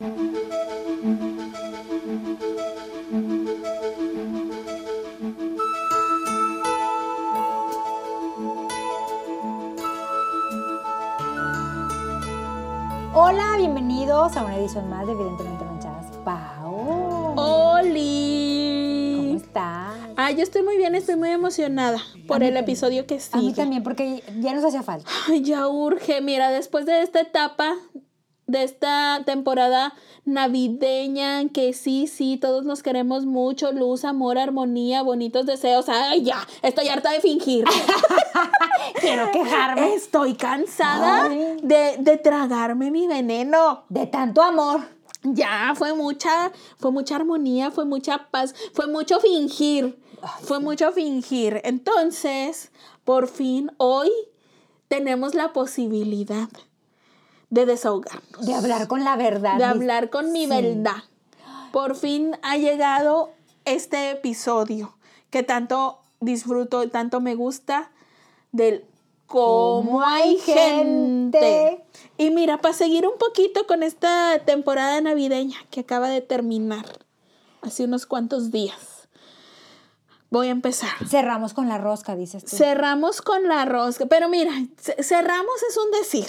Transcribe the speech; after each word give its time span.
Hola, 0.00 0.10
bienvenidos 13.56 14.36
a 14.36 14.44
una 14.44 14.56
edición 14.56 14.88
más 14.88 15.04
de 15.04 15.14
Evidentemente 15.14 15.64
Manchadas. 15.64 16.06
Pau. 16.24 17.34
¡Oli! 17.36 19.14
¿Cómo 19.16 19.36
estás? 19.36 19.94
Ah, 20.16 20.30
yo 20.30 20.44
estoy 20.44 20.62
muy 20.62 20.76
bien, 20.76 20.94
estoy 20.94 21.16
muy 21.16 21.30
emocionada 21.30 21.98
por 22.28 22.36
el 22.44 22.54
también. 22.54 22.56
episodio 22.58 23.04
que 23.06 23.18
sigue. 23.18 23.38
A 23.38 23.42
mí 23.42 23.52
también, 23.52 23.82
porque 23.82 24.22
ya 24.38 24.54
nos 24.54 24.64
hacía 24.64 24.84
falta. 24.84 25.10
Ay, 25.28 25.42
ya 25.42 25.66
urge. 25.66 26.20
Mira, 26.20 26.50
después 26.50 26.86
de 26.86 27.02
esta 27.02 27.20
etapa, 27.20 27.74
de 28.48 28.64
esta 28.64 29.22
temporada 29.24 29.94
navideña, 30.24 31.48
que 31.50 31.72
sí, 31.74 32.06
sí, 32.06 32.38
todos 32.38 32.64
nos 32.64 32.82
queremos 32.82 33.26
mucho, 33.26 33.72
luz, 33.72 34.04
amor, 34.04 34.38
armonía, 34.38 35.02
bonitos 35.02 35.46
deseos. 35.46 35.88
Ay, 35.88 36.24
ya, 36.24 36.44
estoy 36.62 36.88
harta 36.88 37.12
de 37.12 37.20
fingir. 37.20 37.64
Quiero 39.00 39.30
quejarme 39.30 39.94
Estoy 39.94 40.34
cansada 40.34 41.28
de, 41.28 41.96
de 41.98 42.16
tragarme 42.16 42.90
mi 42.90 43.06
veneno. 43.06 43.84
de 43.88 44.06
tanto 44.06 44.42
amor. 44.42 44.80
Ya, 45.22 45.74
fue 45.76 45.94
mucha, 45.94 46.52
fue 46.78 46.90
mucha 46.90 47.16
armonía, 47.16 47.70
fue 47.70 47.84
mucha 47.84 48.28
paz, 48.30 48.54
fue 48.72 48.86
mucho 48.86 49.20
fingir, 49.20 49.98
fue 50.40 50.58
mucho 50.60 50.92
fingir. 50.92 51.60
Entonces, 51.64 52.70
por 53.04 53.28
fin, 53.28 53.70
hoy 53.76 54.10
tenemos 54.86 55.34
la 55.34 55.52
posibilidad 55.52 56.48
de 57.50 57.66
desahogarnos, 57.66 58.44
De 58.46 58.54
hablar 58.54 58.88
con 58.88 59.04
la 59.04 59.16
verdad. 59.16 59.56
de 59.58 59.64
hablar 59.64 60.10
con 60.10 60.32
mi 60.32 60.44
Sí. 60.44 60.50
verdad. 60.50 61.02
Por 61.72 61.96
fin 61.96 62.36
ha 62.42 62.56
llegado 62.56 63.30
este 63.64 64.10
episodio 64.10 64.96
que 65.30 65.42
tanto 65.42 66.00
disfruto 66.20 66.82
y 66.82 66.88
tanto 66.88 67.20
me 67.20 67.34
gusta 67.34 67.90
del 68.52 68.84
cómo 69.26 70.02
hay 70.02 70.38
gente. 70.38 71.84
Y 72.16 72.30
mira, 72.30 72.58
para 72.58 72.74
seguir 72.74 73.06
un 73.06 73.18
poquito 73.18 73.66
con 73.66 73.82
esta 73.82 74.38
temporada 74.44 75.00
navideña 75.00 75.58
que 75.70 75.80
acaba 75.80 76.08
de 76.08 76.20
terminar 76.22 76.86
hace 77.62 77.84
unos 77.84 78.06
cuantos 78.06 78.50
días, 78.50 79.08
voy 80.30 80.48
a 80.48 80.50
empezar. 80.50 80.90
Cerramos 81.06 81.52
con 81.54 81.68
la 81.68 81.78
rosca, 81.78 82.16
dices 82.16 82.44
tú. 82.44 82.56
Cerramos 82.56 83.20
con 83.20 83.46
la 83.48 83.64
rosca, 83.66 84.06
pero 84.06 84.28
mira, 84.28 84.52
ce- 84.80 85.02
cerramos 85.02 85.62
es 85.68 85.76
un 85.76 85.90
decir, 85.90 86.26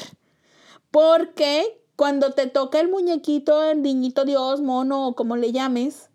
porque 0.92 1.82
cuando 1.96 2.32
te 2.34 2.48
toca 2.48 2.80
el 2.80 2.90
muñequito, 2.90 3.64
el 3.64 3.82
niñito 3.82 4.26
Dios, 4.26 4.62
mono 4.62 5.08
o 5.08 5.16
como 5.16 5.36
le 5.36 5.52
llames, 5.52 6.10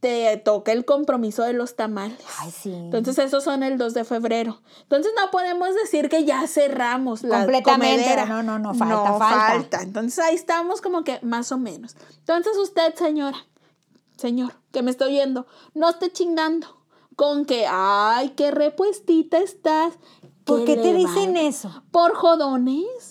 te 0.00 0.36
toca 0.38 0.72
el 0.72 0.84
compromiso 0.86 1.42
de 1.42 1.52
los 1.52 1.76
tamales. 1.76 2.18
Ay, 2.38 2.50
sí. 2.50 2.72
Entonces 2.72 3.18
esos 3.18 3.44
son 3.44 3.62
el 3.62 3.76
2 3.76 3.92
de 3.92 4.04
febrero. 4.04 4.62
Entonces 4.82 5.12
no 5.14 5.30
podemos 5.30 5.74
decir 5.74 6.08
que 6.08 6.24
ya 6.24 6.46
cerramos 6.46 7.22
la 7.22 7.40
Completamente, 7.40 7.96
comedera. 7.98 8.24
no, 8.26 8.42
no, 8.42 8.58
no, 8.58 8.74
falta, 8.74 9.18
falta. 9.18 9.82
Entonces 9.82 10.18
ahí 10.18 10.34
estamos 10.34 10.80
como 10.80 11.04
que 11.04 11.20
más 11.22 11.52
o 11.52 11.58
menos. 11.58 11.96
Entonces 12.18 12.56
usted, 12.56 12.94
señora, 12.94 13.46
señor, 14.16 14.54
que 14.72 14.82
me 14.82 14.90
estoy 14.90 15.08
oyendo, 15.14 15.46
no 15.74 15.90
esté 15.90 16.10
chingando 16.10 16.66
con 17.14 17.44
que, 17.44 17.66
ay, 17.68 18.30
qué 18.30 18.50
repuestita 18.50 19.38
estás. 19.38 19.92
¿Por 20.44 20.64
qué 20.64 20.76
te 20.76 20.94
dicen 20.94 21.36
eso? 21.36 21.82
Por 21.90 22.14
jodones, 22.14 23.09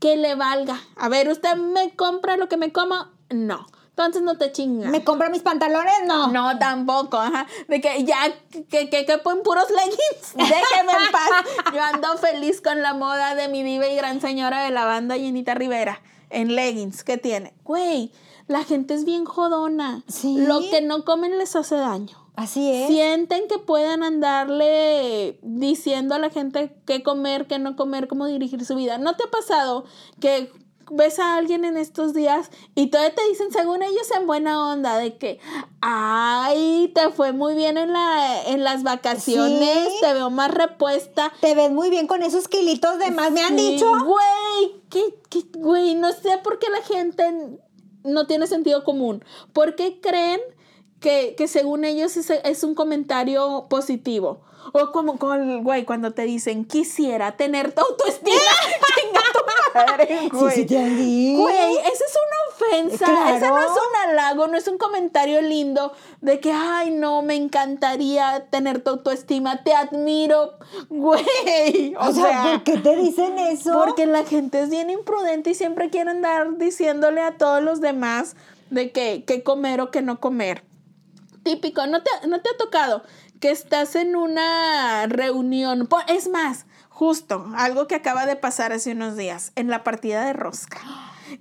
que 0.00 0.16
le 0.16 0.34
valga. 0.34 0.80
A 0.96 1.08
ver, 1.08 1.28
¿usted 1.28 1.56
me 1.56 1.94
compra 1.94 2.36
lo 2.36 2.48
que 2.48 2.56
me 2.56 2.72
coma? 2.72 3.12
No. 3.28 3.66
Entonces 3.90 4.22
no 4.22 4.38
te 4.38 4.50
chingas. 4.50 4.90
¿Me 4.90 5.04
compra 5.04 5.28
mis 5.28 5.42
pantalones? 5.42 5.92
No. 6.06 6.28
No, 6.28 6.58
tampoco, 6.58 7.18
ajá. 7.18 7.46
De 7.68 7.82
que 7.82 8.02
ya, 8.04 8.32
que, 8.70 8.88
que, 8.88 9.04
que 9.04 9.18
ponen 9.18 9.42
puros 9.42 9.66
leggings. 9.68 10.34
Déjeme 10.36 10.92
en 10.92 11.12
paz. 11.12 11.74
Yo 11.74 11.82
ando 11.82 12.16
feliz 12.16 12.62
con 12.62 12.80
la 12.80 12.94
moda 12.94 13.34
de 13.34 13.48
mi 13.48 13.62
diva 13.62 13.86
y 13.86 13.96
gran 13.96 14.22
señora 14.22 14.64
de 14.64 14.70
la 14.70 14.86
banda 14.86 15.16
Jenita 15.16 15.54
Rivera. 15.54 16.00
En 16.30 16.54
leggings, 16.56 17.04
¿qué 17.04 17.18
tiene? 17.18 17.52
Güey, 17.64 18.10
la 18.46 18.64
gente 18.64 18.94
es 18.94 19.04
bien 19.04 19.26
jodona. 19.26 20.02
Sí. 20.08 20.36
Lo 20.38 20.60
que 20.70 20.80
no 20.80 21.04
comen 21.04 21.36
les 21.36 21.54
hace 21.54 21.74
daño. 21.76 22.16
Así 22.40 22.72
es. 22.72 22.88
Sienten 22.88 23.48
que 23.48 23.58
pueden 23.58 24.02
andarle 24.02 25.38
diciendo 25.42 26.14
a 26.14 26.18
la 26.18 26.30
gente 26.30 26.74
qué 26.86 27.02
comer, 27.02 27.46
qué 27.46 27.58
no 27.58 27.76
comer, 27.76 28.08
cómo 28.08 28.26
dirigir 28.26 28.64
su 28.64 28.76
vida. 28.76 28.96
¿No 28.98 29.14
te 29.16 29.24
ha 29.24 29.30
pasado 29.30 29.84
que 30.20 30.50
ves 30.92 31.18
a 31.18 31.36
alguien 31.36 31.64
en 31.64 31.76
estos 31.76 32.14
días 32.14 32.50
y 32.74 32.86
todavía 32.88 33.14
te 33.14 33.28
dicen, 33.28 33.52
según 33.52 33.82
ellos, 33.82 34.10
en 34.16 34.26
buena 34.26 34.72
onda, 34.72 34.96
de 34.98 35.18
que, 35.18 35.38
ay, 35.82 36.90
te 36.94 37.10
fue 37.10 37.32
muy 37.32 37.54
bien 37.54 37.76
en, 37.76 37.92
la, 37.92 38.42
en 38.46 38.64
las 38.64 38.82
vacaciones, 38.82 39.84
Sí. 39.88 39.94
te 40.00 40.12
veo 40.14 40.30
más 40.30 40.50
repuesta. 40.50 41.32
Te 41.40 41.54
ves 41.54 41.70
muy 41.70 41.90
bien 41.90 42.06
con 42.06 42.22
esos 42.22 42.48
kilitos 42.48 42.98
de 42.98 43.10
más. 43.10 43.30
¿Me 43.32 43.42
han 43.42 43.56
dicho? 43.56 43.86
Güey, 44.04 44.80
¿qué, 44.88 45.02
qué- 45.28 45.44
güey, 45.58 45.94
no 45.94 46.10
sé 46.12 46.38
por 46.42 46.58
qué 46.58 46.68
la 46.70 46.82
gente 46.82 47.58
no 48.02 48.26
tiene 48.26 48.46
sentido 48.46 48.82
común. 48.82 49.22
¿Por 49.52 49.76
qué 49.76 50.00
creen 50.00 50.40
que, 51.00 51.34
que 51.36 51.48
según 51.48 51.84
ellos 51.84 52.16
es, 52.16 52.30
es 52.30 52.64
un 52.64 52.74
comentario 52.74 53.66
positivo? 53.68 54.42
O 54.72 54.92
como, 54.92 55.18
con, 55.18 55.64
güey, 55.64 55.84
cuando 55.84 56.12
te 56.12 56.22
dicen, 56.22 56.64
quisiera 56.64 57.36
tener 57.36 57.72
tu 57.72 57.80
autoestima. 57.80 58.36
Tu 59.32 59.78
madre, 59.78 60.28
güey. 60.32 60.54
Sí, 60.54 60.60
sí, 60.62 60.66
te. 60.66 60.76
Güey, 60.76 61.76
esa 61.78 62.04
es 62.04 62.16
una 62.16 62.66
ofensa. 62.68 63.04
Claro. 63.04 63.36
Ese 63.36 63.48
no 63.48 63.58
es 63.58 63.70
un 63.70 64.10
halago, 64.10 64.46
no 64.48 64.56
es 64.56 64.66
un 64.66 64.78
comentario 64.78 65.40
lindo 65.40 65.92
de 66.20 66.40
que, 66.40 66.52
ay, 66.52 66.90
no, 66.90 67.22
me 67.22 67.36
encantaría 67.36 68.46
tener 68.50 68.82
tu 68.82 68.90
autoestima, 68.90 69.62
te 69.62 69.72
admiro. 69.72 70.54
Güey. 70.88 71.94
O, 71.98 72.12
sea, 72.12 72.42
¿por 72.42 72.64
qué 72.64 72.78
te 72.78 72.96
dicen 72.96 73.38
eso? 73.38 73.72
Porque 73.72 74.06
la 74.06 74.24
gente 74.24 74.60
es 74.60 74.70
bien 74.70 74.90
imprudente 74.90 75.50
y 75.50 75.54
siempre 75.54 75.90
quiere 75.90 76.10
andar 76.10 76.58
diciéndole 76.58 77.20
a 77.20 77.36
todos 77.36 77.62
los 77.62 77.80
demás 77.80 78.34
de 78.70 78.90
que, 78.90 79.24
qué 79.26 79.42
comer 79.42 79.80
o 79.80 79.90
qué 79.90 80.02
no 80.02 80.20
comer. 80.20 80.64
Típico, 81.42 81.86
¿no 81.86 82.02
te, 82.02 82.10
no 82.28 82.40
te 82.40 82.50
ha 82.50 82.56
tocado 82.56 83.02
que 83.40 83.50
estás 83.50 83.96
en 83.96 84.16
una 84.16 85.06
reunión? 85.06 85.88
Es 86.08 86.28
más, 86.28 86.66
justo, 86.88 87.46
algo 87.56 87.86
que 87.86 87.94
acaba 87.94 88.26
de 88.26 88.36
pasar 88.36 88.72
hace 88.72 88.92
unos 88.92 89.16
días, 89.16 89.52
en 89.56 89.68
la 89.68 89.82
partida 89.82 90.24
de 90.24 90.32
rosca. 90.32 90.80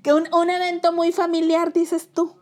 Que 0.04 0.14
un, 0.14 0.34
un 0.34 0.50
evento 0.50 0.94
muy 0.94 1.12
familiar, 1.12 1.74
dices 1.74 2.10
tú, 2.14 2.38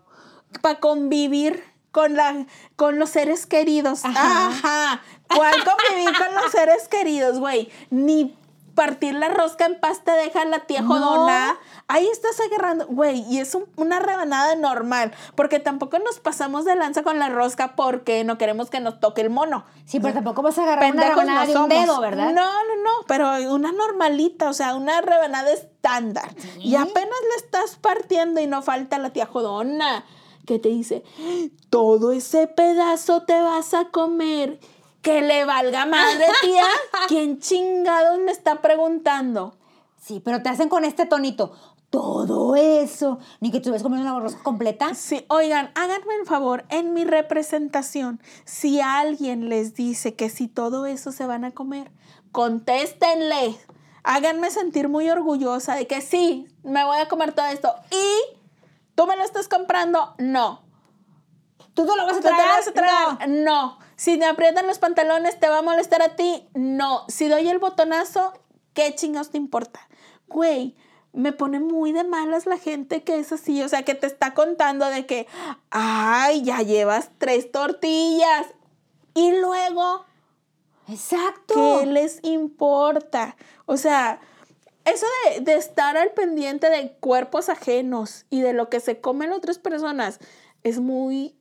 para 0.62 0.80
convivir 0.80 1.64
con, 1.92 2.16
la, 2.16 2.46
con 2.76 3.00
los 3.00 3.10
seres 3.10 3.46
queridos. 3.46 4.06
Ajá. 4.06 4.48
Ajá. 4.48 5.02
¿Cuál 5.34 5.56
convivir 5.64 6.16
con 6.18 6.36
los 6.36 6.52
seres 6.52 6.88
queridos, 6.88 7.40
güey? 7.40 7.72
Ni 7.90 8.38
partir 8.78 9.14
la 9.16 9.28
rosca 9.30 9.66
en 9.66 9.78
paz 9.80 10.04
te 10.06 10.12
deja 10.12 10.46
la 10.46 10.60
tía 10.60 10.82
No. 10.82 10.88
jodona. 10.90 11.58
Ahí 11.90 12.08
estás 12.08 12.40
agarrando, 12.40 12.86
güey, 12.88 13.26
y 13.30 13.40
es 13.40 13.56
un- 13.56 13.66
una 13.76 14.00
rebanada 14.00 14.56
normal, 14.56 15.14
porque 15.36 15.60
tampoco 15.60 15.98
nos 16.00 16.20
pasamos 16.20 16.64
de 16.64 16.76
lanza 16.76 17.02
con 17.04 17.18
la 17.20 17.28
rosca 17.30 17.76
porque 17.76 18.24
no 18.24 18.38
queremos 18.38 18.70
que 18.70 18.80
nos 18.80 19.00
toque 19.00 19.22
el 19.22 19.30
mono. 19.32 19.66
Sí, 19.86 20.00
pero 20.00 20.14
tampoco 20.14 20.42
vas 20.44 20.58
a 20.60 20.64
agarrar 20.64 20.94
una 20.94 21.02
Pendejos 21.02 21.24
rebanada 21.24 21.40
no 21.40 21.46
de 21.46 21.58
un 21.58 21.70
somos. 21.72 21.88
dedo, 21.88 22.02
¿verdad? 22.02 22.26
No, 22.34 22.46
no, 22.46 22.76
no, 22.84 22.92
pero 23.08 23.32
una 23.54 23.72
normalita, 23.72 24.50
o 24.50 24.54
sea, 24.54 24.76
una 24.76 25.02
rebanada 25.02 25.52
estándar. 25.52 26.30
Y 26.60 26.76
apenas 26.76 26.96
le 27.32 27.36
estás 27.44 27.78
partiendo 27.78 28.40
y 28.40 28.48
no 28.48 28.62
falta 28.62 29.00
la 29.00 29.10
tía 29.12 29.26
jodona 29.26 30.06
que 30.46 30.60
te 30.60 30.70
dice, 30.70 31.04
todo 31.70 32.12
ese 32.12 32.48
pedazo 32.48 33.24
te 33.24 33.42
vas 33.42 33.74
a 33.74 33.86
comer. 33.90 34.60
Que 35.08 35.22
le 35.22 35.46
valga 35.46 35.86
madre, 35.86 36.26
tía. 36.42 36.66
¿Quién 37.08 37.40
chingados 37.40 38.20
me 38.20 38.34
está 38.34 38.62
preguntando? 38.62 39.56
Sí, 39.98 40.20
pero 40.20 40.44
te 40.44 40.50
hacen 40.50 40.68
con 40.68 40.84
este 40.84 41.06
tonito. 41.06 41.54
Todo 41.90 42.58
eso. 42.58 43.18
Ni 43.40 43.50
que 43.50 43.58
estuvieras 43.58 43.84
comiendo 43.84 44.12
una 44.12 44.20
rosca 44.20 44.44
completa. 44.44 44.94
Sí, 44.96 45.26
oigan, 45.30 45.72
háganme 45.76 46.14
el 46.20 46.28
favor, 46.28 46.66
en 46.68 46.94
mi 46.94 47.06
representación, 47.06 48.22
si 48.44 48.82
alguien 48.82 49.48
les 49.48 49.76
dice 49.76 50.14
que 50.16 50.30
si 50.30 50.50
todo 50.50 50.86
eso 50.86 51.14
se 51.14 51.26
van 51.26 51.46
a 51.46 51.52
comer, 51.52 51.90
contéstenle. 52.34 53.58
Háganme 54.04 54.52
sentir 54.52 54.90
muy 54.90 55.10
orgullosa 55.10 55.76
de 55.76 55.88
que 55.88 56.02
sí, 56.02 56.50
me 56.64 56.84
voy 56.84 56.98
a 56.98 57.08
comer 57.08 57.32
todo 57.32 57.46
esto. 57.46 57.74
Y 57.92 58.38
tú 58.96 59.08
me 59.08 59.16
lo 59.16 59.24
estás 59.24 59.48
comprando, 59.48 60.16
no. 60.18 60.64
¿Tú 61.74 61.86
no 61.86 61.96
lo 61.96 62.06
vas 62.06 62.18
a 62.18 62.20
¿Tú 62.20 62.24
te 62.24 62.32
lo 62.32 62.38
vas 62.38 62.68
a 62.68 62.74
tragar? 62.74 63.30
No. 63.30 63.87
Si 63.98 64.16
me 64.18 64.28
aprietan 64.28 64.68
los 64.68 64.78
pantalones, 64.78 65.40
¿te 65.40 65.50
va 65.50 65.58
a 65.58 65.64
molestar 65.64 66.04
a 66.04 66.16
ti? 66.16 66.48
No. 66.54 67.04
Si 67.08 67.28
doy 67.28 67.50
el 67.50 67.58
botonazo, 67.58 68.32
¿qué 68.74 68.94
chingados 68.94 69.32
te 69.32 69.38
importa? 69.38 69.80
Güey, 70.28 70.76
me 71.14 71.34
pone 71.34 71.60
muy 71.60 71.94
de 71.94 72.04
malas 72.04 72.46
la 72.46 72.60
gente 72.60 73.04
que 73.04 73.18
es 73.18 73.32
así, 73.32 73.64
o 73.64 73.68
sea, 73.68 73.82
que 73.84 73.96
te 73.96 74.06
está 74.06 74.36
contando 74.36 74.86
de 74.86 75.08
que, 75.08 75.26
ay, 75.72 76.44
ya 76.44 76.62
llevas 76.62 77.10
tres 77.18 77.52
tortillas. 77.52 78.46
Y 79.16 79.32
luego, 79.32 80.06
Exacto. 80.88 81.56
¿qué 81.56 81.88
les 81.88 82.24
importa? 82.24 83.36
O 83.66 83.78
sea, 83.78 84.20
eso 84.86 85.08
de, 85.26 85.42
de 85.42 85.56
estar 85.56 85.98
al 85.98 86.12
pendiente 86.12 86.70
de 86.70 86.92
cuerpos 87.00 87.50
ajenos 87.50 88.28
y 88.30 88.42
de 88.42 88.54
lo 88.54 88.70
que 88.70 88.80
se 88.80 89.02
comen 89.02 89.32
otras 89.32 89.58
personas 89.58 90.20
es 90.62 90.80
muy, 90.80 91.37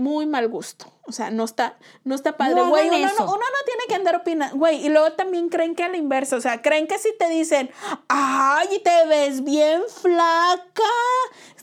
muy 0.00 0.26
mal 0.26 0.48
gusto. 0.48 0.92
O 1.06 1.12
sea, 1.12 1.30
no 1.30 1.44
está, 1.44 1.76
no 2.04 2.14
está 2.14 2.36
padre. 2.36 2.62
Güey, 2.62 2.88
uno, 2.88 2.98
no, 2.98 3.24
uno 3.24 3.34
no 3.34 3.64
tiene 3.66 3.82
que 3.88 3.94
andar 3.96 4.16
opinando. 4.16 4.56
Güey, 4.56 4.86
y 4.86 4.88
luego 4.90 5.12
también 5.12 5.48
creen 5.48 5.74
que 5.74 5.82
a 5.82 5.88
la 5.88 5.96
inversa. 5.96 6.36
O 6.36 6.40
sea, 6.40 6.62
creen 6.62 6.86
que 6.86 6.98
si 6.98 7.16
te 7.18 7.28
dicen, 7.28 7.70
ay, 8.08 8.80
te 8.84 9.06
ves 9.06 9.42
bien 9.42 9.82
flaca, 10.00 10.82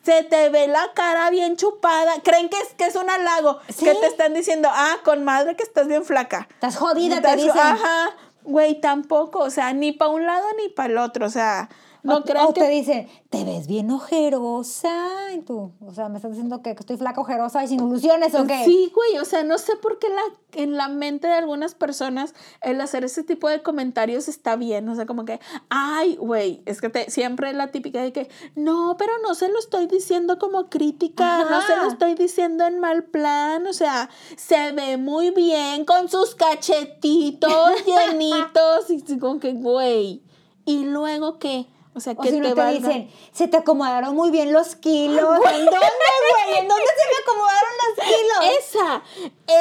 se 0.03 0.23
te 0.23 0.49
ve 0.49 0.67
la 0.67 0.91
cara 0.93 1.29
bien 1.29 1.55
chupada. 1.55 2.13
Creen 2.23 2.49
que 2.49 2.59
es, 2.59 2.73
que 2.77 2.85
es 2.85 2.95
un 2.95 3.09
halago. 3.09 3.59
Sí. 3.69 3.85
Que 3.85 3.95
te 3.95 4.07
están 4.07 4.33
diciendo, 4.33 4.69
ah, 4.71 4.97
con 5.05 5.23
madre 5.23 5.55
que 5.55 5.63
estás 5.63 5.87
bien 5.87 6.03
flaca. 6.03 6.47
Estás 6.51 6.75
jodida, 6.77 7.21
te 7.21 7.27
Estás- 7.29 7.37
dicen. 7.37 7.57
Ajá. 7.57 8.09
Güey, 8.43 8.79
tampoco. 8.81 9.39
O 9.39 9.49
sea, 9.49 9.73
ni 9.73 9.91
para 9.93 10.11
un 10.11 10.25
lado 10.25 10.45
ni 10.57 10.69
para 10.69 10.89
el 10.89 10.97
otro. 10.97 11.25
O 11.25 11.29
sea, 11.29 11.69
no 12.07 12.17
o, 12.17 12.23
crean 12.23 12.47
o 12.47 12.53
que 12.53 12.61
te 12.61 12.69
dicen, 12.69 13.07
te 13.29 13.43
ves 13.43 13.67
bien 13.67 13.91
ojerosa. 13.91 15.33
Y 15.33 15.41
tú, 15.41 15.73
o 15.85 15.93
sea, 15.93 16.07
me 16.09 16.15
estás 16.15 16.31
diciendo 16.31 16.61
que 16.61 16.71
estoy 16.71 16.97
flaca, 16.97 17.21
ojerosa 17.21 17.63
y 17.63 17.67
sin 17.67 17.85
ilusiones 17.85 18.33
o 18.33 18.47
qué. 18.47 18.63
Sí, 18.65 18.91
güey, 18.95 19.17
o 19.19 19.25
sea, 19.25 19.43
no 19.43 19.57
sé 19.57 19.75
por 19.75 19.99
qué 19.99 20.07
la, 20.09 20.21
en 20.53 20.77
la 20.77 20.87
mente 20.87 21.27
de 21.27 21.33
algunas 21.33 21.75
personas 21.75 22.33
el 22.61 22.79
hacer 22.79 23.03
ese 23.03 23.23
tipo 23.23 23.49
de 23.49 23.61
comentarios 23.61 24.27
está 24.27 24.55
bien, 24.55 24.87
o 24.87 24.95
sea, 24.95 25.05
como 25.05 25.25
que, 25.25 25.39
ay, 25.69 26.15
güey, 26.15 26.61
es 26.65 26.81
que 26.81 26.89
te, 26.89 27.11
siempre 27.11 27.51
la 27.53 27.71
típica 27.71 28.01
de 28.01 28.13
que, 28.13 28.29
no, 28.55 28.95
pero 28.97 29.11
no 29.21 29.35
se 29.35 29.49
lo 29.49 29.59
estoy 29.59 29.87
diciendo 29.87 30.39
como 30.39 30.69
crítica, 30.69 31.45
no 31.49 31.61
se 31.61 31.75
lo 31.75 31.87
estoy 31.87 32.15
diciendo 32.15 32.65
en 32.65 32.79
mal 32.79 33.03
plan, 33.03 33.67
o 33.67 33.73
sea, 33.73 34.09
se 34.37 34.71
ve 34.71 34.97
muy 34.97 35.31
bien 35.31 35.85
con 35.85 36.09
sus 36.09 36.35
cachetitos 36.35 37.85
llenitos, 37.85 38.89
y 38.89 39.19
como 39.19 39.39
que, 39.39 39.53
güey, 39.53 40.23
y 40.65 40.85
luego 40.85 41.39
qué, 41.39 41.65
o 41.97 41.99
sea, 41.99 42.13
O 42.15 42.21
que 42.21 42.29
si 42.29 42.39
no 42.39 42.53
te 42.53 42.67
dicen, 42.67 43.09
se 43.31 43.47
te 43.47 43.57
acomodaron 43.57 44.15
muy 44.15 44.29
bien 44.29 44.53
los 44.53 44.75
kilos. 44.75 45.35
¿En 45.35 45.65
dónde, 45.65 45.69
güey? 45.71 46.59
¿En 46.59 46.67
dónde 46.67 46.85
se 46.85 47.05
me 47.11 47.17
acomodaron 47.23 47.71
los 47.83 48.05
kilos? 48.05 48.59
Esa, 48.59 49.03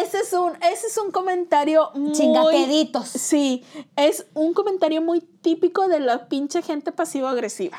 ese 0.02 0.18
es 0.18 0.32
un, 0.34 0.52
ese 0.62 0.86
es 0.86 0.98
un 0.98 1.10
comentario 1.10 1.90
muy... 1.94 2.12
Chingaqueditos. 2.12 3.08
Sí, 3.08 3.64
es 3.96 4.26
un 4.34 4.52
comentario 4.52 5.00
muy 5.00 5.20
típico 5.46 5.87
de 5.87 6.00
la 6.00 6.26
pinche 6.28 6.60
gente 6.60 6.90
pasivo-agresiva. 6.90 7.76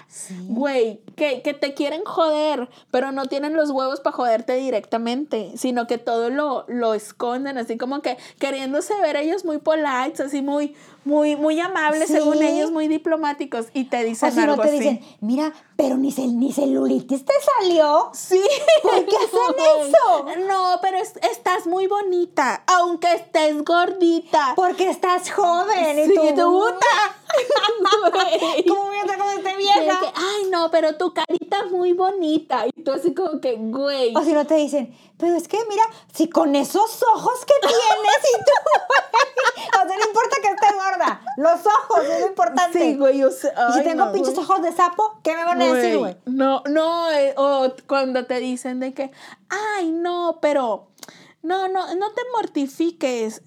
Güey, 0.47 1.01
que, 1.17 1.41
que 1.41 1.53
te 1.53 1.73
quieren 1.73 2.01
joder, 2.05 2.69
pero 2.91 3.11
no 3.11 3.25
tienen 3.25 3.57
los 3.57 3.71
huevos 3.71 3.99
para 3.99 4.15
joderte 4.15 4.53
directamente, 4.55 5.51
sino 5.57 5.85
que 5.85 5.97
todo 5.97 6.29
lo, 6.29 6.63
lo 6.69 6.93
esconden, 6.93 7.57
así 7.57 7.77
como 7.77 8.01
que 8.01 8.15
queriéndose 8.39 8.93
ver 9.01 9.17
ellos 9.17 9.43
muy 9.43 9.57
polites, 9.57 10.21
así 10.21 10.41
muy, 10.41 10.77
muy, 11.03 11.35
muy 11.35 11.59
amables, 11.59 12.07
Sí. 12.07 12.13
según 12.13 12.41
ellos, 12.41 12.71
muy 12.71 12.87
diplomáticos, 12.87 13.65
y 13.73 13.83
te 13.85 13.99
O 13.99 14.03
dicen 14.05 14.31
si 14.31 14.37
no 14.37 14.43
algo 14.53 14.61
te 14.63 14.69
así. 14.69 14.77
dicen, 14.79 15.01
mira, 15.19 15.51
pero 15.75 15.97
ni, 15.97 16.13
cel- 16.13 16.35
ni 16.37 16.53
celulitis 16.53 17.25
te 17.25 17.33
salió. 17.59 18.11
Sí. 18.13 18.41
¿Por 18.81 19.05
qué 19.05 19.15
hacen 19.17 19.55
eso? 19.89 20.47
No, 20.47 20.79
pero 20.81 20.99
es- 20.99 21.17
estás 21.29 21.67
muy 21.67 21.87
bonita, 21.87 22.63
aunque 22.67 23.11
estés 23.13 23.61
gordita. 23.65 24.53
Porque 24.55 24.89
estás 24.89 25.29
joven. 25.31 26.05
Sí, 26.07 26.13
y 26.13 26.33
tú, 26.33 26.43
puta. 26.43 26.85
¿Cómo 28.67 28.85
voy 28.85 28.97
a 28.97 29.01
estar 29.01 29.17
con 29.17 29.29
esta 29.29 29.49
Sí, 29.51 29.55
vieja? 29.57 29.99
que, 29.99 30.07
Ay, 30.15 30.49
no, 30.49 30.69
pero 30.71 30.95
tu 30.97 31.13
carita 31.13 31.57
es 31.65 31.71
muy 31.71 31.93
bonita. 31.93 32.65
Y 32.67 32.83
tú 32.83 32.91
así 32.91 33.13
como 33.13 33.39
que, 33.41 33.55
güey. 33.55 34.15
O 34.15 34.21
si 34.23 34.33
no 34.33 34.45
te 34.45 34.55
dicen, 34.55 34.95
pero 35.17 35.35
es 35.35 35.47
que 35.47 35.57
mira, 35.69 35.83
si 36.13 36.29
con 36.29 36.55
esos 36.55 37.03
ojos 37.15 37.45
que 37.45 37.53
tienes 37.61 37.77
y 38.23 38.37
tú, 38.43 38.51
o 39.83 39.87
sea, 39.87 39.97
no 39.97 40.05
importa 40.07 40.35
que 40.41 40.47
estés 40.49 40.73
gorda, 40.73 41.21
los 41.37 41.59
ojos 41.65 42.03
es 42.03 42.19
lo 42.21 42.27
importante. 42.27 42.79
Sí, 42.79 42.95
güey, 42.95 43.23
o 43.23 43.31
sea, 43.31 43.51
y 43.69 43.73
si 43.73 43.83
tengo 43.83 44.05
no, 44.05 44.11
pinches 44.11 44.33
güey. 44.35 44.45
ojos 44.45 44.61
de 44.61 44.71
sapo, 44.71 45.19
¿qué 45.23 45.35
me 45.35 45.43
van 45.45 45.61
a 45.61 45.73
decir, 45.73 45.97
güey? 45.97 46.17
No, 46.25 46.63
no, 46.69 47.11
eh, 47.11 47.33
o 47.37 47.71
cuando 47.87 48.25
te 48.25 48.39
dicen 48.39 48.79
de 48.79 48.93
que, 48.93 49.11
ay, 49.49 49.91
no, 49.91 50.39
pero, 50.41 50.87
no, 51.41 51.67
no, 51.67 51.93
no 51.95 52.11
te 52.13 52.21
mortifiques, 52.33 53.41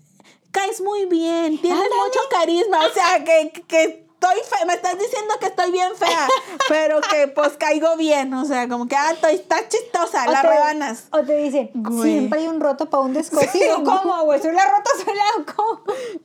caes 0.51 0.81
muy 0.81 1.07
bien, 1.07 1.59
tienes 1.61 1.79
Ándale. 1.83 2.03
mucho 2.07 2.21
carisma, 2.31 2.87
o 2.87 2.91
sea, 2.91 3.25
que, 3.25 3.53
que 3.67 4.07
estoy 4.21 4.37
fea, 4.49 4.67
me 4.67 4.75
estás 4.75 4.99
diciendo 4.99 5.35
que 5.41 5.47
estoy 5.47 5.71
bien 5.73 5.95
fea, 5.97 6.29
pero 6.69 7.01
que 7.01 7.29
pues 7.29 7.51
caigo 7.59 7.97
bien, 7.97 8.35
o 8.35 8.45
sea, 8.45 8.69
como 8.69 8.87
que, 8.87 8.95
ah, 8.97 9.13
estoy, 9.13 9.35
estás 9.37 9.69
chistosa, 9.69 10.25
O 10.29 10.31
la 10.31 10.43
te- 10.43 10.49
rebanas. 10.49 11.09
O 11.13 11.21
te 11.23 11.37
dicen, 11.37 11.71
Güey. 11.75 12.13
siempre 12.13 12.41
hay 12.41 12.49
un 12.49 12.61
roto 12.61 12.91
para 12.91 13.03
un 13.03 13.15
descosido. 13.15 13.77
Sí, 13.79 13.83
¿Cómo, 13.85 14.25
güey? 14.25 14.41
Soy 14.43 14.53
la 14.53 14.65
rota, 14.71 14.91
soy 15.05 15.15
la... 15.15 15.53
¿Cómo? 15.55 15.81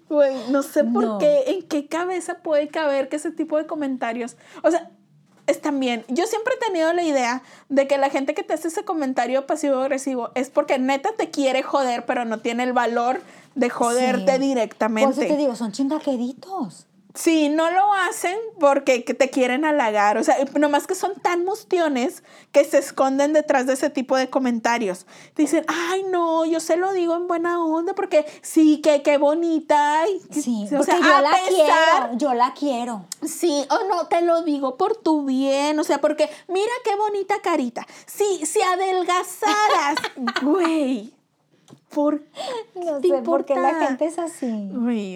Güey, 0.10 0.36
no 0.50 0.62
sé 0.63 0.83
por 0.83 1.04
No. 1.04 1.18
qué, 1.19 1.44
en 1.48 1.68
qué 1.68 1.88
cabeza 1.88 2.39
puede 2.44 2.68
caber 2.68 3.07
que 3.10 3.16
ese 3.16 3.31
tipo 3.31 3.57
de 3.57 3.66
comentarios, 3.66 4.36
o 4.63 4.71
sea, 4.71 4.92
están 5.47 5.80
bien. 5.80 6.06
Yo 6.07 6.25
siempre 6.25 6.53
he 6.56 6.65
tenido 6.65 6.92
la 6.94 7.03
idea 7.03 7.42
de 7.69 7.88
que 7.88 7.97
la 7.97 8.09
gente 8.09 8.33
que 8.33 8.44
te 8.44 8.53
hace 8.53 8.68
ese 8.69 8.83
comentario 8.83 9.45
pasivo-agresivo 9.45 10.31
es 10.36 10.50
porque 10.50 10.80
neta 10.80 11.09
te 11.18 11.30
quiere 11.30 11.63
joder, 11.63 12.06
pero 12.06 12.25
no 12.25 12.39
tiene 12.39 12.63
el 12.63 12.74
valor 12.74 13.21
de 13.56 13.69
joderte 13.69 14.33
Sí. 14.33 14.39
directamente. 14.39 15.13
Por 15.15 15.24
eso 15.24 15.33
te 15.33 15.38
digo, 15.39 15.56
son 15.56 15.71
chingaqueditos. 15.71 16.88
Sí, 17.15 17.50
no 17.50 17.71
lo 17.71 17.94
hacen 17.94 18.38
porque 18.59 19.03
que 19.03 19.13
te 19.13 19.29
quieren 19.29 19.65
halagar. 19.65 20.17
O 20.17 20.23
sea, 20.23 20.35
nomás 20.59 20.85
que 20.85 20.95
son 20.95 21.13
tan 21.21 21.45
mustiones 21.45 22.23
que 22.51 22.63
se 22.65 22.77
esconden 22.77 23.33
detrás 23.33 23.65
de 23.67 23.73
ese 23.73 23.89
tipo 23.89 24.15
de 24.17 24.29
comentarios. 24.29 25.06
Dicen, 25.35 25.65
ay, 25.67 26.03
no, 26.09 26.45
yo 26.45 26.59
se 26.59 26.75
lo 26.77 26.91
digo 26.94 27.15
en 27.15 27.27
buena 27.27 27.63
onda 27.63 27.95
porque 27.95 28.25
sí, 28.41 28.81
que 28.81 29.01
qué 29.01 29.17
bonita. 29.17 30.03
y 30.07 30.19
que- 30.27 30.41
Sí, 30.41 30.65
o 30.67 30.77
porque 30.77 30.91
sea, 30.91 31.00
yo 31.00 31.21
la 31.21 31.31
pesar- 31.31 31.47
quiero, 31.47 32.17
yo 32.17 32.33
la 32.33 32.53
quiero. 32.53 33.06
Sí, 33.25 33.65
o 33.69 33.88
no, 33.88 34.07
te 34.07 34.21
lo 34.21 34.41
digo 34.44 34.77
por 34.77 34.95
tu 34.97 35.25
bien, 35.25 35.79
o 35.79 35.83
sea, 35.83 36.00
porque 36.01 36.29
mira 36.47 36.71
qué 36.83 36.95
bonita 36.95 37.35
carita. 37.41 37.88
Sí, 38.06 38.45
si 38.45 38.61
adelgazaras, 38.61 39.95
güey, 40.41 41.13
¿por 41.95 42.19
qué 42.21 42.81
No 42.83 43.00
te 43.01 43.07
sé 43.07 43.21
por 43.24 43.45
qué 43.45 43.56
la 43.56 43.69
importa? 43.69 43.88
gente 43.88 44.06
es 44.06 44.19
así. 44.19 44.69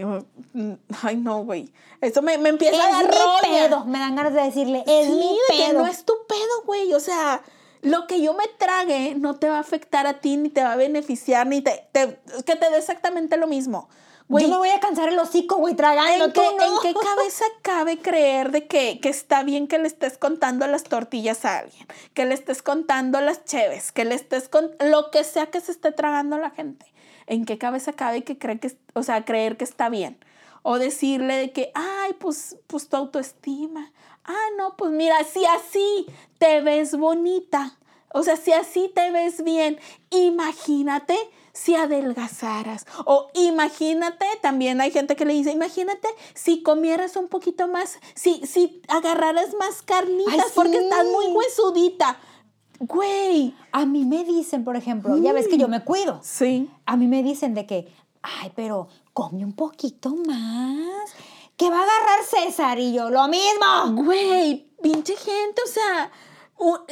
Oh, 0.06 0.24
mm, 0.54 0.74
ay 1.04 1.18
no, 1.18 1.44
güey. 1.44 1.72
Eso 2.02 2.22
me, 2.22 2.38
me 2.38 2.50
empieza 2.50 2.82
a 2.82 2.88
Es 2.88 2.92
dar 2.94 3.06
mi 3.06 3.12
roña. 3.12 3.68
pedo. 3.68 3.86
Me 3.86 4.00
dan 4.00 4.16
ganas 4.16 4.34
de 4.34 4.42
decirle, 4.42 4.84
es 4.88 5.06
Sí, 5.08 5.12
mi 5.14 5.36
que 5.50 5.68
pedo. 5.68 5.82
no 5.82 5.88
es 5.88 6.06
tu 6.06 6.14
pedo, 6.28 6.64
güey. 6.66 6.94
O 6.94 7.00
sea, 7.00 7.42
lo 7.82 8.08
que 8.08 8.22
yo 8.22 8.34
me 8.34 8.46
trague 8.58 9.16
no 9.16 9.36
te 9.36 9.50
va 9.50 9.58
a 9.58 9.60
afectar 9.60 10.08
a 10.08 10.20
ti, 10.22 10.38
ni 10.38 10.50
te 10.50 10.64
va 10.64 10.74
a 10.74 10.76
beneficiar, 10.78 11.46
ni 11.48 11.62
te, 11.62 11.88
te- 11.92 12.20
que 12.46 12.56
te 12.56 12.70
dé 12.70 12.78
exactamente 12.78 13.38
lo 13.38 13.48
mismo. 13.48 13.90
Güey, 14.30 14.46
Yo 14.46 14.52
me 14.52 14.58
voy 14.58 14.70
a 14.70 14.80
cansar 14.80 15.10
el 15.10 15.18
hocico, 15.18 15.56
güey, 15.56 15.76
tragando. 15.76 16.26
¿En 16.26 16.32
qué, 16.32 16.42
no. 16.56 16.64
en 16.64 16.82
qué 16.84 16.94
cabeza 16.94 17.46
cabe 17.64 17.98
creer 17.98 18.52
de 18.52 18.68
que, 18.68 19.00
que 19.02 19.10
está 19.10 19.42
bien 19.42 19.68
que 19.68 19.80
le 19.80 19.88
estés 19.88 20.20
contando 20.20 20.68
las 20.68 20.84
tortillas 20.84 21.46
a 21.46 21.58
alguien? 21.58 21.88
Que 22.14 22.26
le 22.26 22.36
estés 22.36 22.62
contando 22.62 23.20
las 23.22 23.44
cheves, 23.46 23.92
que 23.92 24.06
le 24.06 24.14
estés 24.14 24.48
con 24.48 24.70
lo 24.80 25.10
que 25.10 25.24
sea 25.24 25.48
que 25.48 25.60
se 25.62 25.72
esté 25.72 25.92
tragando 25.92 26.38
la 26.38 26.52
gente. 26.52 26.86
¿En 27.26 27.44
qué 27.44 27.58
cabeza 27.58 27.94
cabe 27.94 28.24
que 28.24 28.38
cree 28.38 28.60
que, 28.60 28.78
o 28.94 29.02
sea, 29.02 29.26
creer 29.26 29.58
que 29.58 29.64
está 29.64 29.90
bien? 29.90 30.24
O 30.62 30.78
decirle 30.78 31.36
de 31.36 31.52
que, 31.52 31.72
ay, 31.74 32.14
pues, 32.20 32.56
pues 32.68 32.88
tu 32.88 32.98
autoestima. 32.98 33.92
Ah, 34.26 34.48
no, 34.60 34.78
pues 34.78 34.92
mira, 34.92 35.24
si 35.24 35.44
así 35.46 36.06
te 36.38 36.62
ves 36.62 36.96
bonita, 36.96 37.80
o 38.14 38.22
sea, 38.22 38.36
si 38.36 38.52
así 38.54 38.92
te 38.94 39.10
ves 39.10 39.44
bien, 39.44 39.80
imagínate 40.12 41.18
si 41.60 41.76
adelgazaras. 41.76 42.86
O 43.06 43.30
imagínate, 43.34 44.26
también 44.42 44.80
hay 44.80 44.92
gente 44.92 45.16
que 45.16 45.26
le 45.26 45.34
dice, 45.34 45.52
imagínate 45.52 46.08
si 46.34 46.64
comieras 46.64 47.18
un 47.18 47.28
poquito 47.28 47.68
más, 47.68 48.00
si, 48.16 48.46
si 48.46 48.82
agarraras 48.88 49.54
más 49.60 49.82
carnitas 49.82 50.34
Ay, 50.34 50.52
porque 50.56 50.78
sí. 50.78 50.84
estás 50.84 51.06
muy 51.06 51.26
huesudita. 51.28 52.18
Güey. 52.80 53.54
A 53.74 53.86
mí 53.86 54.06
me 54.06 54.24
dicen, 54.24 54.64
por 54.64 54.78
ejemplo, 54.78 55.18
ya 55.18 55.34
ves 55.34 55.50
que 55.50 55.58
yo 55.58 55.68
me 55.68 55.84
cuido. 55.84 56.22
Sí. 56.24 56.70
A 56.86 56.96
mí 56.96 57.08
me 57.08 57.24
dicen 57.24 57.54
de 57.54 57.66
que, 57.66 57.94
ay, 58.22 58.54
pero 58.56 58.88
come 59.12 59.44
un 59.44 59.54
poquito 59.54 60.16
más. 60.16 61.12
¿Qué 61.58 61.70
va 61.70 61.80
a 61.80 61.84
agarrar 61.84 62.24
César? 62.24 62.80
Y 62.80 62.94
yo, 62.94 63.10
lo 63.10 63.28
mismo. 63.28 64.04
Güey, 64.06 64.66
pinche 64.82 65.18
gente, 65.18 65.62
o 65.62 65.68
sea, 65.68 66.10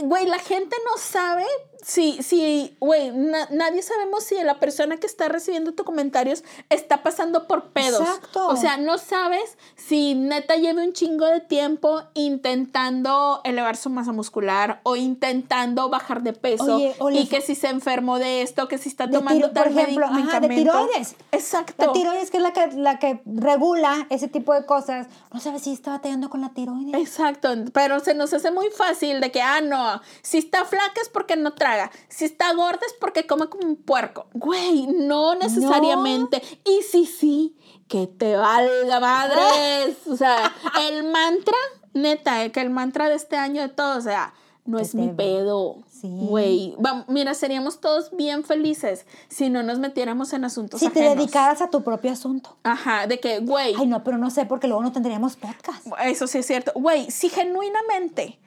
güey, 0.03 0.25
la 0.25 0.39
gente 0.39 0.75
no 0.83 1.01
sabe 1.01 1.45
si, 1.87 2.21
si, 2.21 2.75
güey, 2.81 3.11
na- 3.11 3.47
nadie 3.49 3.81
sabemos 3.81 4.25
si 4.25 4.35
la 4.43 4.59
persona 4.59 4.97
que 4.97 5.07
está 5.07 5.29
recibiendo 5.29 5.71
tus 5.71 5.85
comentarios 5.85 6.43
está 6.69 7.01
pasando 7.01 7.47
por 7.47 7.69
pedos. 7.69 8.01
Exacto. 8.01 8.45
O 8.49 8.57
sea, 8.57 8.75
no 8.75 8.97
sabes 8.97 9.57
si 9.77 10.13
neta 10.13 10.57
lleva 10.57 10.83
un 10.83 10.91
chingo 10.91 11.25
de 11.27 11.39
tiempo 11.39 12.03
intentando 12.13 13.39
elevar 13.45 13.77
su 13.77 13.89
masa 13.89 14.11
muscular 14.11 14.81
o 14.83 14.97
intentando 14.97 15.87
bajar 15.87 16.23
de 16.23 16.33
peso 16.33 16.75
Oye, 16.99 17.19
y 17.21 17.27
que 17.27 17.39
si 17.39 17.55
se 17.55 17.69
enfermó 17.69 18.19
de 18.19 18.41
esto, 18.41 18.67
que 18.67 18.77
si 18.77 18.89
está 18.89 19.09
tomando 19.09 19.51
tal 19.51 19.71
por 19.71 19.79
ejemplo, 19.81 20.05
ajá, 20.07 20.39
de 20.41 20.47
medicamento. 20.49 20.71
tiroides. 20.87 21.15
Exacto. 21.31 21.85
La 21.85 21.93
tiroides, 21.93 22.31
que 22.31 22.37
es 22.37 22.43
la 22.43 22.51
que, 22.51 22.67
la 22.75 22.99
que 22.99 23.21
regula 23.25 24.07
ese 24.09 24.27
tipo 24.27 24.53
de 24.53 24.65
cosas, 24.65 25.07
no 25.31 25.39
sabes 25.39 25.61
si 25.61 25.71
está 25.71 25.91
batallando 25.91 26.29
con 26.29 26.41
la 26.41 26.49
tiroides. 26.49 26.99
Exacto, 26.99 27.49
pero 27.71 28.01
se 28.01 28.13
nos 28.13 28.33
hace 28.33 28.51
muy 28.51 28.69
fácil 28.71 29.21
de 29.21 29.31
que, 29.31 29.41
ah, 29.41 29.61
no, 29.61 30.01
si 30.21 30.39
está 30.39 30.65
flaca 30.65 30.99
es 31.01 31.07
porque 31.07 31.37
no 31.37 31.53
traga, 31.77 31.91
si 32.09 32.25
está 32.25 32.53
gorda 32.53 32.79
es 32.85 32.93
porque 32.99 33.25
come 33.27 33.47
como 33.47 33.67
un 33.67 33.75
puerco. 33.75 34.27
Güey, 34.33 34.87
no 34.87 35.35
necesariamente. 35.35 36.41
Y 36.65 36.81
sí, 36.83 37.05
sí, 37.05 37.55
que 37.87 38.07
te 38.07 38.35
valga 38.35 38.99
madres. 38.99 39.97
O 40.07 40.15
sea, 40.17 40.53
el 40.89 41.03
mantra 41.03 41.55
neta, 41.93 42.43
eh, 42.45 42.51
que 42.51 42.61
el 42.61 42.69
mantra 42.69 43.09
de 43.09 43.15
este 43.15 43.35
año 43.37 43.61
de 43.61 43.69
todos, 43.69 43.97
o 43.97 44.01
sea, 44.01 44.33
no 44.65 44.79
es 44.79 44.93
mi 44.95 45.07
te- 45.07 45.13
pedo. 45.13 45.77
Sí. 45.89 46.09
Güey, 46.11 46.75
mira, 47.07 47.33
seríamos 47.33 47.79
todos 47.81 48.11
bien 48.15 48.43
felices 48.43 49.07
si 49.29 49.49
no 49.49 49.63
nos 49.63 49.79
metiéramos 49.79 50.31
en 50.33 50.45
asuntos 50.45 50.79
Si 50.79 50.89
te 50.89 50.99
dedicaras 51.01 51.61
a 51.63 51.69
tu 51.71 51.83
propio 51.83 52.11
asunto. 52.11 52.55
Ajá, 52.63 53.07
de 53.07 53.19
que, 53.19 53.39
güey, 53.39 53.73
Ay, 53.75 53.87
no, 53.87 54.03
pero 54.03 54.17
no 54.19 54.29
sé, 54.29 54.45
porque 54.45 54.67
luego 54.67 54.83
no 54.83 54.91
tendríamos 54.91 55.35
podcast. 55.37 55.87
eso 56.03 56.27
sí 56.27 56.37
es 56.37 56.45
cierto. 56.45 56.71
Güey, 56.75 57.09
si 57.09 57.29
genuinamente 57.29 58.37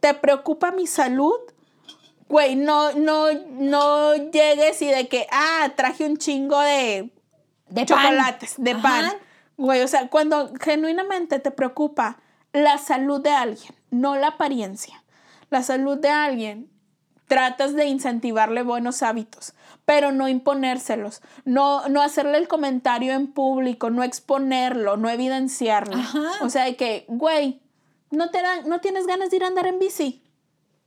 te 0.00 0.12
preocupa 0.14 0.70
mi 0.70 0.86
salud, 0.86 1.36
güey, 2.28 2.56
no, 2.56 2.92
no, 2.92 3.32
no 3.32 4.14
llegues 4.14 4.80
y 4.82 4.86
de 4.86 5.08
que, 5.08 5.26
ah, 5.30 5.70
traje 5.76 6.04
un 6.04 6.16
chingo 6.18 6.60
de 6.60 7.10
De 7.68 7.84
pan. 7.84 7.86
chocolates, 7.86 8.54
de 8.58 8.72
Ajá. 8.72 8.82
pan. 8.82 9.12
Güey, 9.56 9.82
o 9.82 9.88
sea, 9.88 10.08
cuando 10.08 10.52
genuinamente 10.60 11.38
te 11.40 11.50
preocupa 11.50 12.18
la 12.52 12.78
salud 12.78 13.20
de 13.20 13.30
alguien, 13.30 13.74
no 13.90 14.16
la 14.16 14.28
apariencia, 14.28 15.02
la 15.50 15.62
salud 15.62 15.98
de 15.98 16.10
alguien, 16.10 16.70
tratas 17.26 17.74
de 17.74 17.86
incentivarle 17.86 18.62
buenos 18.62 19.02
hábitos, 19.02 19.52
pero 19.84 20.12
no 20.12 20.28
imponérselos, 20.28 21.20
no, 21.44 21.88
no 21.88 22.02
hacerle 22.02 22.38
el 22.38 22.48
comentario 22.48 23.12
en 23.12 23.26
público, 23.26 23.90
no 23.90 24.02
exponerlo, 24.02 24.96
no 24.96 25.10
evidenciarlo. 25.10 25.96
Ajá. 25.96 26.24
O 26.42 26.48
sea, 26.50 26.64
de 26.64 26.76
que, 26.76 27.04
güey, 27.08 27.60
no, 28.10 28.30
te 28.30 28.40
dan, 28.40 28.68
no 28.68 28.80
tienes 28.80 29.06
ganas 29.06 29.30
de 29.30 29.36
ir 29.36 29.44
a 29.44 29.48
andar 29.48 29.66
en 29.66 29.78
bici. 29.78 30.22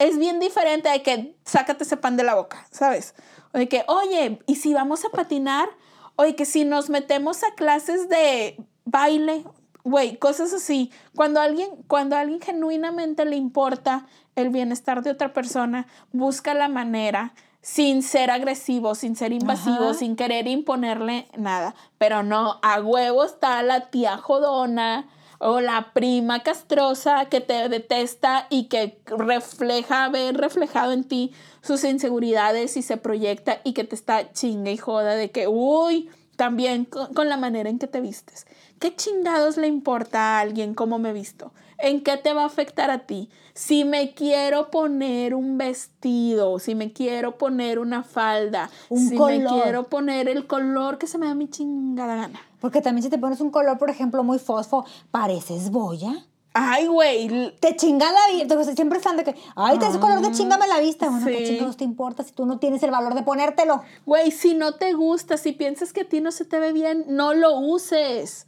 Es 0.02 0.18
bien 0.18 0.40
diferente 0.40 0.90
de 0.90 1.04
que 1.04 1.36
sácate 1.46 1.84
ese 1.84 1.96
pan 1.96 2.18
de 2.18 2.24
la 2.24 2.34
boca, 2.34 2.66
¿sabes? 2.72 3.14
O 3.54 3.60
de 3.60 3.70
que, 3.70 3.84
oye, 3.88 4.40
¿y 4.48 4.56
si 4.56 4.74
vamos 4.74 5.06
a 5.06 5.10
patinar? 5.10 5.70
Oye, 6.16 6.36
que 6.36 6.46
si 6.46 6.66
nos 6.66 6.90
metemos 6.90 7.44
a 7.44 7.54
clases 7.54 8.10
de 8.10 8.58
baile, 8.84 9.46
güey, 9.84 10.18
cosas 10.18 10.54
así. 10.54 10.92
Cuando 11.16 11.40
alguien, 11.40 11.70
cuando 11.86 12.16
a 12.16 12.22
alguien 12.22 12.42
genuinamente 12.42 13.26
le 13.26 13.36
importa 13.36 14.08
el 14.36 14.50
bienestar 14.50 15.04
de 15.04 15.12
otra 15.12 15.34
persona, 15.34 15.86
busca 16.12 16.56
la 16.56 16.68
manera 16.68 17.36
sin 17.62 18.02
ser 18.02 18.32
agresivo, 18.32 18.96
sin 18.96 19.16
ser 19.16 19.32
invasivo, 19.32 19.90
Ajá. 19.90 19.94
sin 19.94 20.16
querer 20.16 20.48
imponerle 20.48 21.28
nada. 21.38 21.76
Pero 22.00 22.24
no, 22.24 22.60
a 22.64 22.82
huevo 22.82 23.24
está 23.24 23.62
la 23.62 23.92
tía 23.92 24.18
jodona 24.18 25.08
o 25.42 25.60
la 25.60 25.92
prima 25.94 26.44
castrosa 26.44 27.26
que 27.26 27.42
te 27.42 27.68
detesta 27.68 28.46
y 28.52 28.66
que 28.66 29.02
refleja, 29.06 30.08
ver 30.10 30.38
reflejado 30.38 30.92
en 30.92 31.04
ti 31.04 31.32
sus 31.64 31.84
inseguridades 31.84 32.78
y 32.78 32.84
se 32.84 32.98
proyecta 32.98 33.60
y 33.64 33.74
que 33.74 33.84
te 33.84 33.96
está 33.96 34.32
chinga 34.34 34.70
y 34.70 34.78
joda 34.78 35.16
de 35.16 35.32
que, 35.32 35.48
uy, 35.48 36.10
también 36.36 36.86
con, 36.86 37.14
con 37.14 37.28
la 37.28 37.38
manera 37.38 37.70
en 37.70 37.80
que 37.80 37.88
te 37.88 38.02
vistes. 38.02 38.46
¿Qué 38.80 38.96
chingados 38.96 39.58
le 39.58 39.68
importa 39.68 40.20
a 40.20 40.40
alguien 40.42 40.76
cómo 40.76 41.00
me 41.00 41.12
visto? 41.12 41.52
¿En 41.80 42.02
qué 42.02 42.18
te 42.18 42.34
va 42.34 42.44
a 42.44 42.46
afectar 42.48 42.92
a 42.92 43.00
ti? 43.00 43.30
Si 43.56 43.84
me 43.84 44.14
quiero 44.14 44.70
poner 44.70 45.34
un 45.34 45.58
vestido, 45.58 46.60
si 46.60 46.76
me 46.76 46.94
quiero 46.94 47.40
poner 47.40 47.80
una 47.80 48.04
falda, 48.04 48.70
Un 48.90 49.10
si 49.10 49.18
me 49.18 49.44
quiero 49.44 49.90
poner 49.90 50.30
el 50.30 50.46
color 50.46 51.00
que 51.00 51.08
se 51.08 51.18
me 51.18 51.26
da 51.26 51.34
mi 51.34 51.48
chingada 51.48 52.16
gana. 52.16 52.51
Porque 52.62 52.82
también 52.82 53.04
si 53.04 53.10
te 53.10 53.18
pones 53.18 53.42
un 53.42 53.50
color, 53.52 53.78
por 53.78 53.90
ejemplo, 53.90 54.24
muy 54.24 54.40
fosfo, 54.40 54.86
pareces 55.12 55.70
boya. 55.72 56.14
Ay, 56.54 56.88
güey, 56.88 57.56
Te 57.60 57.76
chinga 57.78 58.06
la 58.12 58.34
vista. 58.34 58.74
Siempre 58.76 58.98
están 58.98 59.16
de 59.18 59.24
que, 59.24 59.36
ay, 59.56 59.80
te 59.80 59.88
ese 59.88 60.00
color 60.00 60.22
de 60.22 60.32
chingame 60.32 60.68
la 60.68 60.80
vista. 60.80 61.10
Bueno, 61.10 61.26
¿qué 61.26 61.34
Ah, 61.34 61.38
sí. 61.40 61.46
chingados 61.46 61.78
te 61.78 61.84
importa 61.86 62.24
si 62.24 62.34
tú 62.34 62.46
no 62.46 62.60
tienes 62.60 62.84
el 62.84 62.92
valor 62.92 63.16
de 63.16 63.24
ponértelo? 63.24 63.82
Güey, 64.06 64.32
si 64.32 64.54
no 64.54 64.76
te 64.76 64.94
gusta, 64.94 65.38
si 65.38 65.54
piensas 65.54 65.92
que 65.94 66.02
a 66.02 66.10
ti 66.10 66.20
no 66.22 66.32
se 66.32 66.46
te 66.46 66.60
ve 66.60 66.72
bien, 66.74 67.06
no 67.08 67.34
lo 67.34 67.58
uses. 67.58 68.48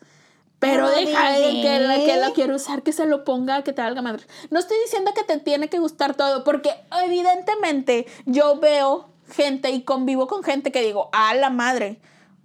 Pero 0.59 0.83
No, 0.83 0.89
deja 0.89 1.31
de 1.31 1.61
que, 1.61 1.79
la, 1.79 1.95
que 1.95 2.21
lo 2.25 2.33
quiere 2.33 2.53
usar, 2.55 2.83
que 2.83 2.91
se 2.93 3.05
lo 3.05 3.23
ponga, 3.23 3.63
que 3.63 3.73
te 3.73 3.81
valga 3.81 4.01
madre. 4.01 4.23
No 4.49 4.59
estoy 4.59 4.77
diciendo 4.83 5.11
que 5.15 5.23
te 5.23 5.37
tiene 5.39 5.69
que 5.69 5.79
gustar 5.79 6.15
todo, 6.15 6.43
porque 6.43 6.71
evidentemente 7.05 8.05
yo 8.25 8.59
veo 8.59 9.07
gente 9.29 9.71
y 9.71 9.81
convivo 9.83 10.27
con 10.27 10.43
gente 10.43 10.71
que 10.71 10.81
digo, 10.81 11.09
a 11.13 11.33
la 11.35 11.49
madre. 11.49 11.99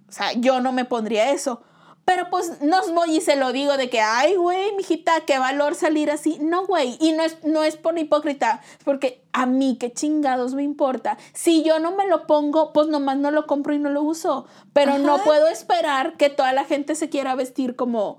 O 0.09 0.11
sea, 0.11 0.33
yo 0.33 0.59
no 0.59 0.71
me 0.71 0.85
pondría 0.85 1.31
eso. 1.31 1.61
Pero 2.09 2.31
pues 2.31 2.59
no 2.61 2.81
voy 2.95 3.17
y 3.17 3.21
se 3.21 3.35
lo 3.35 3.51
digo 3.51 3.77
de 3.77 3.87
que, 3.87 4.01
ay, 4.01 4.35
güey, 4.35 4.75
mijita, 4.75 5.21
qué 5.27 5.37
valor 5.37 5.75
salir 5.75 6.09
así. 6.09 6.39
No, 6.41 6.65
güey. 6.65 6.97
Y 6.99 7.11
no 7.11 7.21
es, 7.21 7.37
no 7.43 7.63
es 7.63 7.77
por 7.77 7.99
hipócrita, 7.99 8.61
porque 8.83 9.23
a 9.31 9.45
mí 9.45 9.77
qué 9.79 9.93
chingados 9.93 10.55
me 10.55 10.63
importa. 10.63 11.19
Si 11.33 11.61
yo 11.61 11.77
no 11.77 11.95
me 11.95 12.07
lo 12.07 12.25
pongo, 12.25 12.73
pues 12.73 12.87
nomás 12.87 13.17
no 13.17 13.29
lo 13.29 13.45
compro 13.45 13.75
y 13.75 13.79
no 13.79 13.91
lo 13.91 14.01
uso. 14.01 14.47
Pero 14.73 14.97
no 14.97 15.19
puedo 15.23 15.49
esperar 15.49 16.17
que 16.17 16.31
toda 16.31 16.51
la 16.51 16.65
gente 16.65 16.95
se 16.95 17.09
quiera 17.09 17.35
vestir 17.35 17.75
como, 17.75 18.17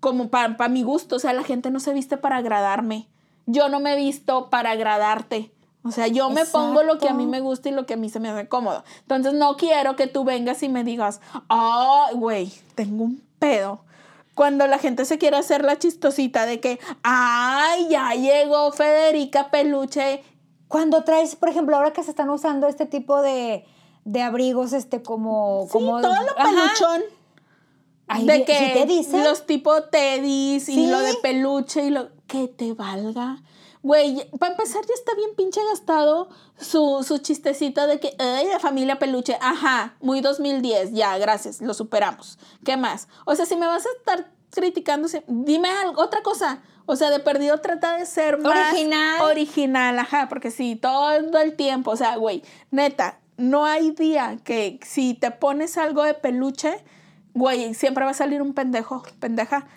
como 0.00 0.30
para 0.30 0.68
mi 0.70 0.82
gusto. 0.82 1.16
O 1.16 1.18
sea, 1.18 1.34
la 1.34 1.44
gente 1.44 1.70
no 1.70 1.78
se 1.78 1.92
viste 1.92 2.16
para 2.16 2.38
agradarme. 2.38 3.10
Yo 3.44 3.68
no 3.68 3.80
me 3.80 3.92
he 3.92 3.96
visto 3.96 4.48
para 4.48 4.70
agradarte. 4.70 5.52
O 5.86 5.92
sea, 5.92 6.06
yo 6.08 6.30
me 6.30 6.44
pongo 6.44 6.82
lo 6.82 6.98
que 6.98 7.08
a 7.08 7.14
mí 7.14 7.26
me 7.26 7.40
gusta 7.40 7.68
y 7.68 7.72
lo 7.72 7.86
que 7.86 7.94
a 7.94 7.96
mí 7.96 8.08
se 8.08 8.20
me 8.20 8.28
hace 8.28 8.48
cómodo. 8.48 8.84
Entonces 9.02 9.34
no 9.34 9.56
quiero 9.56 9.96
que 9.96 10.06
tú 10.06 10.24
vengas 10.24 10.62
y 10.62 10.68
me 10.68 10.84
digas, 10.84 11.20
ay, 11.48 12.14
güey, 12.14 12.52
tengo 12.74 13.04
un 13.04 13.22
pedo. 13.38 13.80
Cuando 14.34 14.66
la 14.66 14.78
gente 14.78 15.04
se 15.06 15.16
quiere 15.18 15.36
hacer 15.36 15.64
la 15.64 15.78
chistosita 15.78 16.44
de 16.44 16.60
que, 16.60 16.78
ay, 17.02 17.88
ya 17.88 18.12
llegó 18.14 18.70
Federica 18.72 19.50
Peluche. 19.50 20.22
Cuando 20.68 21.04
traes, 21.04 21.36
por 21.36 21.48
ejemplo, 21.48 21.76
ahora 21.76 21.92
que 21.92 22.02
se 22.02 22.10
están 22.10 22.28
usando 22.28 22.66
este 22.68 22.86
tipo 22.86 23.22
de, 23.22 23.64
de 24.04 24.22
abrigos, 24.22 24.72
este, 24.72 25.02
como... 25.02 25.64
Sí, 25.66 25.72
como 25.72 26.00
todo 26.00 26.14
lo 26.14 26.34
peluchón. 26.34 27.02
Ay, 28.08 28.26
de 28.26 28.34
¿sí 28.38 28.44
que 28.44 28.70
te 28.74 28.86
dicen? 28.86 29.24
los 29.24 29.46
tipo 29.46 29.82
teddys 29.84 30.68
y 30.68 30.74
Sí. 30.74 30.86
lo 30.86 31.00
de 31.00 31.14
peluche 31.22 31.86
y 31.86 31.90
lo 31.90 32.08
que 32.26 32.46
te 32.48 32.72
valga. 32.72 33.42
Güey, 33.86 34.28
para 34.40 34.50
empezar 34.50 34.84
ya 34.84 34.94
está 34.94 35.14
bien 35.14 35.30
pinche 35.36 35.60
gastado 35.70 36.28
su, 36.58 37.04
su 37.06 37.18
chistecito 37.18 37.86
de 37.86 38.00
que, 38.00 38.16
ay, 38.18 38.48
la 38.48 38.58
familia 38.58 38.98
peluche, 38.98 39.38
ajá, 39.40 39.94
muy 40.00 40.20
2010, 40.20 40.90
ya, 40.92 41.16
gracias, 41.18 41.60
lo 41.60 41.72
superamos. 41.72 42.36
¿Qué 42.64 42.76
más? 42.76 43.06
O 43.26 43.36
sea, 43.36 43.46
si 43.46 43.54
me 43.54 43.64
vas 43.64 43.86
a 43.86 43.88
estar 43.96 44.28
criticando, 44.50 45.06
sí, 45.06 45.18
dime 45.28 45.68
algo, 45.68 46.02
otra 46.02 46.24
cosa. 46.24 46.64
O 46.86 46.96
sea, 46.96 47.10
de 47.10 47.20
perdido 47.20 47.60
trata 47.60 47.96
de 47.96 48.06
ser 48.06 48.38
más 48.38 48.72
Original. 48.72 49.20
original, 49.22 49.98
ajá, 50.00 50.28
porque 50.28 50.50
sí, 50.50 50.74
todo 50.74 51.38
el 51.38 51.54
tiempo, 51.54 51.92
o 51.92 51.96
sea, 51.96 52.16
güey, 52.16 52.42
neta, 52.72 53.20
no 53.36 53.66
hay 53.66 53.92
día 53.92 54.38
que 54.42 54.80
si 54.84 55.14
te 55.14 55.30
pones 55.30 55.78
algo 55.78 56.02
de 56.02 56.14
peluche, 56.14 56.82
güey, 57.34 57.72
siempre 57.74 58.04
va 58.04 58.10
a 58.10 58.14
salir 58.14 58.42
un 58.42 58.52
pendejo, 58.52 59.04
pendeja, 59.20 59.68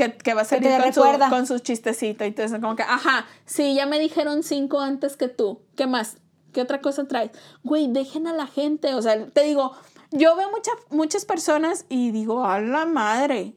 que, 0.00 0.16
que 0.16 0.34
va 0.34 0.42
a 0.42 0.44
salir 0.44 0.70
con 0.82 0.92
su, 0.94 1.00
con 1.30 1.46
su 1.46 1.58
chistecito. 1.58 2.24
Y 2.24 2.28
entonces, 2.28 2.58
como 2.60 2.74
que, 2.76 2.82
ajá, 2.82 3.26
sí, 3.44 3.74
ya 3.74 3.86
me 3.86 3.98
dijeron 3.98 4.42
cinco 4.42 4.80
antes 4.80 5.16
que 5.16 5.28
tú. 5.28 5.60
¿Qué 5.76 5.86
más? 5.86 6.16
¿Qué 6.52 6.62
otra 6.62 6.80
cosa 6.80 7.06
traes? 7.06 7.30
Güey, 7.62 7.88
dejen 7.92 8.26
a 8.26 8.32
la 8.32 8.46
gente. 8.46 8.94
O 8.94 9.02
sea, 9.02 9.26
te 9.28 9.42
digo, 9.42 9.72
yo 10.10 10.34
veo 10.36 10.50
mucha- 10.50 10.70
muchas 10.90 11.24
personas 11.24 11.84
y 11.88 12.10
digo, 12.12 12.44
a 12.44 12.60
la 12.60 12.86
madre, 12.86 13.56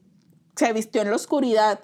se 0.56 0.74
vistió 0.74 1.02
en 1.02 1.10
la 1.10 1.16
oscuridad. 1.16 1.80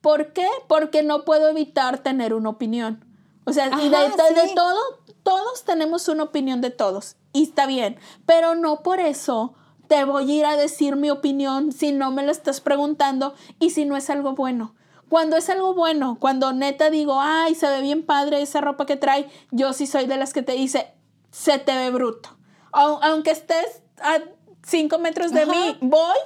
¿Por 0.00 0.32
qué? 0.32 0.48
Porque 0.68 1.02
no 1.02 1.24
puedo 1.24 1.48
evitar 1.48 1.98
tener 1.98 2.34
una 2.34 2.48
opinión. 2.50 3.04
O 3.44 3.52
sea, 3.52 3.66
y 3.80 3.88
de, 3.88 3.96
de- 3.98 4.54
todo, 4.54 4.78
todos 5.22 5.64
tenemos 5.64 6.08
una 6.08 6.24
opinión 6.24 6.60
de 6.60 6.70
todos. 6.70 7.16
Y 7.32 7.44
está 7.44 7.66
bien. 7.66 7.98
Pero 8.26 8.54
no 8.54 8.82
por 8.82 8.98
eso 9.00 9.54
te 9.90 10.04
voy 10.04 10.30
a 10.30 10.34
ir 10.36 10.46
a 10.46 10.56
decir 10.56 10.94
mi 10.94 11.10
opinión 11.10 11.72
si 11.72 11.90
no 11.90 12.12
me 12.12 12.22
lo 12.24 12.30
estás 12.30 12.60
preguntando 12.60 13.34
y 13.58 13.70
si 13.70 13.84
no 13.84 13.96
es 13.96 14.08
algo 14.08 14.34
bueno. 14.34 14.76
Cuando 15.08 15.36
es 15.36 15.50
algo 15.50 15.74
bueno, 15.74 16.16
cuando 16.20 16.52
neta 16.52 16.90
digo, 16.90 17.18
ay, 17.20 17.56
se 17.56 17.66
ve 17.68 17.80
bien 17.80 18.06
padre 18.06 18.40
esa 18.40 18.60
ropa 18.60 18.86
que 18.86 18.94
trae, 18.94 19.28
yo 19.50 19.72
sí 19.72 19.88
soy 19.88 20.06
de 20.06 20.16
las 20.16 20.32
que 20.32 20.42
te 20.42 20.52
dice, 20.52 20.86
se 21.32 21.58
te 21.58 21.74
ve 21.76 21.90
bruto. 21.90 22.36
Au- 22.70 23.00
aunque 23.02 23.32
estés 23.32 23.82
a 24.00 24.18
cinco 24.64 25.00
metros 25.00 25.32
de 25.32 25.42
Ajá. 25.42 25.50
mí, 25.50 25.76
voy 25.80 26.18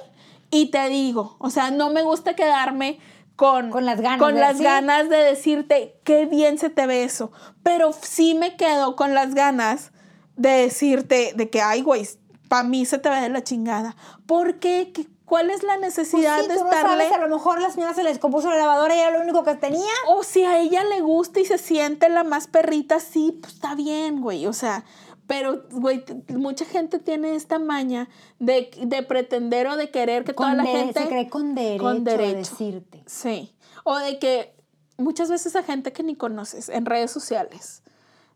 y 0.51 0.67
te 0.67 0.87
digo, 0.89 1.35
o 1.39 1.49
sea, 1.49 1.71
no 1.71 1.89
me 1.89 2.03
gusta 2.03 2.35
quedarme 2.35 2.99
con, 3.35 3.71
Con 3.71 3.87
las 3.87 3.99
ganas 3.99 4.19
con 4.19 4.35
de- 4.35 4.41
las 4.41 4.57
sí. 4.57 4.63
ganas 4.63 5.09
de 5.09 5.17
decirte 5.17 5.99
qué 6.03 6.27
bien 6.27 6.59
se 6.59 6.69
te 6.69 6.85
ve 6.85 7.03
eso. 7.03 7.31
Pero 7.63 7.93
sí 7.99 8.35
me 8.35 8.55
quedo 8.57 8.95
con 8.95 9.15
las 9.15 9.33
ganas 9.33 9.91
de 10.37 10.49
decirte 10.51 11.33
de 11.35 11.49
que, 11.49 11.61
ay, 11.63 11.81
güey, 11.81 12.07
para 12.55 12.67
mí 12.67 12.85
se 12.85 12.97
te 12.99 13.09
ve 13.09 13.19
de 13.21 13.29
la 13.29 13.43
chingada. 13.43 13.95
¿Por 14.25 14.59
qué? 14.59 14.91
¿Qué- 14.93 15.07
¿Cuál 15.25 15.49
es 15.49 15.63
la 15.63 15.73
Pues 15.77 15.97
necesidad 15.97 16.39
sí, 16.41 16.47
de 16.47 16.53
tú 16.55 16.63
no 16.63 16.69
estarle? 16.69 17.03
sabes, 17.09 17.11
a 17.11 17.17
lo 17.27 17.35
mejor 17.35 17.59
la 17.59 17.71
señora 17.71 17.93
se 17.95 18.03
les 18.03 18.19
compuso 18.19 18.47
la 18.49 18.57
lavadora 18.57 18.95
y 18.95 18.99
era 18.99 19.09
lo 19.09 19.21
único 19.21 19.43
que 19.43 19.55
tenía. 19.55 19.91
O 20.07 20.21
si 20.23 20.43
a 20.43 20.59
ella 20.59 20.83
le 20.83 21.01
gusta 21.01 21.39
y 21.39 21.45
se 21.45 21.57
siente 21.57 22.09
la 22.09 22.23
más 22.23 22.45
perrita, 22.47 22.99
sí, 22.99 23.37
pues 23.41 23.55
está 23.55 23.73
bien, 23.73 24.21
güey. 24.21 24.45
O 24.45 24.53
sea, 24.53 24.85
pero, 25.25 25.63
güey, 25.71 26.05
mucha 26.29 26.63
gente 26.65 26.99
tiene 26.99 27.33
esta 27.35 27.57
maña 27.57 28.07
de, 28.37 28.69
de 28.83 29.01
pretender 29.01 29.65
o 29.67 29.75
de 29.77 29.89
querer 29.89 30.23
que 30.25 30.33
toda 30.33 30.53
la 30.53 30.63
gente... 30.63 31.01
se 31.01 31.07
cree 31.07 31.27
con 31.27 31.55
derecho, 31.55 31.83
con 31.83 32.03
de 32.03 32.11
derecho. 32.17 32.37
decirte. 32.51 33.03
Sí. 33.07 33.55
O 33.83 33.97
de 33.97 34.19
que 34.19 34.55
muchas 34.97 35.29
veces 35.31 35.55
a 35.55 35.63
gente 35.63 35.91
que 35.91 36.03
ni 36.03 36.15
conoces 36.15 36.69
en 36.69 36.85
redes 36.85 37.09
sociales. 37.09 37.81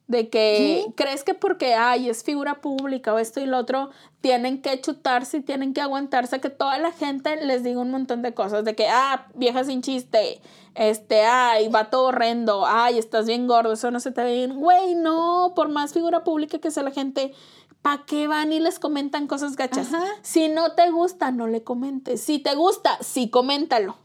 De 0.09 0.27
que 0.27 0.87
crees 0.95 1.23
que 1.23 1.35
porque, 1.35 1.75
ay, 1.75 2.09
es 2.09 2.23
figura 2.23 2.61
pública 2.61 3.13
o 3.13 3.19
esto 3.19 3.41
y 3.41 3.45
lo 3.45 3.59
otro, 3.59 3.91
tienen 4.21 4.59
que 4.59 4.81
chutarse 4.81 5.37
y 5.37 5.41
tienen 5.41 5.71
que 5.75 5.81
aguantarse 5.81 6.41
que 6.41 6.49
toda 6.49 6.79
la 6.79 6.91
gente 6.91 7.35
les 7.45 7.63
diga 7.63 7.79
un 7.79 7.91
montón 7.91 8.23
de 8.23 8.33
cosas. 8.33 8.65
De 8.65 8.75
que, 8.75 8.87
ah, 8.87 9.27
vieja 9.35 9.63
sin 9.63 9.83
chiste, 9.83 10.41
este, 10.73 11.21
ay, 11.21 11.69
todo 11.91 12.05
horrendo, 12.05 12.65
ay, 12.65 12.97
estás 12.97 13.27
bien 13.27 13.45
gordo, 13.45 13.73
eso 13.73 13.91
no 13.91 13.99
se 13.99 14.09
te 14.09 14.23
ve 14.23 14.33
bien. 14.33 14.55
Güey, 14.59 14.95
no, 14.95 15.53
por 15.55 15.69
más 15.69 15.93
figura 15.93 16.23
pública 16.23 16.57
que 16.57 16.71
sea 16.71 16.81
la 16.81 16.89
gente, 16.89 17.31
¿para 17.83 18.03
qué 18.05 18.27
van 18.27 18.51
y 18.51 18.59
les 18.59 18.79
comentan 18.79 19.27
cosas 19.27 19.55
gachas? 19.55 19.89
Si 20.23 20.49
no 20.49 20.71
te 20.71 20.89
gusta, 20.89 21.29
no 21.29 21.45
le 21.45 21.63
comentes. 21.63 22.19
Si 22.21 22.39
te 22.39 22.55
gusta, 22.55 22.97
sí, 23.01 23.29
coméntalo. 23.29 23.97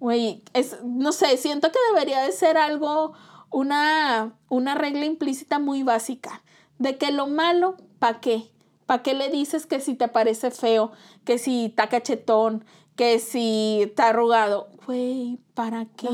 Güey, 0.00 0.42
es, 0.54 0.82
no 0.84 1.12
sé, 1.12 1.36
siento 1.36 1.70
que 1.70 1.78
debería 1.92 2.22
de 2.22 2.32
ser 2.32 2.56
algo 2.56 3.12
una, 3.54 4.34
una 4.48 4.74
regla 4.74 5.04
implícita 5.04 5.60
muy 5.60 5.84
básica, 5.84 6.42
de 6.78 6.98
que 6.98 7.12
lo 7.12 7.28
malo, 7.28 7.76
¿para 8.00 8.20
qué? 8.20 8.50
¿Para 8.84 9.02
qué 9.02 9.14
le 9.14 9.30
dices 9.30 9.64
que 9.66 9.80
si 9.80 9.94
te 9.94 10.08
parece 10.08 10.50
feo, 10.50 10.90
que 11.24 11.38
si 11.38 11.66
está 11.66 11.88
cachetón, 11.88 12.64
que 12.96 13.20
si 13.20 13.78
está 13.82 14.08
arrugado? 14.08 14.68
Güey, 14.86 15.38
¿para 15.54 15.86
qué? 15.86 16.08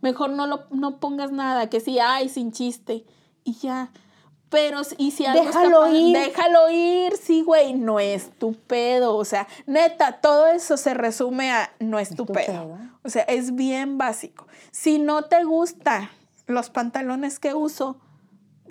Mejor 0.00 0.30
no, 0.30 0.48
lo, 0.48 0.64
no 0.70 0.98
pongas 0.98 1.30
nada, 1.30 1.70
que 1.70 1.78
si, 1.78 2.00
ay, 2.00 2.28
sin 2.28 2.50
chiste, 2.50 3.06
y 3.44 3.54
ya. 3.54 3.92
Pero, 4.48 4.82
y 4.98 5.12
si 5.12 5.24
algo 5.24 5.44
déjalo 5.44 5.94
ir. 5.94 6.16
Déjalo 6.16 6.68
ir, 6.68 7.16
sí, 7.16 7.42
güey, 7.42 7.74
no 7.74 8.00
es 8.00 8.36
tu 8.38 8.54
pedo. 8.54 9.16
O 9.16 9.24
sea, 9.24 9.46
neta, 9.66 10.20
todo 10.20 10.48
eso 10.48 10.76
se 10.76 10.94
resume 10.94 11.52
a 11.52 11.72
no 11.78 11.98
es, 12.00 12.14
tu, 12.14 12.26
pedo. 12.26 12.76
O 13.04 13.08
sea, 13.08 13.22
es 13.22 13.54
bien 13.54 13.96
básico. 13.96 14.46
Si 14.72 14.98
no 14.98 15.22
te 15.22 15.44
gusta 15.44 16.10
los 16.52 16.70
pantalones 16.70 17.38
que 17.38 17.54
uso, 17.54 17.96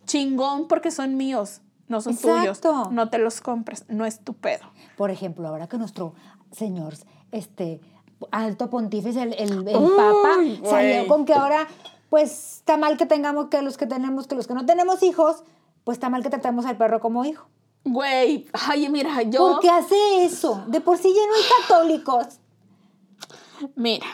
chingón 0.06 0.68
porque 0.68 0.92
son 0.92 1.18
míos, 1.18 1.62
no 1.88 2.02
son 2.02 2.18
tuyos. 2.18 2.62
No 2.92 3.10
te 3.10 3.18
los 3.18 3.42
compres, 3.42 3.86
no 3.90 4.06
es 4.06 4.20
tu 4.20 4.34
pedo. 4.34 4.64
Por 4.98 5.12
ejemplo, 5.12 5.48
ahora 5.48 5.68
que 5.68 5.78
nuestro 5.78 6.14
señor, 6.52 6.94
este, 7.32 7.82
alto 8.32 8.70
pontífice, 8.70 9.22
el, 9.22 9.34
el, 9.34 9.66
papa, 9.66 10.38
salió 10.64 11.08
con 11.08 11.26
que 11.26 11.34
ahora, 11.34 11.68
pues, 12.10 12.58
está 12.58 12.78
mal 12.78 12.98
que 12.98 13.06
tengamos 13.06 13.48
que 13.48 13.62
los 13.62 13.78
que 13.78 13.88
tenemos, 13.88 14.28
que 14.28 14.36
los 14.36 14.48
que 14.48 14.54
no 14.54 14.66
tenemos 14.66 15.04
hijos, 15.04 15.44
pues 15.84 15.98
está 15.98 16.10
mal 16.10 16.24
que 16.24 16.30
tratemos 16.30 16.66
al 16.66 16.78
perro 16.78 17.00
como 17.00 17.26
hijo. 17.26 17.48
Güey, 17.84 18.48
ay, 18.54 18.90
mira, 18.90 19.24
yo... 19.24 19.40
¿Por 19.40 19.60
qué 19.60 19.70
hace 19.70 20.24
eso? 20.24 20.64
De 20.68 20.82
por 20.82 20.98
sí 20.98 21.08
lleno 21.08 21.34
de 21.34 21.62
católicos. 21.62 22.40
Mira, 23.76 24.06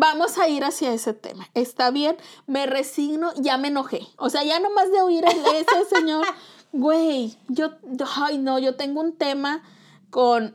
Vamos 0.00 0.38
a 0.38 0.48
ir 0.48 0.62
hacia 0.62 0.92
ese 0.92 1.12
tema. 1.12 1.48
Está 1.54 1.90
bien, 1.90 2.16
me 2.46 2.66
resigno, 2.66 3.32
ya 3.36 3.58
me 3.58 3.68
enojé. 3.68 4.06
O 4.16 4.30
sea, 4.30 4.44
ya 4.44 4.60
nomás 4.60 4.92
de 4.92 5.02
oír 5.02 5.26
a 5.26 5.30
ese 5.30 5.84
señor, 5.92 6.24
güey, 6.72 7.36
yo, 7.48 7.70
ay 8.16 8.38
no, 8.38 8.60
yo 8.60 8.76
tengo 8.76 9.00
un 9.00 9.16
tema 9.16 9.62
con, 10.10 10.54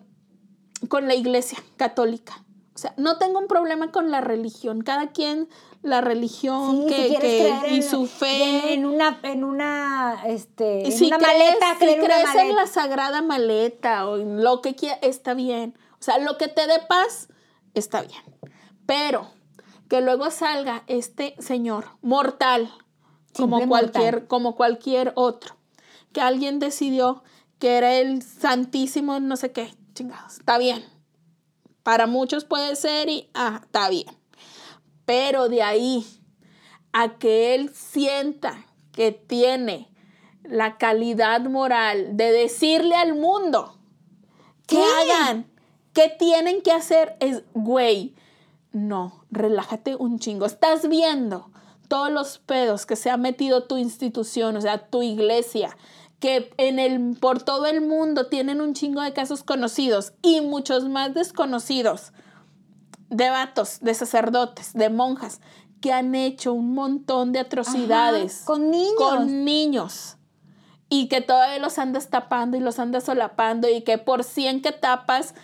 con 0.87 1.09
la 1.09 1.15
iglesia 1.15 1.57
católica. 1.75 2.41
O 2.73 2.77
sea, 2.77 2.93
no 2.95 3.17
tengo 3.17 3.37
un 3.37 3.47
problema 3.47 3.91
con 3.91 4.11
la 4.11 4.21
religión. 4.21 4.81
Cada 4.81 5.11
quien 5.11 5.49
la 5.81 5.99
religión 5.99 6.87
que, 6.87 7.67
y 7.69 7.81
su 7.81 8.07
fe 8.07 8.73
en 8.73 8.85
una 8.85 9.19
en 9.23 9.43
una 9.43 10.23
este 10.25 10.87
en 10.87 11.03
una 11.03 11.17
maleta 11.17 11.75
si 11.77 11.85
crees 11.85 12.35
en 12.35 12.55
la 12.55 12.67
sagrada 12.67 13.21
maleta 13.21 14.07
o 14.07 14.17
en 14.17 14.41
lo 14.41 14.61
que 14.61 14.75
quiera 14.75 14.97
está 15.01 15.33
bien 15.33 15.77
o 15.99 16.01
sea 16.01 16.19
lo 16.19 16.37
que 16.37 16.47
te 16.47 16.67
dé 16.67 16.79
paz 16.87 17.27
está 17.73 18.01
bien 18.01 18.32
pero 18.85 19.29
que 19.89 20.01
luego 20.01 20.31
salga 20.31 20.83
este 20.87 21.35
señor 21.39 21.85
mortal, 22.01 22.73
como 23.35 23.67
cualquier, 23.67 24.27
como 24.27 24.55
cualquier 24.55 25.11
otro, 25.15 25.55
que 26.11 26.21
alguien 26.21 26.59
decidió 26.59 27.23
que 27.59 27.77
era 27.77 27.93
el 27.95 28.21
santísimo, 28.21 29.19
no 29.19 29.37
sé 29.37 29.51
qué, 29.51 29.73
chingados, 29.93 30.39
está 30.39 30.57
bien. 30.57 30.83
Para 31.83 32.07
muchos 32.07 32.45
puede 32.45 32.75
ser 32.75 33.09
y, 33.09 33.29
ah, 33.33 33.61
está 33.63 33.89
bien. 33.89 34.07
Pero 35.05 35.49
de 35.49 35.63
ahí 35.63 36.05
a 36.93 37.17
que 37.17 37.55
él 37.55 37.73
sienta 37.73 38.65
que 38.91 39.11
tiene 39.11 39.89
la 40.43 40.77
calidad 40.77 41.41
moral 41.41 42.15
de 42.15 42.31
decirle 42.31 42.95
al 42.95 43.15
mundo 43.15 43.79
que 44.67 44.81
hagan, 44.81 45.51
que 45.93 46.09
tienen 46.09 46.61
que 46.61 46.71
hacer, 46.71 47.15
es, 47.19 47.43
güey, 47.53 48.15
no, 48.73 49.23
relájate 49.31 49.95
un 49.95 50.19
chingo. 50.19 50.45
Estás 50.45 50.89
viendo 50.89 51.49
todos 51.87 52.11
los 52.11 52.39
pedos 52.39 52.85
que 52.85 52.95
se 52.95 53.11
ha 53.11 53.17
metido 53.17 53.63
tu 53.63 53.77
institución, 53.77 54.57
o 54.57 54.61
sea, 54.61 54.87
tu 54.87 55.03
iglesia, 55.03 55.77
que 56.19 56.51
en 56.57 56.79
el, 56.79 57.15
por 57.17 57.43
todo 57.43 57.67
el 57.67 57.81
mundo 57.81 58.27
tienen 58.27 58.61
un 58.61 58.73
chingo 58.73 59.01
de 59.01 59.13
casos 59.13 59.43
conocidos 59.43 60.13
y 60.21 60.41
muchos 60.41 60.89
más 60.89 61.13
desconocidos, 61.13 62.13
de 63.09 63.29
vatos, 63.29 63.79
de 63.81 63.93
sacerdotes, 63.93 64.73
de 64.73 64.89
monjas, 64.89 65.39
que 65.81 65.93
han 65.93 66.15
hecho 66.15 66.53
un 66.53 66.73
montón 66.73 67.31
de 67.31 67.39
atrocidades. 67.39 68.41
con 68.45 68.71
niños. 68.71 68.95
Con 68.97 69.45
niños. 69.45 70.17
Y 70.89 71.09
que 71.09 71.21
todavía 71.21 71.59
los 71.59 71.77
andas 71.77 72.09
tapando 72.09 72.57
y 72.57 72.59
los 72.59 72.79
andas 72.79 73.03
solapando 73.03 73.69
y 73.69 73.81
que 73.81 73.97
por 73.97 74.23
100 74.23 74.61
que 74.61 74.71
tapas 74.71 75.35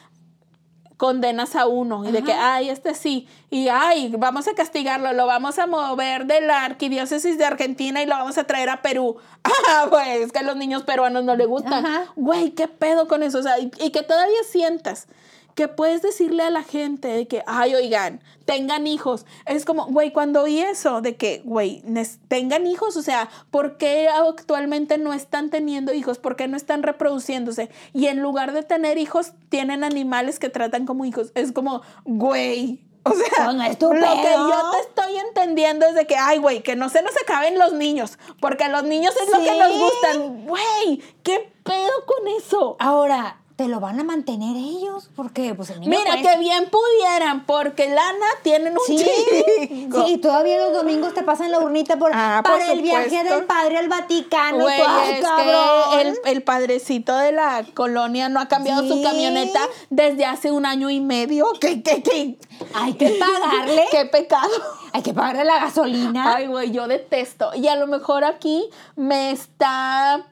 condenas 1.00 1.56
a 1.56 1.66
uno 1.66 2.04
y 2.04 2.12
de 2.12 2.24
que, 2.24 2.34
ay, 2.34 2.70
este 2.70 2.94
sí, 2.94 3.26
y 3.50 3.70
ay, 3.70 4.14
vamos 4.18 4.50
a 4.50 4.54
castigarlo, 4.54 5.14
lo 5.14 5.28
vamos 5.28 5.58
a 5.58 5.66
mover 5.66 6.26
de 6.26 6.42
la 6.42 6.66
arquidiócesis 6.66 7.38
de 7.38 7.46
Argentina 7.46 8.02
y 8.02 8.06
lo 8.06 8.18
vamos 8.18 8.38
a 8.38 8.44
traer 8.44 8.70
a 8.70 8.82
Perú. 8.82 9.16
Ah, 9.72 9.86
pues, 9.90 10.32
que 10.32 10.40
a 10.40 10.44
los 10.44 10.56
niños 10.58 10.84
peruanos 10.84 11.24
no 11.24 11.36
le 11.36 11.46
gustan. 11.46 11.86
Güey, 12.16 12.52
¿qué 12.52 12.68
pedo 12.68 13.08
con 13.08 13.24
eso? 13.24 13.38
O 13.38 13.44
sea, 13.44 13.60
y 13.60 13.92
que 13.92 14.02
todavía 14.02 14.40
sientas 14.50 15.08
que 15.56 15.68
puedes 15.68 16.02
decirle 16.02 16.44
a 16.44 16.50
la 16.50 16.64
gente 16.64 17.08
de 17.08 17.28
que, 17.28 17.44
ay, 17.46 17.76
oigan, 17.76 18.22
tengan 18.46 18.88
hijos. 18.88 19.26
Es 19.46 19.66
como, 19.66 19.86
güey, 19.86 20.12
cuando 20.12 20.44
oí 20.44 20.60
eso 20.60 21.02
de 21.02 21.16
que, 21.16 21.42
güey, 21.44 21.84
tengan 22.28 22.66
hijos, 22.66 22.98
o 22.98 23.02
sea, 23.02 23.30
¿por 23.52 23.78
qué 23.78 24.08
actualmente 24.08 24.98
no 24.98 25.14
están 25.14 25.50
teniendo 25.50 25.94
hijos? 25.94 26.18
¿Por 26.18 26.36
qué 26.36 26.48
no 26.48 26.58
están 26.58 26.84
reproduciéndose? 26.84 27.70
Y 27.94 28.08
en 28.08 28.22
lugar 28.22 28.54
de 28.54 28.64
tener 28.64 28.98
hijos, 28.98 29.34
tienen 29.50 29.84
animales 29.84 30.40
que 30.40 30.50
tratan 30.50 30.86
como 30.86 31.06
hijos. 31.06 31.32
Es 31.36 31.52
como, 31.52 31.82
güey, 32.06 32.82
o 33.04 33.14
sea, 33.14 33.52
lo 33.52 33.60
que 33.60 33.78
yo 33.80 34.72
te 34.72 34.80
estoy 34.82 35.18
entendiendo 35.18 35.86
es 35.86 35.96
de 35.96 36.06
que, 36.06 36.16
ay, 36.16 36.38
güey, 36.38 36.62
que 36.62 36.76
no 36.76 36.90
se 36.90 37.02
nos 37.02 37.16
acaben 37.18 37.58
los 37.58 37.74
niños, 37.74 38.18
porque 38.40 38.68
los 38.68 38.84
niños 38.84 39.14
es 39.22 39.30
lo 39.32 39.44
que 39.44 39.58
nos 39.58 39.80
gustan. 39.80 40.46
Güey, 40.46 41.02
¿qué 41.24 41.52
pedo 41.64 42.06
con 42.06 42.28
eso? 42.28 42.76
Ahora, 42.80 43.42
te 43.60 43.68
lo 43.68 43.82
van 43.82 44.00
a 44.00 44.06
mantener 44.06 44.56
ellos, 44.56 45.10
porque 45.18 45.54
pues 45.54 45.70
el 45.70 45.82
niño 45.82 45.90
Mira, 45.90 46.16
que 46.22 46.40
bien 46.40 46.70
pudieran, 46.70 47.46
porque 47.46 47.90
lana 47.90 48.26
tienen 48.42 48.72
un 48.72 48.86
sí, 48.88 48.98
Sí, 48.98 49.90
y 50.08 50.18
todavía 50.20 50.60
los 50.60 50.72
domingos 50.72 51.14
te 51.14 51.24
pasan 51.24 51.52
la 51.52 51.60
urnita 51.60 51.98
por, 51.98 52.12
ah, 52.14 52.40
para 52.42 52.72
el 52.72 52.82
viaje 52.82 53.22
del 53.22 53.44
padre 53.44 53.80
al 53.80 53.90
Vaticano. 53.90 54.60
Güey, 54.60 54.80
es 54.80 55.26
que 55.26 56.02
el, 56.02 56.20
el, 56.24 56.42
padrecito 56.42 57.18
de 57.18 57.34
la 57.34 57.66
colonia 57.74 58.30
no 58.30 58.40
ha 58.40 58.48
cambiado 58.48 58.88
su 58.88 59.04
camioneta 59.04 59.60
desde 59.90 60.24
hace 60.24 60.54
un 60.54 60.66
año 60.66 60.90
y 60.90 61.02
medio. 61.02 61.46
¿Qué, 61.60 61.84
qué, 61.84 62.02
qué? 62.02 62.38
Hay 62.74 62.94
que 62.94 63.20
pagarle. 63.20 63.88
qué 63.92 64.06
pecado. 64.06 64.54
Hay 64.94 65.02
que 65.02 65.14
pagarle 65.14 65.44
la 65.44 65.60
gasolina. 65.60 66.36
Ay, 66.38 66.48
güey, 66.48 66.72
yo 66.72 66.88
detesto. 66.88 67.54
Y 67.56 67.68
a 67.68 67.76
lo 67.76 67.88
mejor 67.88 68.24
aquí 68.24 68.70
me 68.96 69.32
está 69.32 70.26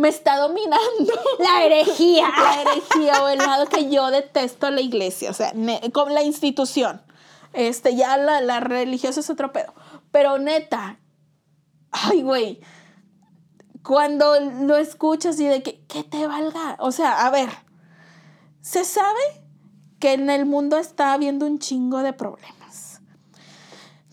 me 0.00 0.08
está 0.08 0.38
dominando. 0.38 1.12
La 1.38 1.64
herejía. 1.64 2.28
La 2.42 2.62
herejía 2.62 3.22
o 3.22 3.28
el 3.28 3.38
lado 3.38 3.66
que 3.66 3.90
yo 3.90 4.10
detesto 4.10 4.70
la 4.70 4.80
iglesia, 4.80 5.30
o 5.30 5.34
sea, 5.34 5.52
con 5.92 6.14
la 6.14 6.22
institución. 6.22 7.02
Este, 7.52 7.96
ya 7.96 8.16
la, 8.16 8.40
la 8.40 8.60
religiosa 8.60 9.20
es 9.20 9.30
otro 9.30 9.52
pedo. 9.52 9.74
Pero 10.10 10.38
neta, 10.38 10.98
ay, 11.90 12.22
güey, 12.22 12.60
cuando 13.82 14.38
lo 14.40 14.76
escuchas 14.76 15.38
y 15.40 15.46
de 15.46 15.62
que, 15.62 15.84
¿qué 15.86 16.04
te 16.04 16.26
valga? 16.26 16.76
O 16.78 16.92
sea, 16.92 17.26
a 17.26 17.30
ver, 17.30 17.48
se 18.60 18.84
sabe 18.84 19.20
que 19.98 20.12
en 20.14 20.30
el 20.30 20.46
mundo 20.46 20.78
está 20.78 21.12
habiendo 21.12 21.46
un 21.46 21.58
chingo 21.58 22.02
de 22.02 22.12
problemas. 22.12 23.00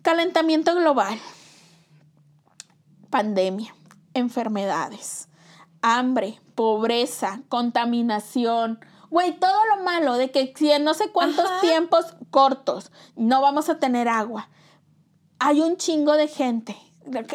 Calentamiento 0.01 0.73
global, 0.75 1.19
pandemia, 3.09 3.75
enfermedades, 4.13 5.26
hambre, 5.95 6.39
pobreza, 6.55 7.41
contaminación, 7.49 8.79
güey, 9.09 9.37
todo 9.39 9.57
lo 9.75 9.83
malo 9.83 10.15
de 10.15 10.31
que 10.31 10.53
si 10.55 10.71
en 10.71 10.83
no 10.83 10.93
sé 10.93 11.11
cuántos 11.11 11.45
tiempos 11.61 12.15
cortos 12.31 12.91
no 13.15 13.41
vamos 13.41 13.69
a 13.69 13.79
tener 13.79 14.07
agua. 14.07 14.49
Hay 15.39 15.61
un 15.61 15.77
chingo 15.77 16.13
de 16.13 16.27
gente. 16.27 16.75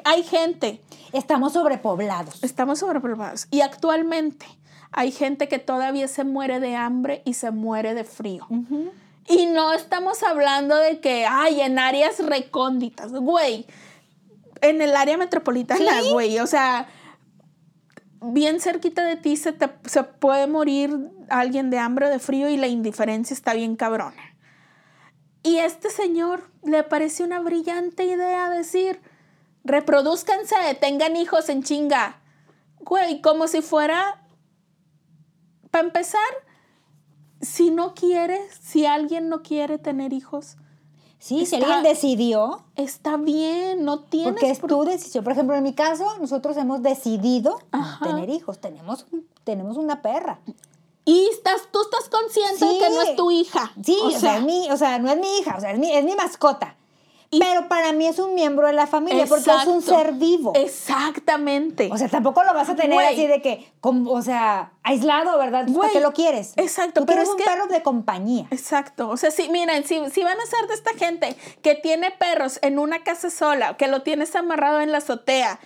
Hay 0.05 0.23
gente. 0.25 0.83
Estamos 1.13 1.55
sobrepoblados. 1.55 2.43
Estamos 2.43 2.81
sobrepoblados. 2.81 3.47
Y 3.51 3.61
actualmente 3.61 4.47
hay 4.91 5.13
gente 5.13 5.49
que 5.49 5.59
todavía 5.59 6.09
se 6.09 6.25
muere 6.25 6.61
de 6.61 6.77
hambre 6.77 7.23
y 7.25 7.35
se 7.35 7.53
muere 7.53 7.95
de 7.95 8.05
frío. 8.05 8.47
Y 9.29 9.47
no 9.47 9.73
estamos 9.73 10.23
hablando 10.23 10.77
de 10.77 11.01
que, 11.01 11.27
hay 11.27 11.61
en 11.61 11.79
áreas 11.79 12.19
recónditas, 12.19 13.13
güey 13.13 13.67
en 14.63 14.81
el 14.81 14.97
área 14.97 15.19
metropolitana, 15.19 16.03
güey. 16.11 16.39
O 16.39 16.47
sea, 16.47 16.89
bien 18.23 18.61
cerquita 18.61 19.05
de 19.05 19.17
ti 19.17 19.37
se, 19.37 19.53
te, 19.53 19.71
se 19.85 20.05
puede 20.05 20.47
morir 20.47 21.11
alguien 21.29 21.71
de 21.71 21.79
hambre 21.79 22.07
o 22.07 22.11
de 22.11 22.19
frío 22.19 22.49
y 22.49 22.57
la 22.57 22.69
indiferencia 22.69 23.35
está 23.35 23.55
bien 23.55 23.77
cabrona. 23.77 24.37
Y 25.43 25.59
este 25.59 25.91
señor 25.91 26.51
le 26.63 26.85
pareció 26.85 27.27
una 27.27 27.41
brillante 27.41 28.05
idea 28.05 28.49
decir, 28.49 29.01
reproduzcanse, 29.65 30.55
tengan 30.81 31.17
hijos 31.17 31.49
en 31.49 31.63
chinga. 31.63 32.21
Güey, 32.81 33.21
como 33.21 33.49
si 33.49 33.61
fuera, 33.61 34.23
para 35.71 35.85
empezar, 35.85 36.21
si 37.41 37.71
no 37.71 37.95
quiere, 37.95 38.39
si 38.61 38.87
alguien 38.87 39.29
no 39.29 39.43
quiere 39.43 39.79
tener 39.79 40.13
hijos. 40.13 40.57
Sí, 41.23 41.47
si 41.47 41.55
alguien 41.55 41.85
decidió. 41.85 42.65
Está 42.75 43.17
bien, 43.17 43.85
no 43.85 44.01
tienes. 44.01 44.33
Porque 44.33 44.51
es 44.51 44.59
tu 44.61 44.83
decisión. 44.83 45.23
Por 45.23 45.33
ejemplo, 45.33 45.55
en 45.55 45.63
mi 45.63 45.73
caso, 45.73 46.19
nosotros 46.19 46.57
hemos 46.57 46.83
decidido 46.83 47.61
tener 48.03 48.29
hijos. 48.29 48.59
Tenemos, 48.59 49.07
tenemos 49.45 49.77
una 49.77 50.03
perra. 50.03 50.41
Y 51.05 51.29
estás, 51.31 51.69
tú 51.71 51.81
estás 51.83 52.09
consciente 52.09 52.65
de 52.65 52.77
que 52.77 52.91
no 52.91 53.03
es 53.03 53.15
tu 53.15 53.31
hija. 53.31 53.73
Sí, 53.85 53.97
o, 54.03 54.11
sea, 54.11 54.45
o 54.73 54.77
sea, 54.77 54.99
no 54.99 55.13
es 55.13 55.19
mi 55.21 55.39
hija, 55.39 55.55
o 55.57 55.61
sea, 55.61 55.71
es 55.71 55.79
mi, 55.79 55.93
es 55.93 56.05
mi 56.05 56.17
mascota. 56.17 56.75
Pero 57.39 57.69
para 57.69 57.93
mí 57.93 58.07
es 58.07 58.19
un 58.19 58.35
miembro 58.35 58.67
de 58.67 58.73
la 58.73 58.87
familia 58.87 59.27
porque 59.27 59.51
es 59.51 59.67
un 59.67 59.83
ser 59.83 60.13
vivo. 60.13 60.53
Exactamente. 60.55 61.89
O 61.93 61.97
sea, 61.97 62.09
tampoco 62.09 62.43
lo 62.45 62.53
vas 62.55 62.69
a 62.69 62.77
tener 62.77 62.99
así 63.01 63.27
de 63.27 63.41
que, 63.41 63.73
como, 63.81 64.11
o 64.13 64.23
sea, 64.23 64.73
aislado, 64.83 65.39
¿verdad? 65.39 65.67
¿Para 65.73 65.93
qué 65.93 66.01
lo 66.01 66.13
quieres? 66.13 66.53
Exacto. 66.57 67.01
Tú 67.01 67.07
pero 67.07 67.23
es 67.23 67.29
un 67.29 67.37
perro 67.37 67.67
de 67.67 67.83
compañía. 67.83 68.47
Exacto. 68.51 69.09
O 69.09 69.17
sea, 69.17 69.31
sí, 69.31 69.49
miren, 69.51 69.85
si, 69.85 70.01
si 70.11 70.23
van 70.23 70.39
a 70.39 70.47
ser 70.47 70.69
de 70.69 70.75
esta 70.75 70.93
gente 70.95 71.37
que 71.63 71.75
tiene 71.75 72.11
perros 72.11 72.59
en 72.63 72.79
una 72.79 73.03
casa 73.03 73.31
sola, 73.31 73.77
que 73.77 73.89
lo 73.89 74.03
tienes 74.03 74.35
amarrado 74.37 74.81
en 74.81 74.93
la 74.93 74.99
azotea, 74.99 75.59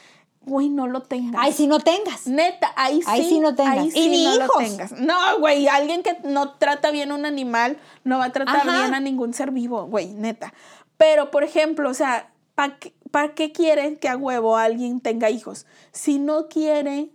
Güey, 0.46 0.68
no 0.68 0.86
lo 0.86 1.02
tengas. 1.02 1.42
Ay, 1.44 1.52
si 1.52 1.66
no 1.66 1.80
tengas. 1.80 2.28
Neta, 2.28 2.72
ahí 2.76 3.02
sí. 3.02 3.08
Ahí 3.08 3.28
sí 3.28 3.40
no 3.40 3.56
tengas. 3.56 3.78
Ahí 3.78 3.90
sí 3.90 4.24
no 4.24 4.36
lo 4.36 4.48
tengas. 4.56 4.92
No, 4.92 5.40
güey, 5.40 5.66
alguien 5.66 6.04
que 6.04 6.16
no 6.22 6.52
trata 6.52 6.92
bien 6.92 7.10
a 7.10 7.16
un 7.16 7.26
animal 7.26 7.78
no 8.04 8.18
va 8.18 8.26
a 8.26 8.32
tratar 8.32 8.62
bien 8.62 8.94
a 8.94 9.00
ningún 9.00 9.34
ser 9.34 9.50
vivo, 9.50 9.86
güey, 9.86 10.06
neta. 10.06 10.54
Pero, 10.96 11.30
por 11.30 11.44
ejemplo, 11.44 11.90
o 11.90 11.94
sea, 11.94 12.32
¿para 12.54 12.78
qué, 12.78 12.94
¿para 13.10 13.34
qué 13.34 13.52
quieren 13.52 13.96
que 13.96 14.08
a 14.08 14.16
huevo 14.16 14.56
alguien 14.56 15.00
tenga 15.00 15.30
hijos? 15.30 15.66
Si 15.92 16.18
no 16.18 16.48
quiere, 16.48 17.10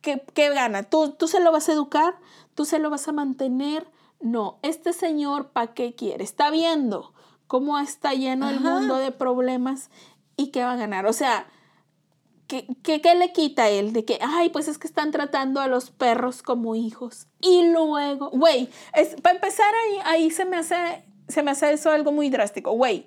¿qué, 0.00 0.22
qué 0.34 0.50
gana? 0.50 0.84
¿Tú, 0.84 1.10
¿Tú 1.10 1.28
se 1.28 1.40
lo 1.40 1.52
vas 1.52 1.68
a 1.68 1.72
educar? 1.72 2.14
¿Tú 2.54 2.64
se 2.64 2.78
lo 2.78 2.90
vas 2.90 3.08
a 3.08 3.12
mantener? 3.12 3.86
No, 4.20 4.58
este 4.62 4.92
señor, 4.92 5.48
¿para 5.48 5.74
qué 5.74 5.94
quiere? 5.94 6.24
Está 6.24 6.50
viendo 6.50 7.12
cómo 7.46 7.78
está 7.78 8.14
lleno 8.14 8.48
el 8.48 8.60
mundo 8.60 8.96
de 8.96 9.10
problemas 9.10 9.90
y 10.36 10.48
qué 10.48 10.62
va 10.62 10.72
a 10.72 10.76
ganar. 10.76 11.06
O 11.06 11.12
sea, 11.12 11.46
¿Qué, 12.50 12.66
¿Qué, 12.82 13.14
le 13.14 13.32
quita 13.32 13.64
a 13.64 13.68
él? 13.68 13.92
De 13.92 14.04
que, 14.04 14.18
ay, 14.20 14.50
pues 14.50 14.66
es 14.66 14.76
que 14.76 14.88
están 14.88 15.12
tratando 15.12 15.60
a 15.60 15.68
los 15.68 15.92
perros 15.92 16.42
como 16.42 16.74
hijos. 16.74 17.28
Y 17.40 17.70
luego, 17.70 18.30
güey, 18.30 18.68
para 19.22 19.36
empezar 19.36 19.72
ahí, 19.72 20.00
ahí 20.04 20.30
se 20.32 20.44
me 20.44 20.56
hace, 20.56 21.04
se 21.30 21.42
me 21.42 21.50
hace 21.50 21.72
eso 21.72 21.90
algo 21.90 22.12
muy 22.12 22.30
drástico. 22.30 22.72
Güey, 22.72 23.06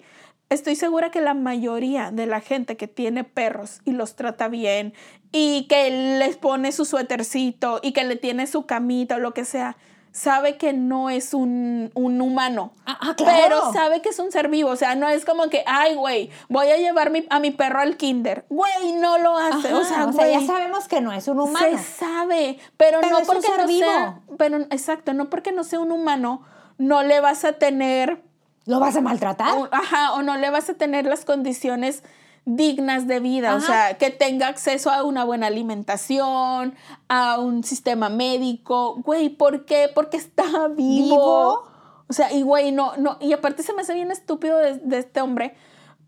estoy 0.50 0.76
segura 0.76 1.12
que 1.12 1.22
la 1.22 1.34
mayoría 1.34 2.12
de 2.12 2.26
la 2.26 2.42
gente 2.42 2.78
que 2.78 2.88
tiene 2.88 3.24
perros 3.24 3.82
y 3.86 3.92
los 3.92 4.16
trata 4.16 4.48
bien 4.48 4.94
y 5.32 5.66
que 5.68 5.90
les 6.20 6.38
pone 6.38 6.72
su 6.72 6.86
suétercito 6.86 7.80
y 7.82 7.92
que 7.92 8.04
le 8.04 8.16
tiene 8.16 8.48
su 8.48 8.66
camita 8.66 9.16
o 9.16 9.20
lo 9.20 9.34
que 9.34 9.46
sea, 9.46 9.78
sabe 10.14 10.58
que 10.58 10.72
no 10.74 11.10
es 11.10 11.34
un, 11.34 11.92
humano. 11.96 12.72
Ah, 12.86 12.98
ah, 13.02 13.16
claro. 13.16 13.42
Pero 13.44 13.74
sabe 13.74 14.02
que 14.02 14.10
es 14.10 14.20
un 14.20 14.32
ser 14.32 14.48
vivo. 14.48 14.70
O 14.70 14.76
sea, 14.76 14.96
no 14.96 15.10
es 15.10 15.26
como 15.26 15.50
que, 15.50 15.64
ay, 15.66 15.96
güey, 15.96 16.30
voy 16.48 16.68
a 16.68 16.78
llevar 16.78 17.12
a 17.30 17.40
mi 17.40 17.52
perro 17.52 17.80
al 17.80 17.98
kinder. 17.98 18.46
Güey, 18.50 18.94
no 18.94 19.18
lo 19.18 19.36
hace. 19.36 19.74
o 19.74 19.84
sea, 19.84 20.12
ya 20.12 20.46
sabemos 20.46 20.88
que 20.88 21.02
no 21.02 21.12
es 21.12 21.28
un 21.28 21.40
humano. 21.40 21.78
Se 21.78 21.84
sabe, 21.84 22.60
pero, 22.78 23.02
no 23.02 23.20
porque 23.26 23.48
no 23.58 23.68
vivo. 23.68 23.90
sea. 23.90 24.22
Pero, 24.38 24.60
exacto, 24.70 25.14
no 25.14 25.30
porque 25.30 25.52
no 25.52 25.64
sea 25.64 25.80
un 25.80 25.92
humano, 25.92 26.44
no 26.84 27.04
le 27.04 27.20
vas 27.20 27.46
a 27.46 27.54
tener. 27.54 28.22
¿Lo 28.66 28.80
vas 28.80 28.96
a 28.96 29.02
maltratar? 29.02 29.70
ajá, 29.72 30.14
o 30.14 30.22
no 30.22 30.38
le 30.38 30.50
vas 30.50 30.70
a 30.70 30.74
tener 30.76 31.06
las 31.06 31.26
condiciones 31.26 32.04
dignas 32.46 33.08
de 33.08 33.22
vida, 33.22 33.56
o 33.56 33.62
sea, 33.62 33.98
que 33.98 34.10
tenga 34.10 34.48
acceso 34.48 34.92
a 34.92 35.04
una 35.04 35.24
buena 35.24 35.48
alimentación, 35.48 36.76
a 37.08 37.40
un 37.40 37.64
sistema 37.64 38.10
médico, 38.10 38.96
güey, 39.02 39.30
¿por 39.30 39.64
qué? 39.64 39.90
Porque 39.94 40.18
está 40.18 40.68
vivo. 40.68 41.64
O 42.10 42.14
sea, 42.14 42.34
y 42.34 42.42
güey, 42.42 42.74
no, 42.74 42.98
no, 42.98 43.18
y 43.22 43.32
aparte 43.32 43.64
se 43.64 43.74
me 43.74 43.82
hace 43.82 43.94
bien 43.94 44.12
estúpido 44.12 44.58
de, 44.58 44.98
este 44.98 45.22
hombre 45.22 45.56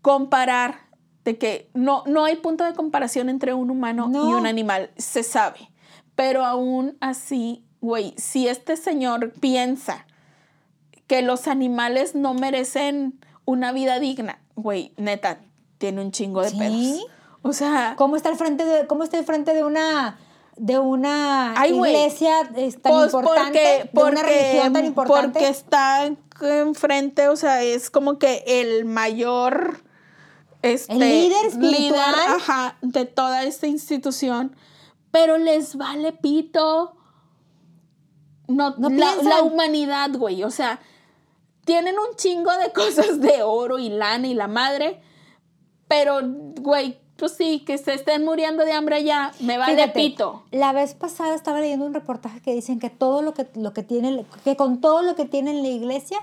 comparar 0.02 0.80
de 1.24 1.38
que 1.38 1.70
no, 1.72 2.04
no 2.06 2.24
hay 2.26 2.36
punto 2.36 2.64
de 2.64 2.74
comparación 2.74 3.30
entre 3.30 3.54
un 3.54 3.70
humano 3.70 4.10
y 4.12 4.32
un 4.32 4.46
animal, 4.46 4.90
se 4.98 5.22
sabe. 5.22 5.70
Pero 6.14 6.44
aún 6.44 6.98
así, 7.00 7.66
güey, 7.80 8.14
si 8.18 8.46
este 8.46 8.76
señor 8.76 9.32
piensa 9.32 10.05
que 11.06 11.22
los 11.22 11.48
animales 11.48 12.14
no 12.14 12.34
merecen 12.34 13.20
una 13.44 13.72
vida 13.72 14.00
digna, 14.00 14.40
güey, 14.56 14.92
neta, 14.96 15.40
tiene 15.78 16.00
un 16.00 16.10
chingo 16.10 16.42
de 16.42 16.50
¿Sí? 16.50 17.04
O 17.42 17.52
sea, 17.52 17.94
¿cómo 17.96 18.16
está 18.16 18.28
el 18.30 18.36
frente 18.36 18.64
de 18.64 18.86
cómo 18.86 19.04
está 19.04 19.18
el 19.18 19.24
frente 19.24 19.54
de 19.54 19.62
una 19.62 20.18
de 20.56 20.78
una 20.78 21.54
iglesia 21.68 22.32
tan 22.82 22.92
pues 22.92 23.12
importante, 23.12 23.90
porque, 23.92 24.10
de 24.10 24.10
una 24.10 24.22
religión 24.22 24.72
tan 24.72 24.84
importante? 24.84 25.28
Porque 25.28 25.48
está 25.48 26.10
enfrente, 26.40 27.28
o 27.28 27.36
sea, 27.36 27.62
es 27.62 27.88
como 27.90 28.18
que 28.18 28.42
el 28.46 28.84
mayor 28.84 29.84
este, 30.62 30.92
el 30.92 30.98
líder 30.98 31.46
espiritual 31.46 32.14
ajá, 32.14 32.76
de 32.82 33.04
toda 33.04 33.44
esta 33.44 33.68
institución, 33.68 34.56
pero 35.10 35.38
les 35.38 35.76
vale 35.76 36.12
pito. 36.12 36.96
No, 38.48 38.74
no 38.78 38.88
la, 38.88 39.14
la 39.22 39.42
humanidad, 39.42 40.10
güey, 40.16 40.42
o 40.44 40.50
sea, 40.50 40.80
tienen 41.66 41.96
un 41.98 42.16
chingo 42.16 42.50
de 42.56 42.72
cosas 42.74 43.20
de 43.20 43.42
oro 43.42 43.78
y 43.78 43.90
lana 43.90 44.26
y 44.26 44.32
la 44.32 44.48
madre, 44.48 45.02
pero, 45.86 46.20
güey, 46.60 46.98
pues 47.16 47.32
sí, 47.32 47.60
que 47.66 47.76
se 47.76 47.94
estén 47.94 48.24
muriendo 48.24 48.64
de 48.64 48.72
hambre 48.72 48.96
allá, 48.96 49.32
me 49.40 49.58
vale 49.58 49.74
Fíjate, 49.74 49.92
pito. 49.92 50.44
La 50.50 50.72
vez 50.72 50.94
pasada 50.94 51.34
estaba 51.34 51.60
leyendo 51.60 51.84
un 51.84 51.94
reportaje 51.94 52.40
que 52.40 52.54
dicen 52.54 52.78
que 52.78 52.88
todo 52.88 53.20
lo 53.20 53.34
que, 53.34 53.46
lo 53.54 53.72
que 53.72 53.82
tiene, 53.82 54.24
que 54.44 54.56
con 54.56 54.80
todo 54.80 55.02
lo 55.02 55.14
que 55.14 55.26
tiene 55.26 55.50
en 55.50 55.62
la 55.62 55.68
iglesia, 55.68 56.18